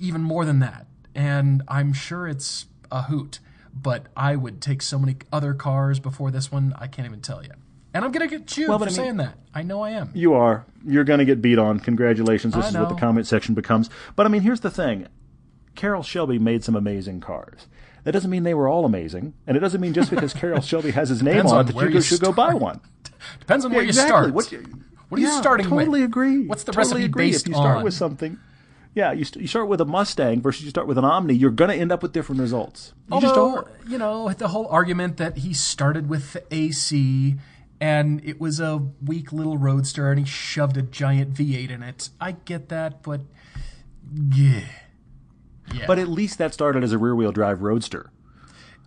even 0.00 0.20
more 0.22 0.44
than 0.44 0.58
that. 0.58 0.88
And 1.14 1.62
I'm 1.68 1.92
sure 1.92 2.26
it's 2.26 2.66
a 2.90 3.02
hoot, 3.02 3.38
but 3.72 4.06
I 4.16 4.34
would 4.34 4.60
take 4.60 4.82
so 4.82 4.98
many 4.98 5.14
other 5.32 5.54
cars 5.54 6.00
before 6.00 6.32
this 6.32 6.50
one, 6.50 6.74
I 6.76 6.88
can't 6.88 7.06
even 7.06 7.20
tell 7.20 7.44
you. 7.44 7.52
And 7.94 8.04
I'm 8.04 8.12
going 8.12 8.28
to 8.28 8.38
get 8.38 8.46
chewed 8.46 8.68
Well, 8.68 8.78
for 8.78 8.84
I 8.84 8.88
mean- 8.88 8.94
saying 8.94 9.16
that. 9.18 9.34
I 9.54 9.62
know 9.62 9.80
I 9.82 9.90
am. 9.90 10.10
You 10.14 10.34
are. 10.34 10.64
You're 10.86 11.04
going 11.04 11.18
to 11.18 11.24
get 11.24 11.40
beat 11.42 11.58
on. 11.58 11.80
Congratulations. 11.80 12.54
This 12.54 12.66
I 12.66 12.68
is 12.68 12.74
what 12.76 12.88
the 12.90 12.94
comment 12.94 13.26
section 13.26 13.54
becomes. 13.54 13.90
But 14.14 14.26
I 14.26 14.28
mean, 14.28 14.42
here's 14.42 14.60
the 14.60 14.70
thing. 14.70 15.08
Carroll 15.74 16.02
Shelby 16.02 16.38
made 16.38 16.62
some 16.64 16.76
amazing 16.76 17.20
cars. 17.20 17.66
That 18.04 18.12
doesn't 18.12 18.30
mean 18.30 18.42
they 18.44 18.54
were 18.54 18.68
all 18.68 18.84
amazing, 18.84 19.34
and 19.46 19.56
it 19.56 19.60
doesn't 19.60 19.80
mean 19.80 19.92
just 19.94 20.10
because 20.10 20.32
Carroll 20.34 20.60
Shelby 20.60 20.92
has 20.92 21.08
his 21.08 21.22
name 21.22 21.34
Depends 21.34 21.52
on 21.52 21.58
on 21.58 21.68
it 21.68 21.72
that 21.74 21.82
you, 21.88 21.94
you 21.96 22.00
should 22.00 22.20
go 22.20 22.32
buy 22.32 22.54
one. 22.54 22.80
Depends 23.40 23.64
on 23.64 23.72
where 23.72 23.80
Yeah, 23.80 23.84
you 23.84 23.88
exactly. 23.88 24.10
start. 24.10 24.34
What, 24.34 24.52
you- 24.52 24.64
What 25.08 25.18
are 25.18 25.20
you 25.22 25.28
yeah, 25.28 25.40
starting 25.40 25.68
with? 25.70 25.80
totally 25.80 26.02
agree. 26.04 26.46
What's 26.46 26.64
the 26.64 26.72
totally 26.72 26.90
recipe 27.02 27.04
agree. 27.06 27.30
based 27.30 27.42
If 27.46 27.48
you 27.48 27.54
start 27.54 27.78
on? 27.78 27.84
with 27.84 27.94
something, 27.94 28.38
yeah, 28.94 29.12
you, 29.12 29.24
st- 29.24 29.42
you 29.42 29.48
start 29.48 29.68
with 29.68 29.80
a 29.80 29.84
Mustang 29.84 30.40
versus 30.40 30.62
you 30.64 30.70
start 30.70 30.86
with 30.86 30.98
an 30.98 31.04
Omni, 31.04 31.34
you're 31.34 31.50
going 31.50 31.70
to 31.70 31.76
end 31.76 31.90
up 31.92 32.02
with 32.02 32.12
different 32.12 32.40
results. 32.40 32.92
You 33.12 33.20
just 33.20 33.34
Although, 33.36 33.56
are. 33.62 33.70
you 33.88 33.98
know, 33.98 34.28
the 34.32 34.48
whole 34.48 34.66
argument 34.68 35.16
that 35.18 35.38
he 35.38 35.52
started 35.54 36.08
with 36.08 36.32
the 36.34 36.42
AC 36.54 37.36
and 37.80 38.20
it 38.24 38.40
was 38.40 38.60
a 38.60 38.78
weak 39.04 39.32
little 39.32 39.56
roadster 39.58 40.10
and 40.10 40.18
he 40.18 40.24
shoved 40.24 40.76
a 40.76 40.82
giant 40.82 41.34
V8 41.34 41.70
in 41.70 41.82
it. 41.82 42.10
I 42.20 42.32
get 42.32 42.68
that, 42.70 43.02
but 43.02 43.20
yeah. 44.32 44.62
Yeah. 45.74 45.84
But 45.86 45.98
at 45.98 46.08
least 46.08 46.38
that 46.38 46.54
started 46.54 46.82
as 46.82 46.92
a 46.92 46.98
rear-wheel 46.98 47.32
drive 47.32 47.60
roadster. 47.62 48.10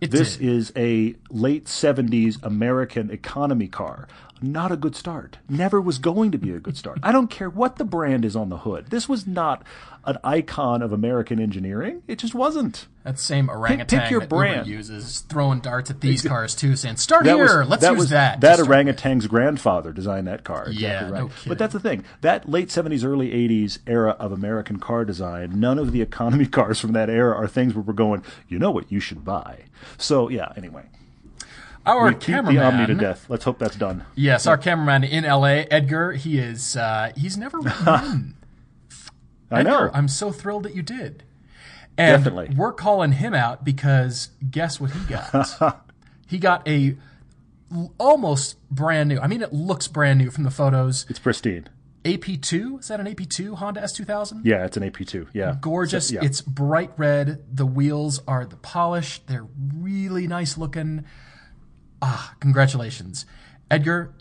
it 0.00 0.10
This 0.10 0.36
did. 0.36 0.48
is 0.48 0.72
a 0.76 1.14
late 1.30 1.66
70s 1.66 2.42
American 2.42 3.10
economy 3.10 3.68
car. 3.68 4.08
not 4.44 4.72
a 4.72 4.76
good 4.76 4.96
start. 4.96 5.38
Never 5.48 5.80
was 5.80 5.98
going 5.98 6.32
to 6.32 6.38
be 6.38 6.50
a 6.50 6.58
good 6.58 6.76
start. 6.76 6.98
I 7.04 7.12
don't 7.12 7.30
care 7.30 7.48
what 7.48 7.76
the 7.76 7.84
brand 7.84 8.24
is 8.24 8.34
on 8.34 8.48
the 8.48 8.58
hood. 8.58 8.86
This 8.90 9.08
was 9.08 9.24
not 9.24 9.62
an 10.04 10.18
icon 10.24 10.82
of 10.82 10.92
American 10.92 11.38
engineering. 11.38 12.02
It 12.08 12.18
just 12.18 12.34
wasn't. 12.34 12.88
That 13.04 13.18
same 13.18 13.48
orangutan 13.48 14.00
pick 14.00 14.10
your 14.10 14.20
that 14.20 14.28
brand. 14.28 14.66
Uber 14.66 14.76
uses 14.76 15.20
throwing 15.20 15.60
darts 15.60 15.90
at 15.90 16.00
these 16.00 16.22
cars 16.22 16.54
too, 16.54 16.76
saying 16.76 16.96
"Start 16.96 17.24
That 17.24 17.36
here, 17.36 17.60
was, 17.60 17.68
let's 17.68 17.82
that 17.82 17.90
use 17.92 17.98
was, 17.98 18.10
that." 18.10 18.40
That 18.40 18.60
orangutan's 18.60 19.26
grandfather 19.26 19.92
designed 19.92 20.26
that 20.26 20.44
car. 20.44 20.66
Exactly 20.68 20.82
Yeah, 20.82 21.02
right. 21.04 21.20
no 21.20 21.28
kidding. 21.28 21.48
but 21.48 21.58
that's 21.58 21.72
the 21.72 21.80
thing. 21.80 22.04
That 22.20 22.48
late 22.48 22.68
'70s, 22.68 23.04
early 23.04 23.30
'80s 23.30 23.78
era 23.86 24.16
of 24.18 24.32
American 24.32 24.78
car 24.78 25.04
design. 25.04 25.58
None 25.60 25.78
of 25.78 25.92
the 25.92 26.00
economy 26.02 26.46
cars 26.58 26.80
from 26.80 26.92
that 26.92 27.08
era 27.10 27.34
are 27.36 27.46
things 27.48 27.74
where 27.74 27.82
we're 27.82 27.92
going. 27.92 28.24
You 28.48 28.58
know 28.58 28.70
what 28.70 28.90
you 28.90 29.00
should 29.00 29.24
buy. 29.24 29.64
So 29.98 30.28
yeah. 30.28 30.52
Anyway. 30.56 30.84
Our 31.84 32.06
we 32.10 32.14
keep 32.14 32.44
the 32.44 32.58
Omni 32.58 32.86
to 32.86 32.94
death. 32.94 33.26
Let's 33.28 33.42
hope 33.42 33.58
that's 33.58 33.74
done. 33.74 34.04
yes, 34.14 34.46
our 34.46 34.56
cameraman 34.56 35.02
in 35.02 35.24
LA, 35.24 35.64
Edgar. 35.68 36.12
He 36.12 36.38
is. 36.38 36.76
Uh, 36.76 37.10
he's 37.16 37.36
never 37.36 37.58
written 37.60 38.36
I 39.52 39.60
Edgar, 39.60 39.70
know. 39.70 39.90
I'm 39.94 40.08
so 40.08 40.32
thrilled 40.32 40.62
that 40.64 40.74
you 40.74 40.82
did. 40.82 41.24
And 41.98 42.24
Definitely. 42.24 42.54
we're 42.56 42.72
calling 42.72 43.12
him 43.12 43.34
out 43.34 43.64
because 43.64 44.30
guess 44.50 44.80
what 44.80 44.92
he 44.92 45.00
got? 45.06 45.84
he 46.26 46.38
got 46.38 46.66
a 46.66 46.96
almost 47.98 48.56
brand 48.70 49.08
new. 49.08 49.18
I 49.20 49.26
mean, 49.26 49.42
it 49.42 49.52
looks 49.52 49.88
brand 49.88 50.18
new 50.18 50.30
from 50.30 50.44
the 50.44 50.50
photos. 50.50 51.06
It's 51.08 51.18
pristine. 51.18 51.68
AP2 52.04 52.80
is 52.80 52.88
that 52.88 52.98
an 52.98 53.06
AP2 53.06 53.56
Honda 53.58 53.80
S2000? 53.82 54.40
Yeah, 54.44 54.64
it's 54.64 54.76
an 54.76 54.82
AP2. 54.82 55.28
Yeah, 55.32 55.54
gorgeous. 55.60 56.08
So- 56.08 56.14
yeah. 56.14 56.24
It's 56.24 56.40
bright 56.40 56.90
red. 56.96 57.44
The 57.54 57.66
wheels 57.66 58.20
are 58.26 58.44
the 58.44 58.56
polish. 58.56 59.20
They're 59.26 59.46
really 59.76 60.26
nice 60.26 60.58
looking. 60.58 61.04
Ah, 62.00 62.34
congratulations. 62.40 63.24
Edgar, 63.70 64.14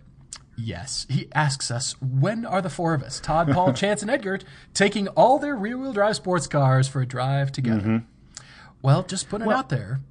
yes. 0.66 1.06
He 1.10 1.28
asks 1.34 1.72
us, 1.72 1.96
when 2.02 2.46
are 2.46 2.62
the 2.62 2.70
four 2.70 2.94
of 2.94 3.04
us, 3.04 3.20
Todd, 3.20 3.52
Paul, 3.52 3.74
Chance, 3.82 4.02
and 4.02 4.12
Edgar, 4.12 4.40
taking 4.74 5.08
all 5.10 5.40
their 5.40 5.56
rear 5.56 5.78
wheel 5.78 5.94
drive 5.94 6.16
sports 6.16 6.48
cars 6.48 6.88
for 6.88 7.02
a 7.02 7.06
drive 7.06 7.52
together? 7.52 8.04
Well, 8.82 9.04
just 9.04 9.30
putting 9.30 9.50
it 9.50 9.54
out 9.54 9.70
there. 9.70 10.02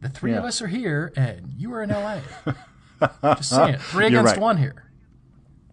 The 0.00 0.08
three 0.08 0.32
of 0.32 0.38
Mm-hmm. 0.38 0.46
Us 0.46 0.62
are 0.62 0.66
here, 0.66 1.12
and 1.16 1.52
you 1.56 1.72
are 1.74 1.82
in 1.82 1.90
LA. 1.90 2.20
just 3.36 3.50
saying. 3.50 3.78
Three 3.78 4.06
against 4.06 4.32
right. 4.32 4.40
one 4.40 4.56
here. 4.56 4.90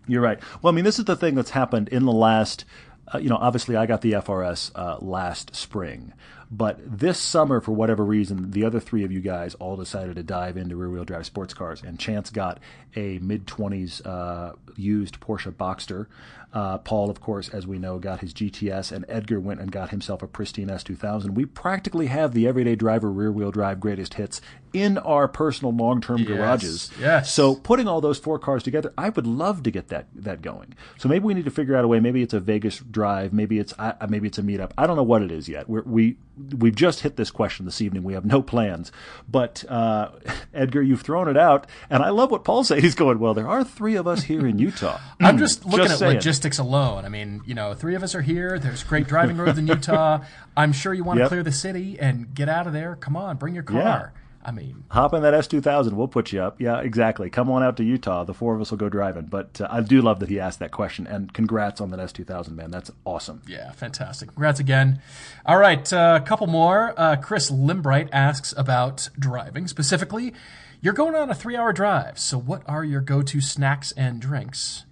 You're 0.07 0.21
right. 0.21 0.39
Well, 0.61 0.71
I 0.71 0.75
mean, 0.75 0.85
this 0.85 0.99
is 0.99 1.05
the 1.05 1.15
thing 1.15 1.35
that's 1.35 1.51
happened 1.51 1.89
in 1.89 2.05
the 2.05 2.11
last. 2.11 2.65
Uh, 3.11 3.17
you 3.17 3.29
know, 3.29 3.37
obviously, 3.37 3.75
I 3.75 3.87
got 3.87 4.01
the 4.01 4.13
FRS 4.13 4.71
uh, 4.75 4.97
last 5.01 5.55
spring, 5.55 6.13
but 6.51 6.79
this 6.83 7.19
summer, 7.19 7.61
for 7.61 7.73
whatever 7.73 8.03
reason, 8.03 8.51
the 8.51 8.65
other 8.65 8.79
three 8.79 9.03
of 9.03 9.11
you 9.11 9.19
guys 9.19 9.53
all 9.55 9.75
decided 9.75 10.15
to 10.15 10.23
dive 10.23 10.57
into 10.57 10.75
rear-wheel 10.75 11.05
drive 11.05 11.25
sports 11.25 11.53
cars, 11.53 11.83
and 11.83 11.99
Chance 11.99 12.31
got 12.31 12.59
a 12.95 13.19
mid-20s 13.19 14.05
uh, 14.05 14.53
used 14.75 15.19
Porsche 15.19 15.51
Boxster. 15.51 16.07
Uh, 16.51 16.79
Paul, 16.79 17.09
of 17.11 17.21
course, 17.21 17.47
as 17.49 17.67
we 17.67 17.77
know, 17.77 17.99
got 17.99 18.21
his 18.21 18.33
GTS, 18.33 18.91
and 18.91 19.05
Edgar 19.07 19.39
went 19.39 19.59
and 19.61 19.71
got 19.71 19.91
himself 19.91 20.23
a 20.23 20.27
pristine 20.27 20.67
S2000. 20.67 21.35
We 21.35 21.45
practically 21.45 22.07
have 22.07 22.33
the 22.33 22.47
everyday 22.47 22.75
driver 22.75 23.11
rear-wheel 23.11 23.51
drive 23.51 23.79
greatest 23.79 24.15
hits 24.15 24.41
in 24.73 24.97
our 24.99 25.27
personal 25.27 25.71
long-term 25.73 26.23
garages. 26.25 26.91
yes. 26.99 27.31
So 27.33 27.55
putting 27.55 27.87
all 27.87 28.01
those 28.01 28.17
four 28.19 28.37
cars 28.39 28.63
together, 28.63 28.93
I 28.97 29.09
would 29.09 29.25
love 29.27 29.61
to 29.63 29.71
get 29.71 29.89
that 29.89 30.07
that 30.15 30.41
going. 30.41 30.73
So 30.97 31.07
maybe 31.09 31.25
we 31.25 31.33
need 31.35 31.45
to 31.45 31.51
figure 31.51 31.75
out 31.75 31.85
a 31.85 31.87
way. 31.87 31.99
Maybe 31.99 32.21
it's 32.23 32.33
a 32.33 32.39
Vegas 32.39 32.77
drive. 32.79 33.31
Maybe 33.33 33.59
it's 33.59 33.73
I, 33.79 33.93
I- 34.01 34.05
maybe 34.07 34.27
it's 34.27 34.37
a 34.37 34.43
meetup. 34.43 34.71
I 34.77 34.85
don't 34.87 34.95
know 34.95 35.03
what 35.03 35.21
it 35.23 35.31
is 35.31 35.47
yet. 35.49 35.67
We're, 35.69 35.83
we 35.83 36.17
we've 36.57 36.75
just 36.75 37.01
hit 37.01 37.15
this 37.17 37.31
question 37.31 37.65
this 37.65 37.81
evening. 37.81 38.03
We 38.03 38.13
have 38.13 38.25
no 38.25 38.41
plans. 38.41 38.91
But 39.27 39.65
uh, 39.69 40.11
Edgar, 40.53 40.81
you've 40.83 41.01
thrown 41.01 41.27
it 41.27 41.37
out, 41.37 41.65
and 41.89 42.01
I 42.03 42.09
love 42.09 42.29
what 42.31 42.43
Paul 42.43 42.63
said. 42.63 42.79
He's 42.83 42.95
going 42.95 43.19
well. 43.19 43.33
There 43.33 43.47
are 43.47 43.63
three 43.63 43.95
of 43.95 44.07
us 44.07 44.23
here 44.23 44.45
in 44.47 44.57
Utah. 44.59 44.99
I'm 45.19 45.37
just 45.39 45.65
looking 45.65 45.79
Just 45.79 45.93
at 45.93 45.99
saying. 45.99 46.13
logistics 46.15 46.38
alone. 46.59 47.05
I 47.05 47.09
mean, 47.09 47.41
you 47.45 47.53
know, 47.55 47.73
three 47.73 47.95
of 47.95 48.03
us 48.03 48.15
are 48.15 48.21
here. 48.21 48.57
There's 48.59 48.83
great 48.83 49.07
driving 49.07 49.37
roads 49.37 49.57
in 49.57 49.67
Utah. 49.75 50.19
I'm 50.55 50.71
sure 50.73 50.93
you 50.93 51.03
want 51.03 51.17
to 51.17 51.21
Yep. 51.23 51.29
clear 51.29 51.43
the 51.43 51.51
city 51.51 51.99
and 51.99 52.33
get 52.33 52.47
out 52.49 52.67
of 52.67 52.73
there. 52.73 52.95
Come 52.95 53.15
on, 53.17 53.37
bring 53.37 53.53
your 53.53 53.63
car. 53.63 53.77
Yeah. 54.13 54.21
I 54.41 54.51
mean, 54.51 54.85
Hop 54.91 55.13
in 55.13 55.21
that 55.23 55.33
S2000. 55.33 55.91
We'll 55.93 56.07
put 56.07 56.31
you 56.31 56.41
up. 56.41 56.61
Yeah, 56.61 56.79
exactly. 56.79 57.29
Come 57.29 57.51
on 57.51 57.61
out 57.61 57.75
to 57.77 57.83
Utah. 57.83 58.23
The 58.23 58.33
four 58.33 58.55
of 58.55 58.61
us 58.61 58.71
will 58.71 58.77
go 58.77 58.87
driving. 58.87 59.25
But 59.25 59.59
uh, 59.59 59.67
I 59.69 59.81
do 59.81 60.01
love 60.01 60.21
that 60.21 60.29
he 60.29 60.39
asked 60.39 60.59
that 60.59 60.71
question. 60.71 61.05
And 61.07 61.31
congrats 61.33 61.81
on 61.81 61.91
that 61.91 61.99
S2000, 61.99 62.51
man. 62.51 62.71
That's 62.71 62.89
awesome. 63.03 63.41
yeah, 63.47 63.71
fantastic. 63.73 64.29
Congrats 64.29 64.59
again. 64.61 65.01
All 65.45 65.57
right, 65.57 65.91
uh, 65.91 66.19
a 66.23 66.25
couple 66.25 66.47
more. 66.47 66.93
Uh, 66.95 67.17
Chris 67.17 67.51
Limbright 67.51 68.07
asks 68.13 68.53
about 68.55 69.09
driving. 69.19 69.67
Specifically, 69.67 70.33
you're 70.81 70.93
going 70.93 71.15
on 71.15 71.29
a 71.29 71.35
three 71.35 71.57
hour 71.57 71.73
drive. 71.73 72.17
So, 72.17 72.37
what 72.39 72.63
are 72.65 72.85
your 72.85 73.01
go 73.01 73.21
to 73.21 73.41
snacks 73.41 73.91
and 73.91 74.21
drinks? 74.21 74.85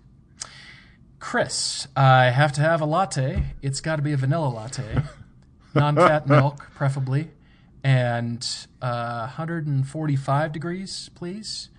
Chris, 1.19 1.87
I 1.95 2.25
have 2.25 2.51
to 2.53 2.61
have 2.61 2.81
a 2.81 2.85
latte. 2.85 3.43
It's 3.61 3.81
got 3.81 3.95
to 3.97 4.01
be 4.01 4.13
a 4.13 4.17
vanilla 4.17 4.47
latte, 4.49 5.01
non 5.73 5.95
fat 5.95 6.27
milk, 6.27 6.69
preferably, 6.75 7.29
and 7.83 8.47
uh, 8.81 9.21
145 9.21 10.51
degrees, 10.51 11.09
please. 11.15 11.69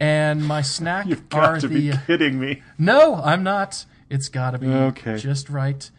And 0.00 0.46
my 0.46 0.62
snack 0.62 1.06
You've 1.06 1.24
are 1.32 1.54
got 1.54 1.60
to 1.62 1.68
the. 1.68 1.90
be 1.90 1.96
kidding 2.06 2.38
me. 2.38 2.62
No, 2.78 3.16
I'm 3.16 3.42
not. 3.42 3.84
It's 4.08 4.28
got 4.28 4.52
to 4.52 4.58
be 4.58 4.68
Okay. 4.68 5.16
just 5.18 5.50
right. 5.50 5.90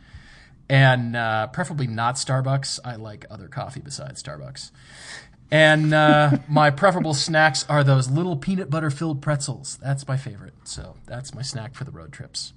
And 0.70 1.16
uh, 1.18 1.48
preferably 1.48 1.88
not 1.88 2.16
Starbucks. 2.16 2.80
I 2.86 2.96
like 2.96 3.26
other 3.30 3.48
coffee 3.50 3.82
besides 3.82 4.24
Starbucks. 4.24 4.72
And 5.52 5.94
uh, 5.94 6.38
my 6.48 6.70
preferable 6.70 7.14
snacks 7.14 7.66
are 7.68 7.84
those 7.84 8.10
little 8.10 8.38
peanut 8.38 8.70
butter 8.70 8.90
filled 8.90 9.22
pretzels. 9.22 9.78
That's 9.82 10.08
my 10.08 10.16
favorite. 10.16 10.54
So 10.64 10.96
that's 11.06 11.34
my 11.36 11.42
snack 11.42 11.76
for 11.76 11.84
the 11.84 11.92
road 11.92 12.14
trips. 12.14 12.54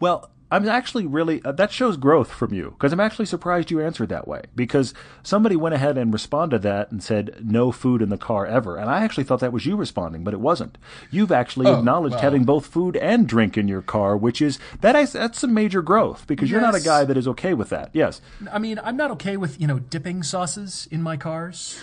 Well, 0.00 0.30
I'm 0.50 0.66
actually 0.66 1.06
really 1.06 1.42
uh, 1.44 1.52
that 1.52 1.70
shows 1.70 1.98
growth 1.98 2.30
from 2.32 2.54
you 2.54 2.70
because 2.70 2.90
I'm 2.92 3.00
actually 3.00 3.26
surprised 3.26 3.70
you 3.70 3.82
answered 3.82 4.08
that 4.08 4.26
way 4.26 4.44
because 4.56 4.94
somebody 5.22 5.56
went 5.56 5.74
ahead 5.74 5.98
and 5.98 6.10
responded 6.10 6.62
to 6.62 6.68
that 6.68 6.90
and 6.90 7.02
said 7.02 7.36
no 7.44 7.70
food 7.70 8.00
in 8.00 8.08
the 8.08 8.16
car 8.16 8.46
ever, 8.46 8.76
and 8.78 8.88
I 8.88 9.04
actually 9.04 9.24
thought 9.24 9.40
that 9.40 9.52
was 9.52 9.66
you 9.66 9.76
responding, 9.76 10.24
but 10.24 10.32
it 10.32 10.40
wasn't. 10.40 10.78
You've 11.10 11.32
actually 11.32 11.66
Oh, 11.66 11.78
acknowledged 11.78 12.20
having 12.20 12.44
both 12.44 12.66
food 12.66 12.96
and 12.96 13.28
drink 13.28 13.58
in 13.58 13.68
your 13.68 13.82
car, 13.82 14.16
which 14.16 14.40
is 14.40 14.58
that 14.80 14.96
is 14.96 15.12
that's 15.12 15.40
some 15.40 15.52
major 15.52 15.82
growth 15.82 16.26
because 16.26 16.50
you're 16.50 16.62
not 16.62 16.74
a 16.74 16.80
guy 16.80 17.04
that 17.04 17.18
is 17.18 17.28
okay 17.28 17.52
with 17.52 17.68
that. 17.68 17.90
Yes, 17.92 18.22
I 18.50 18.58
mean, 18.58 18.80
I'm 18.82 18.96
not 18.96 19.10
okay 19.12 19.36
with, 19.36 19.60
you 19.60 19.66
know, 19.66 19.78
dipping 19.78 20.22
sauces 20.22 20.88
in 20.90 21.02
my 21.02 21.18
cars. 21.18 21.78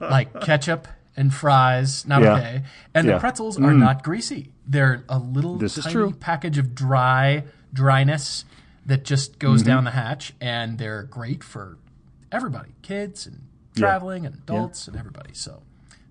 like 0.00 0.40
ketchup 0.42 0.86
and 1.16 1.32
fries, 1.34 2.06
not 2.06 2.22
Yeah. 2.22 2.34
okay. 2.36 2.62
And 2.94 3.06
Yeah. 3.06 3.12
Mm. 3.12 3.16
the 3.16 3.20
pretzels 3.20 3.58
are 3.58 3.74
not 3.74 4.02
greasy. 4.02 4.52
They're 4.66 5.04
a 5.08 5.18
little 5.18 5.56
This 5.56 5.76
is 5.78 5.84
tiny 5.84 6.12
package 6.14 6.58
of 6.58 6.74
dry 6.74 7.44
dryness 7.72 8.44
that 8.86 9.04
just 9.04 9.38
goes 9.38 9.60
Mm-hmm. 9.60 9.68
down 9.68 9.84
the 9.84 9.90
hatch, 9.92 10.34
and 10.40 10.78
they're 10.78 11.02
great 11.04 11.42
for 11.44 11.78
everybody, 12.30 12.70
kids 12.82 13.26
and 13.26 13.42
traveling 13.76 14.26
and 14.26 14.34
adults 14.36 14.88
and 14.88 14.96
everybody. 14.96 15.34
So 15.34 15.62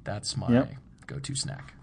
that's 0.03 0.35
my 0.37 0.49
Yep. 0.49 0.73
go-to 1.07 1.35
snack. 1.35 1.73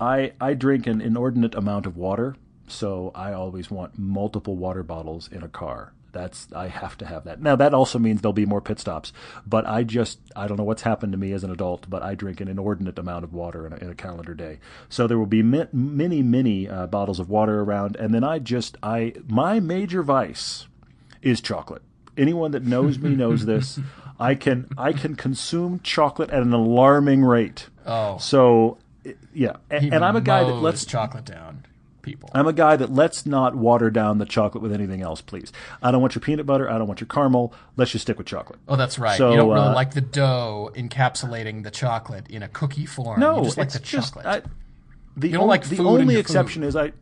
I 0.00 0.32
I 0.40 0.54
drink 0.54 0.86
an 0.86 1.00
inordinate 1.00 1.54
amount 1.54 1.86
of 1.86 1.96
water, 1.96 2.36
so 2.66 3.10
I 3.14 3.32
always 3.32 3.70
want 3.70 3.98
multiple 3.98 4.56
water 4.56 4.82
bottles 4.82 5.28
in 5.28 5.42
a 5.42 5.48
car. 5.48 5.92
That's 6.12 6.48
I 6.54 6.68
have 6.68 6.96
to 6.98 7.06
have 7.06 7.24
that. 7.24 7.40
Now 7.40 7.56
that 7.56 7.74
also 7.74 7.98
means 7.98 8.20
there'll 8.20 8.32
be 8.32 8.46
more 8.46 8.60
pit 8.60 8.78
stops, 8.80 9.12
but 9.46 9.66
I 9.66 9.82
just 9.84 10.18
I 10.34 10.46
don't 10.46 10.56
know 10.56 10.64
what's 10.64 10.82
happened 10.82 11.12
to 11.12 11.18
me 11.18 11.32
as 11.32 11.44
an 11.44 11.50
adult, 11.50 11.88
but 11.88 12.02
I 12.02 12.14
drink 12.14 12.40
an 12.40 12.48
inordinate 12.48 12.98
amount 12.98 13.24
of 13.24 13.32
water 13.32 13.66
in 13.66 13.72
a, 13.72 13.76
in 13.76 13.90
a 13.90 13.94
calendar 13.94 14.34
day. 14.34 14.58
So 14.88 15.06
there 15.06 15.18
will 15.18 15.26
be 15.26 15.42
mi- 15.42 15.68
many 15.72 16.22
many 16.22 16.68
uh, 16.68 16.86
bottles 16.86 17.18
of 17.20 17.28
water 17.30 17.60
around, 17.62 17.96
and 17.96 18.12
then 18.14 18.24
I 18.24 18.38
just 18.38 18.76
I 18.82 19.14
my 19.28 19.60
major 19.60 20.02
vice 20.02 20.66
is 21.22 21.40
chocolate. 21.40 21.82
Anyone 22.16 22.50
that 22.50 22.64
knows 22.64 22.98
me 22.98 23.10
knows 23.14 23.46
this. 23.46 23.78
I 24.20 24.34
can 24.34 24.68
I 24.76 24.92
can 24.92 25.16
consume 25.16 25.80
chocolate 25.82 26.28
at 26.30 26.42
an 26.42 26.52
alarming 26.52 27.24
rate. 27.24 27.68
Oh. 27.86 28.18
So 28.18 28.76
yeah, 29.32 29.56
A- 29.70 29.80
He 29.80 29.90
and 29.90 30.04
I'm 30.04 30.16
a 30.16 30.20
guy 30.20 30.44
that 30.44 30.52
lets 30.54 30.84
chocolate 30.84 31.24
down 31.24 31.64
people. 32.02 32.30
I'm 32.34 32.46
a 32.46 32.52
guy 32.52 32.76
that 32.76 32.92
let's 32.92 33.26
not 33.26 33.54
water 33.54 33.90
down 33.90 34.18
the 34.18 34.24
chocolate 34.26 34.62
with 34.62 34.72
anything 34.72 35.02
else, 35.02 35.20
please. 35.20 35.52
I 35.82 35.90
don't 35.90 36.00
want 36.00 36.14
your 36.14 36.20
peanut 36.20 36.46
butter. 36.46 36.70
I 36.70 36.78
don't 36.78 36.86
want 36.86 37.00
your 37.00 37.08
caramel. 37.08 37.52
Let's 37.76 37.90
just 37.92 38.02
stick 38.02 38.18
with 38.18 38.26
chocolate. 38.26 38.58
Oh, 38.68 38.76
that's 38.76 38.98
right. 38.98 39.18
So, 39.18 39.30
you 39.30 39.36
don't 39.36 39.48
really 39.48 39.60
uh, 39.68 39.74
like 39.74 39.94
the 39.94 40.00
dough 40.00 40.70
encapsulating 40.74 41.62
the 41.62 41.70
chocolate 41.70 42.28
in 42.28 42.42
a 42.42 42.48
cookie 42.48 42.86
form. 42.86 43.20
No, 43.20 43.38
you 43.38 43.44
just 43.44 43.58
like 43.58 43.70
the 43.70 43.78
just 43.78 44.14
chocolate. 44.14 44.26
I, 44.26 44.42
the 45.16 45.30
don't 45.30 45.42
on- 45.42 45.48
like 45.48 45.64
the 45.64 45.76
food 45.76 45.86
in 45.86 46.00
only 46.02 46.16
exception 46.16 46.62
food. 46.62 46.68
is 46.68 46.76
I 46.76 46.92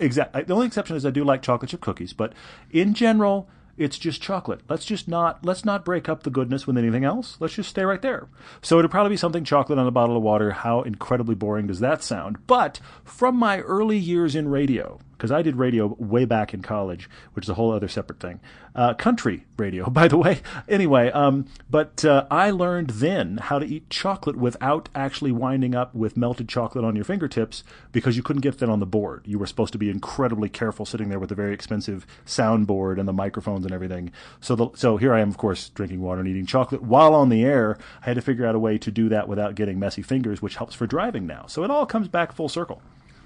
exactly 0.00 0.42
the 0.44 0.54
only 0.54 0.66
exception 0.66 0.96
is 0.96 1.04
I 1.04 1.10
do 1.10 1.24
like 1.24 1.42
chocolate 1.42 1.70
chip 1.70 1.80
cookies, 1.80 2.12
but 2.12 2.32
in 2.70 2.94
general 2.94 3.48
it's 3.78 3.98
just 3.98 4.20
chocolate. 4.20 4.60
Let's 4.68 4.84
just 4.84 5.08
not 5.08 5.44
let's 5.44 5.64
not 5.64 5.84
break 5.84 6.08
up 6.08 6.22
the 6.22 6.30
goodness 6.30 6.66
with 6.66 6.76
anything 6.76 7.04
else. 7.04 7.36
Let's 7.40 7.54
just 7.54 7.70
stay 7.70 7.84
right 7.84 8.02
there. 8.02 8.28
So 8.60 8.78
it'd 8.78 8.90
probably 8.90 9.10
be 9.10 9.16
something 9.16 9.44
chocolate 9.44 9.78
on 9.78 9.86
a 9.86 9.92
bottle 9.92 10.16
of 10.16 10.22
water. 10.22 10.50
How 10.50 10.82
incredibly 10.82 11.34
boring 11.34 11.66
does 11.68 11.80
that 11.80 12.02
sound? 12.02 12.46
But 12.46 12.80
from 13.04 13.36
my 13.36 13.60
early 13.60 13.98
years 13.98 14.34
in 14.34 14.48
radio, 14.48 14.98
because 15.18 15.32
I 15.32 15.42
did 15.42 15.56
radio 15.56 15.96
way 15.98 16.24
back 16.24 16.54
in 16.54 16.62
college, 16.62 17.10
which 17.32 17.44
is 17.44 17.48
a 17.48 17.54
whole 17.54 17.72
other 17.72 17.88
separate 17.88 18.20
thing. 18.20 18.38
Uh, 18.74 18.94
country 18.94 19.44
radio, 19.56 19.90
by 19.90 20.06
the 20.06 20.16
way. 20.16 20.40
Anyway, 20.68 21.10
um, 21.10 21.46
but 21.68 22.04
uh, 22.04 22.26
I 22.30 22.52
learned 22.52 22.90
then 22.90 23.38
how 23.38 23.58
to 23.58 23.66
eat 23.66 23.90
chocolate 23.90 24.36
without 24.36 24.88
actually 24.94 25.32
winding 25.32 25.74
up 25.74 25.92
with 25.92 26.16
melted 26.16 26.48
chocolate 26.48 26.84
on 26.84 26.94
your 26.94 27.04
fingertips 27.04 27.64
because 27.90 28.16
you 28.16 28.22
couldn't 28.22 28.42
get 28.42 28.58
that 28.58 28.68
on 28.68 28.78
the 28.78 28.86
board. 28.86 29.24
You 29.26 29.40
were 29.40 29.46
supposed 29.46 29.72
to 29.72 29.78
be 29.78 29.90
incredibly 29.90 30.48
careful 30.48 30.86
sitting 30.86 31.08
there 31.08 31.18
with 31.18 31.32
a 31.32 31.34
very 31.34 31.52
expensive 31.52 32.06
soundboard 32.24 33.00
and 33.00 33.08
the 33.08 33.12
microphones 33.12 33.64
and 33.64 33.74
everything. 33.74 34.12
So, 34.40 34.54
the, 34.54 34.68
so 34.74 34.98
here 34.98 35.12
I 35.12 35.20
am, 35.20 35.28
of 35.28 35.36
course, 35.36 35.68
drinking 35.70 36.00
water 36.00 36.20
and 36.20 36.28
eating 36.28 36.46
chocolate 36.46 36.82
while 36.82 37.14
on 37.14 37.28
the 37.28 37.42
air. 37.44 37.76
I 38.02 38.04
had 38.04 38.14
to 38.14 38.22
figure 38.22 38.46
out 38.46 38.54
a 38.54 38.60
way 38.60 38.78
to 38.78 38.90
do 38.92 39.08
that 39.08 39.26
without 39.26 39.56
getting 39.56 39.80
messy 39.80 40.02
fingers, 40.02 40.40
which 40.40 40.56
helps 40.56 40.76
for 40.76 40.86
driving 40.86 41.26
now. 41.26 41.46
So 41.48 41.64
it 41.64 41.72
all 41.72 41.86
comes 41.86 42.06
back 42.06 42.30
full 42.30 42.48
circle. 42.48 42.80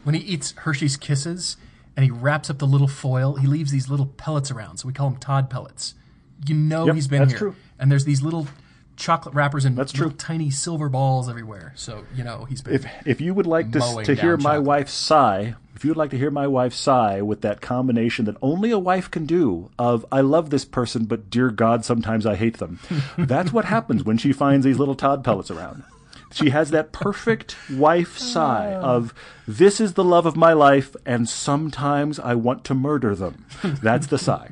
When 0.05 0.15
he 0.15 0.23
eats 0.23 0.53
Hershey's 0.53 0.97
Kisses 0.97 1.57
and 1.97 2.05
he 2.05 2.11
wraps 2.11 2.49
up 2.51 2.59
the 2.59 2.67
little 2.67 2.89
foil, 2.89 3.37
he 3.37 3.47
leaves 3.47 3.71
these 3.73 3.89
little 3.89 4.07
pellets 4.07 4.51
around. 4.51 4.79
So 4.79 4.87
we 4.89 4.93
call 4.95 5.11
them 5.11 5.19
Todd 5.19 5.51
pellets. 5.51 5.95
You 6.47 6.55
know 6.55 6.87
Yep, 6.87 6.95
he's 6.95 7.09
been 7.09 7.19
that's 7.21 7.33
here. 7.33 7.39
true. 7.39 7.55
And 7.79 7.91
there's 7.91 8.05
these 8.05 8.23
little 8.23 8.47
chocolate 8.97 9.35
wrappers 9.35 9.65
and 9.65 9.77
That's 9.77 9.93
little 9.95 10.11
true. 10.11 10.17
tiny 10.17 10.51
silver 10.51 10.89
balls 10.89 11.29
everywhere. 11.29 11.73
So 11.77 12.05
you 12.15 12.25
know 12.25 12.45
he's 12.45 12.63
been. 12.63 12.75
If 12.75 12.87
if 13.07 13.21
you 13.21 13.35
would 13.35 13.47
like 13.47 13.73
to 13.73 14.03
to 14.05 14.15
hear 14.15 14.37
my 14.37 14.51
chocolate. 14.55 14.63
wife 14.65 14.89
sigh, 14.89 15.55
if 15.75 15.85
you 15.85 15.91
would 15.91 15.97
like 15.97 16.11
to 16.11 16.19
hear 16.19 16.31
my 16.31 16.47
wife 16.47 16.75
sigh 16.75 17.23
with 17.23 17.41
that 17.43 17.61
combination 17.61 18.25
that 18.27 18.37
only 18.43 18.71
a 18.71 18.79
wife 18.79 19.11
can 19.11 19.25
do 19.27 19.71
of 19.79 20.05
I 20.13 20.21
love 20.21 20.51
this 20.51 20.65
person, 20.65 21.05
but 21.07 21.31
dear 21.31 21.51
God, 21.51 21.85
sometimes 21.85 22.27
I 22.27 22.35
hate 22.37 22.59
them. 22.59 22.81
that's 23.19 23.53
what 23.53 23.65
happens 23.67 24.05
when 24.05 24.19
she 24.19 24.33
finds 24.33 24.65
these 24.65 24.79
little 24.79 24.95
Todd 24.95 25.25
pellets 25.25 25.51
around. 25.51 25.85
She 26.33 26.51
has 26.51 26.71
that 26.71 26.93
perfect 26.93 27.57
wife 27.71 28.19
sigh 28.19 28.73
of 28.75 29.15
this 29.47 29.81
is 29.81 29.95
the 29.95 30.05
love 30.05 30.27
of 30.27 30.37
my 30.37 30.53
life, 30.53 30.97
and 31.05 31.29
sometimes 31.29 32.19
I 32.19 32.35
want 32.35 32.65
to 32.65 32.75
murder 32.75 33.15
them. 33.15 33.47
That's 33.63 34.07
the 34.07 34.19
sigh. 34.19 34.51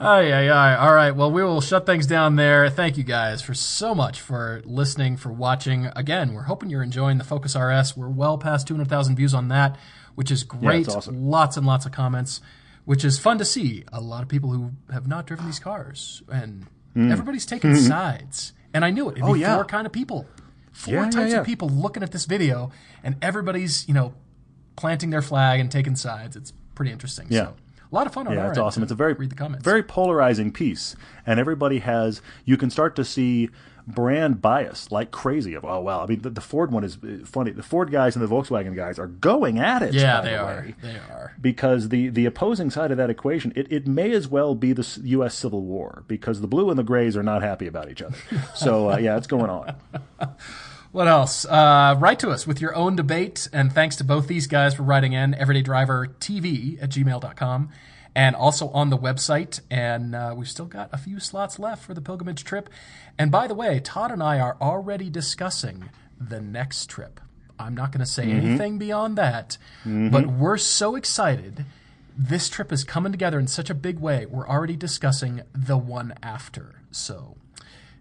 Ay, 0.00 0.32
ay, 0.32 0.48
ay. 0.48 0.76
All 0.76 0.94
right. 0.94 1.10
Well, 1.10 1.32
we 1.32 1.42
will 1.42 1.60
shut 1.60 1.84
things 1.84 2.06
down 2.06 2.36
there. 2.36 2.70
Thank 2.70 2.96
you 2.96 3.02
guys 3.02 3.42
for 3.42 3.52
so 3.52 3.96
much 3.96 4.20
for 4.20 4.62
listening, 4.64 5.16
for 5.16 5.32
watching. 5.32 5.86
Again, 5.96 6.34
we're 6.34 6.42
hoping 6.42 6.70
you're 6.70 6.84
enjoying 6.84 7.18
the 7.18 7.24
Focus 7.24 7.56
RS. 7.56 7.96
We're 7.96 8.08
well 8.08 8.38
past 8.38 8.68
200,000 8.68 9.16
views 9.16 9.34
on 9.34 9.48
that, 9.48 9.76
which 10.14 10.30
is 10.30 10.44
great. 10.44 10.86
it's 10.86 10.94
awesome. 10.94 11.26
Lots 11.28 11.56
and 11.56 11.66
lots 11.66 11.84
of 11.84 11.90
comments, 11.90 12.40
which 12.84 13.04
is 13.04 13.18
fun 13.18 13.38
to 13.38 13.44
see. 13.44 13.82
A 13.92 14.00
lot 14.00 14.22
of 14.22 14.28
people 14.28 14.50
who 14.50 14.70
have 14.92 15.08
not 15.08 15.26
driven 15.26 15.46
these 15.46 15.58
cars, 15.58 16.22
and 16.28 16.66
mm. 16.94 17.10
everybody's 17.10 17.46
taking 17.46 17.72
mm-hmm. 17.72 17.88
sides. 17.88 18.52
And 18.74 18.84
I 18.84 18.90
knew 18.90 19.08
it. 19.08 19.12
It'd 19.12 19.24
be. 19.24 19.30
Oh, 19.30 19.34
yeah. 19.34 19.54
four 19.56 19.64
kind 19.64 19.86
of 19.86 19.92
people. 19.92 20.26
Four 20.72 20.94
Yeah, 20.94 21.10
types 21.10 21.32
yeah. 21.32 21.40
of 21.40 21.46
people 21.46 21.68
looking 21.68 22.02
at 22.02 22.12
this 22.12 22.24
video, 22.24 22.70
and 23.02 23.16
everybody's, 23.22 23.88
you 23.88 23.94
know, 23.94 24.14
planting 24.76 25.10
their 25.10 25.22
flag 25.22 25.58
and 25.60 25.70
taking 25.70 25.96
sides. 25.96 26.36
It's 26.36 26.52
pretty 26.74 26.92
interesting. 26.92 27.26
Yeah. 27.30 27.46
So, 27.46 27.54
a 27.90 27.94
lot 27.94 28.06
of 28.06 28.12
fun 28.12 28.28
on 28.28 28.34
Yeah, 28.34 28.48
it's 28.50 28.58
awesome. 28.58 28.82
It's 28.82 28.92
a 28.92 28.94
very 28.94 29.14
read 29.14 29.30
the 29.30 29.34
comments. 29.34 29.64
very 29.64 29.82
polarizing 29.82 30.52
piece, 30.52 30.94
and 31.26 31.40
everybody 31.40 31.78
has. 31.80 32.20
You 32.44 32.56
can 32.56 32.70
start 32.70 32.94
to 32.96 33.04
see 33.04 33.48
brand 33.88 34.40
bias 34.42 34.92
like 34.92 35.10
crazy. 35.10 35.54
Of 35.54 35.64
oh 35.64 35.80
well, 35.80 36.00
I 36.00 36.06
mean 36.06 36.22
the, 36.22 36.30
the 36.30 36.40
Ford 36.40 36.70
one 36.70 36.84
is 36.84 36.96
uh, 37.02 37.24
funny. 37.24 37.50
The 37.50 37.62
Ford 37.62 37.90
guys 37.90 38.14
and 38.14 38.24
the 38.24 38.28
Volkswagen 38.28 38.76
guys 38.76 38.98
are 38.98 39.06
going 39.06 39.58
at 39.58 39.82
it. 39.82 39.94
Yeah, 39.94 40.20
they 40.20 40.30
the 40.30 40.38
are. 40.38 40.68
They 40.82 40.94
are. 40.94 41.34
because 41.40 41.88
the 41.88 42.08
the 42.10 42.26
opposing 42.26 42.70
side 42.70 42.90
of 42.90 42.96
that 42.98 43.10
equation, 43.10 43.52
it, 43.56 43.70
it 43.72 43.86
may 43.86 44.12
as 44.12 44.28
well 44.28 44.54
be 44.54 44.72
the 44.72 44.86
U.S. 45.04 45.34
Civil 45.34 45.62
War 45.62 46.04
because 46.06 46.40
the 46.40 46.46
blue 46.48 46.70
and 46.70 46.78
the 46.78 46.84
grays 46.84 47.16
are 47.16 47.22
not 47.22 47.42
happy 47.42 47.66
about 47.66 47.90
each 47.90 48.02
other. 48.02 48.16
So 48.54 48.90
uh, 48.90 48.96
yeah, 48.98 49.16
it's 49.16 49.26
going 49.26 49.50
on. 49.50 49.74
What 50.90 51.06
else? 51.06 51.44
Uh, 51.44 51.96
write 51.98 52.18
to 52.20 52.30
us 52.30 52.46
with 52.46 52.62
your 52.62 52.74
own 52.74 52.96
debate. 52.96 53.46
And 53.52 53.70
thanks 53.70 53.96
to 53.96 54.04
both 54.04 54.26
these 54.26 54.46
guys 54.46 54.74
for 54.74 54.84
writing 54.84 55.12
in 55.12 55.34
everydaydrivertv 55.34 56.82
at 56.82 56.88
gmail.com 56.90 57.68
and 58.18 58.34
also 58.34 58.68
on 58.70 58.90
the 58.90 58.98
website. 58.98 59.60
And 59.70 60.12
uh, 60.12 60.34
we've 60.36 60.48
still 60.48 60.66
got 60.66 60.90
a 60.92 60.98
few 60.98 61.20
slots 61.20 61.60
left 61.60 61.84
for 61.84 61.94
the 61.94 62.00
pilgrimage 62.00 62.42
trip. 62.42 62.68
And 63.16 63.30
by 63.30 63.46
the 63.46 63.54
way, 63.54 63.78
Todd 63.78 64.10
and 64.10 64.20
I 64.20 64.40
are 64.40 64.56
already 64.60 65.08
discussing 65.08 65.88
the 66.20 66.40
next 66.40 66.90
trip. 66.90 67.20
I'm 67.60 67.76
not 67.76 67.92
going 67.92 68.04
to 68.04 68.10
say 68.10 68.24
anything 68.24 68.76
beyond 68.76 69.16
that, 69.18 69.56
but 69.84 70.26
we're 70.26 70.58
so 70.58 70.96
excited. 70.96 71.64
This 72.16 72.48
trip 72.48 72.72
is 72.72 72.82
coming 72.82 73.12
together 73.12 73.38
in 73.38 73.46
such 73.46 73.70
a 73.70 73.74
big 73.74 74.00
way. 74.00 74.26
We're 74.26 74.48
already 74.48 74.76
discussing 74.76 75.42
the 75.52 75.76
one 75.76 76.14
after. 76.20 76.82
So 76.90 77.36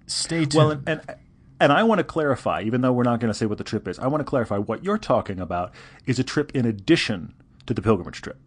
stay 0.07 0.45
tuned. 0.45 0.53
Well, 0.55 0.72
and, 0.72 0.88
and 0.88 1.01
and 1.59 1.72
I 1.72 1.84
want 1.84 1.99
to 1.99 2.03
clarify, 2.03 2.61
even 2.63 2.82
though 2.82 2.91
we're 2.91 3.03
not 3.03 3.20
going 3.20 3.32
to 3.32 3.38
say 3.38 3.45
what 3.45 3.57
the 3.59 3.63
trip 3.63 3.88
is, 3.88 3.97
I 3.99 4.07
want 4.07 4.22
to 4.22 4.26
clarify 4.26 4.57
what 4.57 4.84
you're 4.84 4.99
talking 4.99 5.39
about 5.39 5.74
is 6.05 6.20
a 6.20 6.24
trip 6.24 6.51
in 6.55 6.65
addition 6.65 7.34
to 7.65 7.74
the 7.74 7.82
pilgrimage 7.82 8.22
trip. 8.22 8.38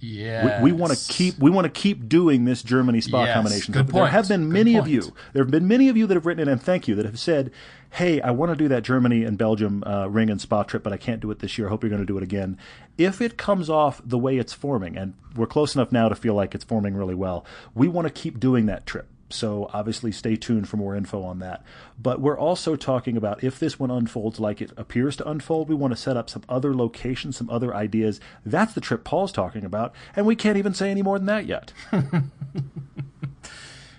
Yeah. 0.00 0.62
We, 0.62 0.72
we 0.72 0.78
want 0.78 0.92
to 0.96 1.12
keep 1.12 1.38
we 1.38 1.50
want 1.50 1.64
to 1.66 1.70
keep 1.70 2.08
doing 2.08 2.44
this 2.44 2.62
Germany 2.62 3.00
spa 3.00 3.24
Yes, 3.24 3.34
combination. 3.34 3.72
good 3.72 3.86
trip. 3.86 3.92
There 3.94 4.02
point, 4.02 4.12
have 4.12 4.28
been 4.28 4.50
many 4.50 4.76
of 4.76 4.88
you. 4.88 5.12
There 5.32 5.42
have 5.42 5.50
been 5.50 5.68
many 5.68 5.88
of 5.88 5.96
you 5.96 6.06
that 6.06 6.14
have 6.14 6.26
written 6.26 6.42
in, 6.42 6.48
and 6.48 6.62
thank 6.62 6.88
you, 6.88 6.94
that 6.96 7.04
have 7.04 7.18
said, 7.18 7.50
"Hey, 7.90 8.20
I 8.20 8.30
want 8.30 8.50
to 8.50 8.56
do 8.56 8.68
that 8.68 8.82
Germany 8.82 9.24
and 9.24 9.36
Belgium 9.36 9.84
uh, 9.86 10.06
ring 10.08 10.30
and 10.30 10.40
spa 10.40 10.62
trip, 10.62 10.82
but 10.82 10.92
I 10.92 10.96
can't 10.96 11.20
do 11.20 11.30
it 11.30 11.40
this 11.40 11.58
year. 11.58 11.66
I 11.66 11.70
hope 11.70 11.82
you're 11.82 11.90
going 11.90 12.02
to 12.02 12.06
do 12.06 12.16
it 12.16 12.22
again." 12.22 12.56
If 12.96 13.20
it 13.20 13.36
comes 13.36 13.68
off 13.70 14.00
the 14.04 14.18
way 14.18 14.38
it's 14.38 14.52
forming, 14.52 14.96
and 14.96 15.14
we're 15.36 15.46
close 15.46 15.74
enough 15.74 15.92
now 15.92 16.08
to 16.08 16.14
feel 16.14 16.34
like 16.34 16.54
it's 16.54 16.64
forming 16.64 16.94
really 16.94 17.14
well, 17.14 17.44
we 17.74 17.86
want 17.88 18.06
to 18.06 18.12
keep 18.12 18.40
doing 18.40 18.66
that 18.66 18.86
trip. 18.86 19.06
So 19.30 19.70
obviously, 19.72 20.12
stay 20.12 20.36
tuned 20.36 20.68
for 20.68 20.76
more 20.76 20.94
info 20.94 21.22
on 21.22 21.38
that. 21.40 21.64
But 21.98 22.20
we're 22.20 22.38
also 22.38 22.76
talking 22.76 23.16
about 23.16 23.42
if 23.44 23.58
this 23.58 23.78
one 23.78 23.90
unfolds 23.90 24.40
like 24.40 24.60
it 24.60 24.72
appears 24.76 25.16
to 25.16 25.28
unfold, 25.28 25.68
we 25.68 25.74
want 25.74 25.92
to 25.92 25.96
set 25.96 26.16
up 26.16 26.28
some 26.28 26.42
other 26.48 26.74
locations, 26.74 27.36
some 27.36 27.50
other 27.50 27.74
ideas. 27.74 28.20
That's 28.44 28.74
the 28.74 28.80
trip 28.80 29.04
Paul's 29.04 29.32
talking 29.32 29.64
about, 29.64 29.94
and 30.16 30.26
we 30.26 30.36
can't 30.36 30.58
even 30.58 30.74
say 30.74 30.90
any 30.90 31.02
more 31.02 31.18
than 31.18 31.26
that 31.26 31.46
yet. 31.46 31.72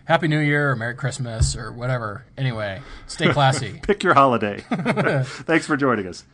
Happy 0.05 0.27
New 0.27 0.39
Year 0.39 0.71
or 0.71 0.75
Merry 0.75 0.95
Christmas 0.95 1.55
or 1.55 1.71
whatever. 1.71 2.25
Anyway, 2.37 2.81
stay 3.07 3.31
classy. 3.31 3.79
Pick 3.83 4.03
your 4.03 4.13
holiday. 4.13 4.59
Thanks 5.23 5.65
for 5.65 5.77
joining 5.77 6.07
us. 6.07 6.25